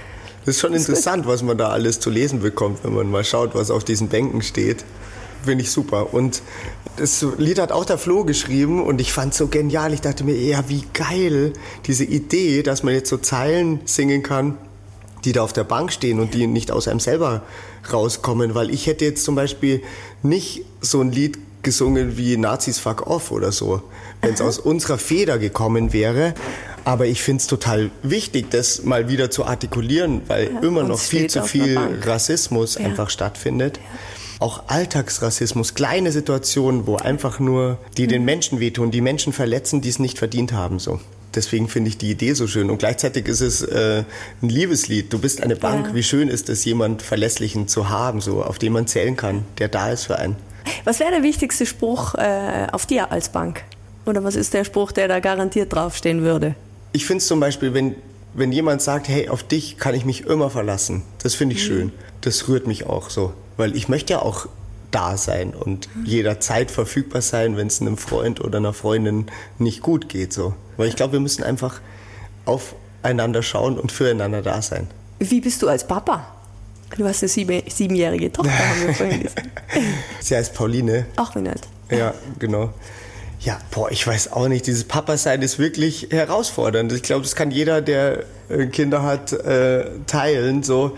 Das 0.45 0.55
ist 0.55 0.61
schon 0.61 0.73
interessant, 0.73 1.25
was 1.25 1.41
man 1.41 1.57
da 1.57 1.69
alles 1.69 1.99
zu 1.99 2.09
lesen 2.11 2.39
bekommt, 2.39 2.79
wenn 2.83 2.93
man 2.93 3.09
mal 3.09 3.23
schaut, 3.23 3.55
was 3.55 3.71
auf 3.71 3.83
diesen 3.83 4.09
Bänken 4.09 4.41
steht. 4.43 4.85
Finde 5.43 5.63
ich 5.63 5.71
super. 5.71 6.13
Und 6.13 6.41
das 6.97 7.25
Lied 7.37 7.59
hat 7.59 7.71
auch 7.71 7.85
der 7.85 7.97
Flo 7.97 8.23
geschrieben 8.25 8.83
und 8.83 9.01
ich 9.01 9.11
fand 9.11 9.33
es 9.33 9.37
so 9.39 9.47
genial. 9.47 9.93
Ich 9.93 10.01
dachte 10.01 10.23
mir, 10.23 10.35
ja, 10.35 10.63
wie 10.67 10.83
geil 10.93 11.53
diese 11.87 12.03
Idee, 12.03 12.61
dass 12.63 12.83
man 12.83 12.93
jetzt 12.93 13.09
so 13.09 13.17
Zeilen 13.17 13.79
singen 13.85 14.21
kann, 14.23 14.55
die 15.23 15.31
da 15.31 15.41
auf 15.43 15.53
der 15.53 15.63
Bank 15.63 15.91
stehen 15.91 16.19
und 16.19 16.33
die 16.35 16.45
nicht 16.47 16.71
aus 16.71 16.87
einem 16.87 16.99
selber 16.99 17.41
rauskommen. 17.91 18.53
Weil 18.55 18.69
ich 18.69 18.85
hätte 18.87 19.03
jetzt 19.05 19.23
zum 19.23 19.33
Beispiel 19.35 19.81
nicht 20.23 20.63
so 20.81 21.01
ein 21.01 21.11
Lied 21.11 21.39
gesungen 21.65 22.17
wie 22.17 22.37
Nazis 22.37 22.79
fuck 22.79 23.07
off 23.07 23.31
oder 23.31 23.51
so, 23.51 23.81
wenn 24.21 24.33
es 24.33 24.39
aus 24.39 24.57
unserer 24.57 24.97
Feder 24.97 25.37
gekommen 25.37 25.91
wäre. 25.91 26.33
Aber 26.85 27.07
ich 27.07 27.21
finde 27.21 27.41
es 27.41 27.47
total 27.47 27.89
wichtig, 28.03 28.51
das 28.51 28.83
mal 28.83 29.09
wieder 29.09 29.29
zu 29.31 29.45
artikulieren, 29.45 30.21
weil 30.27 30.51
immer 30.61 30.81
und 30.81 30.89
noch 30.89 30.99
viel 30.99 31.27
zu 31.29 31.43
viel. 31.43 31.77
Rassismus 32.03 32.77
einfach 32.77 33.09
stattfindet. 33.09 33.79
Auch 34.39 34.63
Alltagsrassismus, 34.67 35.73
kleine 35.73 36.11
Situationen, 36.11 36.87
wo 36.87 36.97
einfach 36.97 37.39
nur 37.39 37.79
die 37.97 38.07
den 38.07 38.23
Menschen 38.23 38.59
wehtun, 38.59 38.91
die 38.91 39.01
Menschen 39.01 39.33
verletzen, 39.33 39.81
die 39.81 39.89
es 39.89 39.97
nicht 39.97 40.19
verdient 40.19 40.53
haben. 40.53 40.77
So. 40.79 40.99
Deswegen 41.33 41.67
finde 41.67 41.89
ich 41.89 41.97
die 41.97 42.11
Idee 42.11 42.33
so 42.33 42.47
schön. 42.47 42.69
Und 42.69 42.77
gleichzeitig 42.77 43.27
ist 43.27 43.41
es 43.41 43.61
äh, 43.61 44.03
ein 44.41 44.49
Liebeslied. 44.49 45.11
Du 45.11 45.19
bist 45.19 45.41
eine 45.41 45.55
Bank. 45.55 45.87
Ja. 45.87 45.95
Wie 45.95 46.03
schön 46.03 46.29
ist 46.29 46.49
es, 46.49 46.63
jemand 46.65 47.01
Verlässlichen 47.01 47.67
zu 47.67 47.89
haben, 47.89 48.21
so, 48.21 48.43
auf 48.43 48.59
den 48.59 48.73
man 48.73 48.87
zählen 48.87 49.17
kann, 49.17 49.43
der 49.57 49.67
da 49.67 49.91
ist 49.91 50.05
für 50.05 50.19
einen. 50.19 50.35
Was 50.83 50.99
wäre 50.99 51.11
der 51.11 51.23
wichtigste 51.23 51.65
Spruch 51.65 52.15
äh, 52.15 52.67
auf 52.71 52.85
dir 52.85 53.11
als 53.11 53.29
Bank? 53.29 53.63
Oder 54.05 54.23
was 54.23 54.35
ist 54.35 54.53
der 54.53 54.63
Spruch, 54.63 54.91
der 54.91 55.07
da 55.07 55.19
garantiert 55.19 55.73
draufstehen 55.73 56.21
würde? 56.21 56.55
Ich 56.93 57.05
finde 57.05 57.19
es 57.19 57.27
zum 57.27 57.39
Beispiel, 57.39 57.73
wenn, 57.73 57.95
wenn 58.33 58.51
jemand 58.51 58.81
sagt, 58.81 59.07
hey, 59.07 59.29
auf 59.29 59.43
dich 59.43 59.77
kann 59.77 59.95
ich 59.95 60.05
mich 60.05 60.25
immer 60.25 60.49
verlassen, 60.49 61.03
das 61.23 61.35
finde 61.35 61.55
ich 61.55 61.63
schön. 61.63 61.91
Das 62.21 62.47
rührt 62.47 62.67
mich 62.67 62.85
auch 62.85 63.09
so. 63.09 63.33
Weil 63.57 63.75
ich 63.75 63.89
möchte 63.89 64.13
ja 64.13 64.21
auch 64.21 64.47
da 64.91 65.17
sein 65.17 65.53
und 65.53 65.89
jederzeit 66.05 66.71
verfügbar 66.71 67.21
sein, 67.21 67.57
wenn 67.57 67.67
es 67.67 67.81
einem 67.81 67.97
Freund 67.97 68.41
oder 68.41 68.59
einer 68.59 68.73
Freundin 68.73 69.25
nicht 69.59 69.81
gut 69.81 70.07
geht. 70.07 70.31
So. 70.31 70.53
Weil 70.77 70.87
ich 70.87 70.95
glaube, 70.95 71.13
wir 71.13 71.19
müssen 71.19 71.43
einfach 71.43 71.81
aufeinander 72.45 73.43
schauen 73.43 73.77
und 73.77 73.91
füreinander 73.91 74.41
da 74.41 74.61
sein. 74.61 74.87
Wie 75.19 75.41
bist 75.41 75.61
du 75.61 75.67
als 75.67 75.85
Papa? 75.87 76.34
Du 76.97 77.05
hast 77.05 77.23
eine 77.23 77.29
sieben, 77.29 77.61
siebenjährige 77.67 78.31
Tochter, 78.31 78.51
haben 78.51 78.87
wir 78.87 78.93
vorhin 78.93 79.23
gesagt. 79.23 79.49
Sie 80.19 80.35
heißt 80.35 80.53
Pauline. 80.53 81.05
Ach, 81.15 81.35
wie 81.35 81.41
nett. 81.41 81.61
Ja, 81.91 82.13
genau. 82.39 82.73
Ja, 83.41 83.59
boah, 83.71 83.91
ich 83.91 84.05
weiß 84.05 84.31
auch 84.31 84.47
nicht. 84.47 84.65
Dieses 84.65 84.85
Papa-Sein 84.85 85.41
ist 85.41 85.59
wirklich 85.59 86.07
herausfordernd. 86.09 86.91
Ich 86.93 87.03
glaube, 87.03 87.23
das 87.23 87.35
kann 87.35 87.51
jeder, 87.51 87.81
der 87.81 88.23
äh, 88.49 88.65
Kinder 88.67 89.03
hat, 89.03 89.33
äh, 89.33 89.85
teilen. 90.07 90.63
So, 90.63 90.97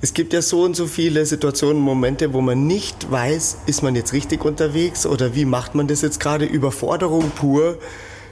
es 0.00 0.12
gibt 0.14 0.32
ja 0.32 0.42
so 0.42 0.62
und 0.62 0.74
so 0.74 0.86
viele 0.86 1.24
Situationen, 1.26 1.80
Momente, 1.80 2.32
wo 2.32 2.40
man 2.40 2.66
nicht 2.66 3.10
weiß, 3.10 3.58
ist 3.66 3.82
man 3.82 3.94
jetzt 3.94 4.12
richtig 4.12 4.44
unterwegs 4.44 5.06
oder 5.06 5.34
wie 5.34 5.44
macht 5.44 5.74
man 5.74 5.86
das 5.86 6.02
jetzt 6.02 6.20
gerade? 6.20 6.46
Überforderung 6.46 7.30
pur. 7.30 7.78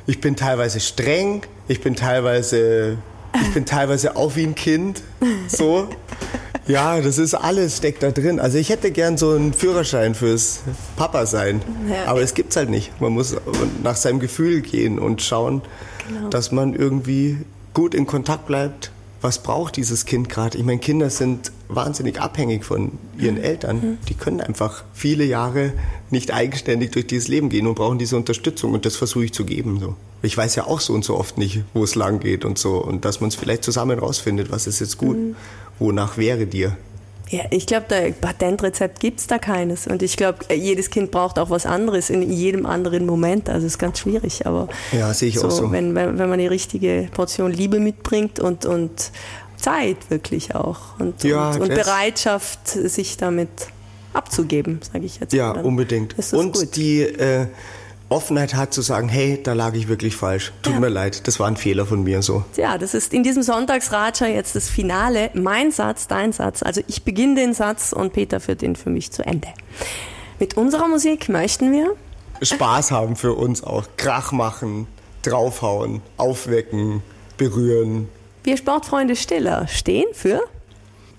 Ich 0.07 0.21
bin 0.21 0.35
teilweise 0.35 0.81
streng. 0.81 1.43
Ich 1.69 1.81
bin 1.81 1.95
teilweise, 1.95 2.99
ich 3.41 3.55
bin 3.55 3.65
teilweise 3.65 4.17
auch 4.17 4.35
wie 4.35 4.45
ein 4.45 4.55
Kind. 4.55 5.03
So. 5.47 5.89
Ja, 6.67 7.01
das 7.01 7.19
ist 7.19 7.35
alles 7.35 7.79
steckt 7.79 8.03
da 8.03 8.11
drin. 8.13 8.39
Also 8.39 8.59
ich 8.59 8.69
hätte 8.69 8.91
gern 8.93 9.17
so 9.19 9.31
einen 9.31 9.53
Führerschein 9.53 10.15
fürs 10.15 10.61
Papa 10.97 11.27
sein, 11.27 11.61
Ja. 11.91 12.05
aber 12.07 12.23
es 12.23 12.35
gibt's 12.35 12.57
halt 12.57 12.71
nicht. 12.71 13.01
Man 13.01 13.13
muss 13.13 13.35
nach 13.83 13.97
seinem 13.97 14.21
Gefühl 14.21 14.61
gehen 14.61 14.99
und 14.99 15.23
schauen, 15.23 15.63
Genau. 16.09 16.29
dass 16.29 16.53
man 16.53 16.75
irgendwie 16.75 17.39
gut 17.75 17.95
in 17.95 18.07
Kontakt 18.07 18.47
bleibt. 18.47 18.91
Was 19.23 19.39
braucht 19.41 19.77
dieses 19.77 20.05
Kind 20.05 20.29
gerade? 20.29 20.59
Ich 20.59 20.65
meine, 20.65 20.81
Kinder 20.81 21.09
sind 21.09 21.53
wahnsinnig 21.69 22.21
abhängig 22.21 22.65
von 22.65 22.93
ihren 23.19 23.37
Mhm. 23.37 23.45
Eltern. 23.45 23.99
Die 24.09 24.15
können 24.15 24.41
einfach 24.41 24.83
viele 24.93 25.25
Jahre 25.25 25.73
nicht 26.11 26.33
eigenständig 26.35 26.91
durch 26.91 27.07
dieses 27.07 27.29
Leben 27.29 27.49
gehen 27.49 27.67
und 27.69 27.77
brauchen 27.77 27.99
diese 27.99 28.17
Unterstützung 28.17 28.73
und 28.73 28.85
das 28.85 28.97
versuche 28.97 29.25
ich 29.27 29.33
zu 29.33 29.45
geben. 29.45 29.79
So. 29.81 29.95
Ich 30.23 30.37
weiß 30.37 30.57
ja 30.57 30.67
auch 30.67 30.81
so 30.81 30.93
und 30.93 31.05
so 31.05 31.17
oft 31.17 31.39
nicht, 31.39 31.61
wo 31.73 31.85
es 31.85 31.95
lang 31.95 32.19
geht 32.19 32.45
und 32.45 32.59
so 32.59 32.79
und 32.79 33.05
dass 33.05 33.21
man 33.21 33.29
es 33.29 33.37
vielleicht 33.37 33.63
zusammen 33.65 33.99
rausfindet, 33.99 34.51
was 34.51 34.67
ist 34.67 34.81
jetzt 34.81 34.99
gut, 34.99 35.17
Mhm. 35.17 35.37
Wonach 35.83 36.17
wäre 36.17 36.47
dir. 36.47 36.77
Ja, 37.33 37.45
ich 37.49 37.67
glaube, 37.67 37.87
da 37.89 37.97
Patentrezept 38.21 39.01
gibt 39.01 39.21
es 39.21 39.27
da 39.27 39.39
keines. 39.39 39.87
Und 39.87 40.03
ich 40.03 40.19
glaube, 40.19 40.41
jedes 40.55 40.91
Kind 40.91 41.11
braucht 41.11 41.39
auch 41.39 41.49
was 41.49 41.65
anderes 41.65 42.11
in 42.11 42.31
jedem 42.31 42.67
anderen 42.67 43.07
Moment. 43.07 43.49
Also 43.49 43.67
es 43.67 43.75
ist 43.75 43.79
ganz 43.79 44.01
schwierig. 44.01 44.47
Aber 44.47 44.69
Ja, 44.93 45.15
sehe 45.15 45.31
ich 45.31 45.43
auch 45.43 45.51
so. 45.51 45.73
Wenn, 45.73 45.95
wenn, 45.95 46.19
wenn 46.19 46.29
man 46.29 46.39
die 46.39 46.47
richtige 46.47 47.09
Portion 47.15 47.51
Liebe 47.51 47.81
mitbringt 47.81 48.39
und, 48.39 48.67
und 48.67 49.13
Zeit 49.57 49.97
wirklich 50.11 50.55
auch. 50.55 50.99
Und, 50.99 51.25
Ja, 51.25 51.53
und, 51.53 51.63
und 51.63 51.69
Bereitschaft, 51.69 52.69
sich 52.69 53.17
damit 53.17 53.49
abzugeben, 54.13 54.81
sage 54.93 55.07
ich 55.07 55.19
jetzt. 55.19 55.33
Ja, 55.33 55.53
unbedingt. 55.53 56.15
Und 56.35 56.53
gut. 56.53 56.77
die 56.77 57.01
äh, 57.01 57.47
Offenheit 58.13 58.55
hat 58.55 58.73
zu 58.73 58.83
sagen, 58.83 59.09
hey, 59.09 59.41
da 59.43 59.53
lag 59.55 59.75
ich 59.75 59.89
wirklich 59.89 60.15
falsch. 60.17 60.53
Tut 60.63 60.75
Ja. 60.75 60.81
mir 60.81 60.89
leid, 60.89 61.27
das 61.27 61.41
war 61.41 61.49
ein 61.49 61.57
Fehler 61.57 61.87
von 61.87 62.03
mir 62.05 62.23
so. 62.23 62.45
Ja, 62.57 62.79
das 62.79 62.95
ist 62.95 63.13
in 63.13 63.23
diesem 63.23 63.43
Sonntagsratscher 63.43 64.29
jetzt 64.29 64.55
das 64.55 64.69
Finale. 64.69 65.31
Mein 65.35 65.71
Satz, 65.73 66.07
dein 66.07 66.33
Satz. 66.33 66.63
Also 66.63 66.81
ich 66.87 67.03
beginne 67.03 67.35
den 67.37 67.55
Satz 67.55 67.93
und 67.93 68.13
Peter 68.13 68.39
führt 68.41 68.63
ihn 68.63 68.77
für 68.77 68.91
mich 68.91 69.11
zu 69.11 69.25
Ende. 69.27 69.49
Mit 70.39 70.57
unserer 70.57 70.89
Musik 70.89 71.29
möchten 71.29 71.73
wir 71.73 71.95
Spaß 72.41 72.91
haben 72.91 73.17
für 73.17 73.35
uns 73.35 73.63
auch. 73.63 73.85
Krach 73.97 74.33
machen, 74.33 74.87
draufhauen, 75.23 76.03
aufwecken, 76.17 77.03
berühren. 77.37 78.09
Wir 78.45 78.57
Sportfreunde 78.57 79.15
Stiller 79.17 79.69
stehen 79.69 80.07
für 80.13 80.41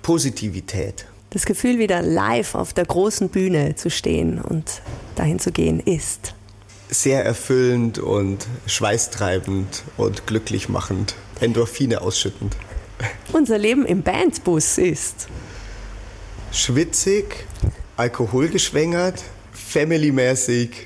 Positivität. 0.02 1.06
das 1.30 1.46
Gefühl, 1.46 1.80
wieder 1.80 2.02
live 2.02 2.54
auf 2.56 2.74
der 2.74 2.86
großen 2.86 3.30
Bühne 3.30 3.76
zu 3.76 3.90
stehen 3.90 4.40
und 4.42 4.82
dahin 5.16 5.40
zu 5.40 5.52
gehen, 5.52 5.80
ist. 5.80 6.36
Sehr 6.94 7.26
erfüllend 7.26 7.98
und 7.98 8.46
schweißtreibend 8.68 9.82
und 9.98 10.28
glücklich 10.28 10.70
machend. 10.70 11.16
Endorphine 11.40 12.02
ausschüttend. 12.02 12.56
Unser 13.32 13.58
Leben 13.58 13.84
im 13.84 14.04
Bandbus 14.04 14.78
ist. 14.78 15.28
Schwitzig, 16.52 17.48
alkoholgeschwängert, 17.98 19.24
familymäßig, 19.54 20.86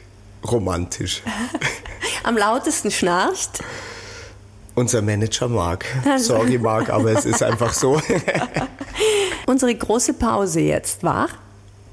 romantisch. 0.50 1.24
Am 2.24 2.38
lautesten 2.38 2.90
schnarcht. 2.90 3.60
Unser 4.76 5.02
Manager 5.02 5.50
Marc. 5.50 5.86
Sorry 6.18 6.58
Marc, 6.58 6.90
aber 6.90 7.12
es 7.12 7.26
ist 7.26 7.44
einfach 7.44 7.74
so. 7.74 8.02
Unsere 9.46 9.76
große 9.76 10.14
Pause 10.14 10.62
jetzt 10.62 11.04
war. 11.04 11.28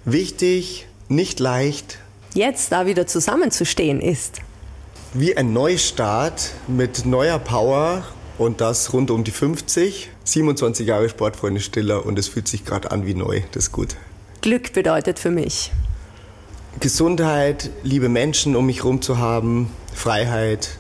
Wichtig, 0.04 0.86
nicht 1.08 1.40
leicht, 1.40 1.98
Jetzt 2.34 2.72
da 2.72 2.86
wieder 2.86 3.06
zusammenzustehen 3.06 4.00
ist. 4.00 4.40
wie 5.16 5.36
ein 5.36 5.52
Neustart 5.52 6.50
mit 6.66 7.06
neuer 7.06 7.38
Power 7.38 8.02
und 8.36 8.60
das 8.60 8.92
rund 8.92 9.12
um 9.12 9.22
die 9.22 9.30
50. 9.30 10.10
27 10.24 10.86
Jahre 10.88 11.08
Sportfreunde 11.08 11.60
Stiller 11.60 12.04
und 12.04 12.18
es 12.18 12.26
fühlt 12.28 12.48
sich 12.48 12.64
gerade 12.64 12.90
an 12.90 13.06
wie 13.06 13.14
neu. 13.14 13.42
Das 13.52 13.64
ist 13.64 13.72
gut. 13.72 13.94
Glück 14.40 14.72
bedeutet 14.72 15.18
für 15.20 15.30
mich. 15.30 15.70
Gesundheit, 16.80 17.70
liebe 17.84 18.08
Menschen 18.08 18.56
um 18.56 18.66
mich 18.66 18.78
herum 18.78 19.00
zu 19.00 19.18
haben, 19.18 19.70
Freiheit, 19.94 20.70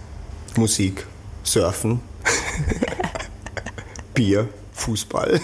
Musik, 0.56 1.06
Surfen, 1.44 2.00
Bier, 4.14 4.48
Fußball, 4.72 5.40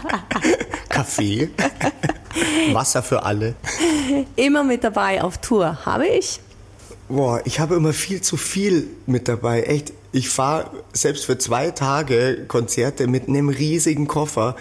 Kaffee, 0.90 1.48
Wasser 2.72 3.02
für 3.02 3.24
alle. 3.24 3.54
Immer 4.36 4.64
mit 4.64 4.84
dabei 4.84 5.22
auf 5.22 5.38
Tour 5.38 5.84
habe 5.84 6.06
ich. 6.06 6.40
Boah, 7.08 7.40
ich 7.44 7.58
habe 7.58 7.74
immer 7.74 7.92
viel 7.92 8.20
zu 8.20 8.36
viel 8.36 8.86
mit 9.06 9.26
dabei. 9.26 9.62
Echt, 9.62 9.92
ich 10.12 10.28
fahre 10.28 10.70
selbst 10.92 11.24
für 11.24 11.38
zwei 11.38 11.72
Tage 11.72 12.44
Konzerte 12.46 13.08
mit 13.08 13.26
einem 13.26 13.48
riesigen 13.48 14.06
Koffer 14.06 14.54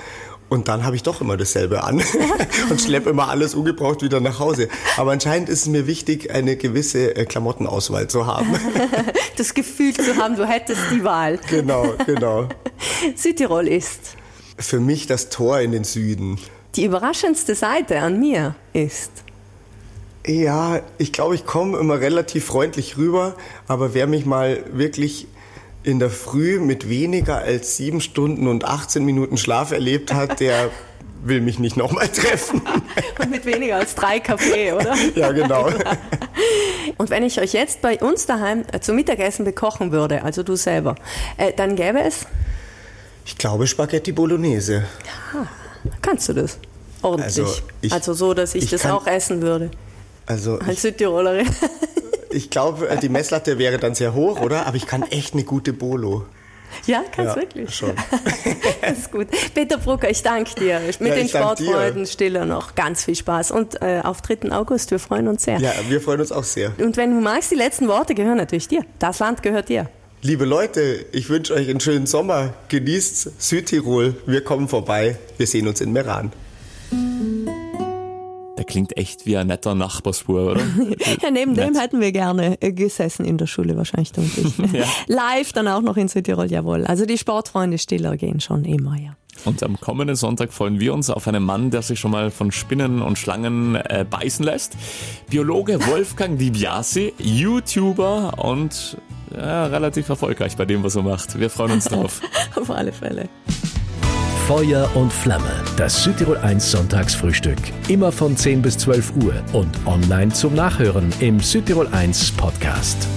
und 0.50 0.68
dann 0.68 0.84
habe 0.84 0.96
ich 0.96 1.04
doch 1.04 1.22
immer 1.22 1.38
dasselbe 1.38 1.84
an 1.84 2.02
und 2.70 2.82
schleppe 2.82 3.12
immer 3.12 3.30
alles 3.30 3.54
ungebraucht 3.54 4.02
wieder 4.02 4.20
nach 4.20 4.40
Hause. 4.40 4.68
Aber 4.98 5.12
anscheinend 5.12 5.48
ist 5.48 5.62
es 5.62 5.68
mir 5.68 5.86
wichtig, 5.86 6.32
eine 6.32 6.58
gewisse 6.58 7.16
äh, 7.16 7.26
Klamottenauswahl 7.26 8.08
zu 8.08 8.26
haben. 8.26 8.48
Das 9.38 9.54
Gefühl 9.54 9.94
zu 9.94 10.18
haben, 10.18 10.36
du 10.36 10.46
hättest 10.46 10.82
die 10.92 11.02
Wahl. 11.06 11.40
genau, 11.50 11.94
genau. 12.06 12.50
Südtirol 13.16 13.70
ist. 13.70 14.18
Für 14.58 14.82
mich 14.82 15.08
das 15.08 15.30
Tor 15.30 15.62
in 15.62 15.72
den 15.72 15.86
Süden. 15.86 16.38
Die 16.76 16.86
überraschendste 16.86 17.56
Seite 17.56 18.00
an 18.00 18.20
mir 18.20 18.56
ist. 18.74 19.12
Ja, 20.26 20.82
ich 20.98 21.12
glaube, 21.12 21.36
ich 21.36 21.46
komme 21.46 21.78
immer 21.80 22.00
relativ 22.00 22.46
freundlich 22.46 22.98
rüber, 22.98 23.36
aber 23.68 23.94
wer 23.94 24.06
mich 24.06 24.26
mal 24.26 24.64
wirklich 24.72 25.28
in 25.84 26.00
der 26.00 26.10
Früh 26.10 26.60
mit 26.60 26.90
weniger 26.90 27.38
als 27.38 27.78
sieben 27.78 28.02
Stunden 28.02 28.48
und 28.48 28.66
18 28.66 29.04
Minuten 29.04 29.38
Schlaf 29.38 29.72
erlebt 29.72 30.14
hat, 30.14 30.40
der 30.40 30.70
will 31.24 31.42
mich 31.42 31.58
nicht 31.58 31.78
nochmal 31.78 32.08
treffen. 32.10 32.62
Und 33.20 33.30
mit 33.32 33.46
weniger 33.46 33.78
als 33.78 33.96
drei 33.96 34.20
Kaffee, 34.20 34.74
oder? 34.74 34.96
Ja, 35.16 35.32
genau. 35.32 35.70
Und 36.98 37.10
wenn 37.10 37.24
ich 37.24 37.40
euch 37.40 37.54
jetzt 37.54 37.82
bei 37.82 38.00
uns 38.00 38.26
daheim 38.26 38.64
äh, 38.72 38.80
zum 38.80 38.96
Mittagessen 38.96 39.46
bekochen 39.46 39.92
würde, 39.92 40.24
also 40.24 40.44
du 40.44 40.56
selber, 40.56 40.96
äh, 41.38 41.54
dann 41.54 41.76
gäbe 41.76 42.02
es? 42.02 42.26
Ich 43.26 43.38
glaube 43.38 43.68
Spaghetti 43.68 44.12
Bolognese. 44.12 44.86
Kannst 46.02 46.30
du 46.30 46.34
das? 46.34 46.58
Ordentlich. 47.02 47.40
Also, 47.40 47.62
ich- 47.82 47.94
also 47.94 48.14
so, 48.14 48.34
dass 48.34 48.56
ich, 48.56 48.66
ich 48.66 48.70
das 48.72 48.82
kann- 48.82 48.92
auch 48.92 49.08
essen 49.08 49.42
würde. 49.42 49.72
Also 50.26 50.60
Als 50.60 50.70
ich, 50.74 50.80
Südtirolerin. 50.82 51.48
ich 52.30 52.50
glaube, 52.50 52.88
äh, 52.90 52.98
die 52.98 53.10
Messlatte 53.10 53.58
wäre 53.58 53.78
dann 53.80 53.96
sehr 53.96 54.14
hoch, 54.14 54.42
oder? 54.42 54.68
Aber 54.68 54.76
ich 54.78 54.86
kann 54.86 55.04
echt 55.04 55.34
eine 55.34 55.44
gute 55.44 55.74
Bolo. 55.74 56.26
Ja, 56.86 57.04
kannst 57.12 57.36
Ja, 57.36 57.42
wirklich. 57.42 57.74
schon. 57.74 57.94
Das 58.82 58.98
ist 59.00 59.12
gut. 59.12 59.28
Peter 59.56 59.78
Brucker, 59.78 60.10
ich 60.10 60.22
danke 60.22 60.54
dir. 60.56 60.80
Mit 61.00 61.00
Ja, 61.10 61.16
den. 61.16 61.28
Sportfreunden 61.30 62.06
Stiller 62.06 62.46
noch 62.46 62.76
ganz 62.76 63.06
viel 63.06 63.16
Spaß. 63.16 63.52
Und 63.52 63.82
äh, 63.82 64.02
auf 64.04 64.22
3. 64.22 64.52
August, 64.52 64.92
wir 64.92 65.00
freuen 65.00 65.28
uns 65.28 65.44
sehr. 65.44 65.60
Ja, 65.60 65.72
wir 65.90 66.00
freuen 66.02 66.22
uns 66.22 66.32
auch 66.32 66.44
sehr. 66.44 66.72
Und 66.78 66.96
wenn 66.98 67.12
du 67.16 67.22
magst, 67.22 67.50
die 67.52 67.56
letzten 67.56 67.88
Worte 67.88 68.14
gehören 68.16 68.38
natürlich 68.38 68.68
dir. 68.68 68.84
Das 69.00 69.20
Land 69.20 69.42
gehört 69.42 69.70
dir. 69.70 69.90
Liebe 70.22 70.44
Leute, 70.44 71.06
ich 71.14 71.30
wünsche 71.30 71.54
euch 71.54 71.70
einen 71.70 71.80
schönen 71.80 72.06
Sommer. 72.06 72.54
Genießt 72.68 73.42
Südtirol. 73.42 74.18
Wir 74.26 74.44
kommen 74.44 74.68
vorbei. 74.68 75.18
Wir 75.38 75.48
sehen 75.48 75.66
uns 75.68 75.80
in 75.80 75.94
Meran. 75.94 76.34
Der 78.58 78.66
klingt 78.66 78.98
echt 78.98 79.26
wie 79.26 79.38
ein 79.38 79.48
netter 79.48 79.76
Nachbarsbur, 79.76 80.52
oder? 80.52 80.62
Ja, 81.22 81.32
neben 81.32 81.54
Nett. 81.54 81.70
dem 81.70 81.76
hätten 81.80 82.02
wir 82.02 82.12
gerne 82.12 82.62
äh, 82.62 82.74
gesessen 82.74 83.24
in 83.24 83.38
der 83.38 83.48
Schule 83.48 83.78
wahrscheinlich, 83.78 84.12
du 84.12 84.20
und 84.20 84.38
ich. 84.38 84.58
Ja. 84.74 84.86
Live 85.08 85.54
dann 85.54 85.70
auch 85.70 85.82
noch 85.82 85.96
in 85.96 86.10
Südtirol, 86.10 86.52
jawohl. 86.52 86.86
Also 86.86 87.06
die 87.06 87.18
Sportfreunde 87.18 87.78
Stiller 87.78 88.18
gehen 88.18 88.42
schon 88.42 88.66
immer, 88.66 89.00
ja. 89.00 89.16
Und 89.46 89.64
am 89.64 89.80
kommenden 89.80 90.18
Sonntag 90.18 90.52
freuen 90.52 90.82
wir 90.82 90.94
uns 90.94 91.10
auf 91.10 91.30
einen 91.30 91.44
Mann, 91.44 91.72
der 91.72 91.82
sich 91.82 91.98
schon 91.98 92.12
mal 92.12 92.30
von 92.30 92.52
Spinnen 92.52 93.02
und 93.02 93.18
Schlangen 93.18 93.76
äh, 93.76 94.06
beißen 94.10 94.44
lässt. 94.44 94.76
Biologe 95.30 95.80
Wolfgang 95.88 96.38
Di 96.38 96.50
Biasi, 96.50 97.14
YouTuber 97.20 98.34
und 98.44 98.98
ja, 99.36 99.66
relativ 99.68 100.10
erfolgreich 100.10 100.56
bei 100.58 100.66
dem, 100.66 100.84
was 100.84 100.96
er 100.96 101.04
macht. 101.04 101.40
Wir 101.40 101.50
freuen 101.50 101.74
uns 101.74 101.86
drauf. 101.86 102.22
Auf 102.56 102.70
alle 102.72 102.92
Fälle. 102.92 103.30
Feuer 104.48 104.90
und 104.96 105.14
Flamme, 105.14 105.64
das 105.78 106.04
Südtirol 106.04 106.38
1 106.38 106.72
Sonntagsfrühstück. 106.72 107.60
Immer 107.88 108.12
von 108.12 108.36
10 108.36 108.64
bis 108.64 108.80
12 108.80 109.14
Uhr 109.24 109.34
und 109.54 109.78
online 109.86 110.34
zum 110.34 110.56
Nachhören 110.56 111.14
im 111.20 111.40
Südtirol 111.40 111.88
1 111.88 112.32
Podcast. 112.32 113.08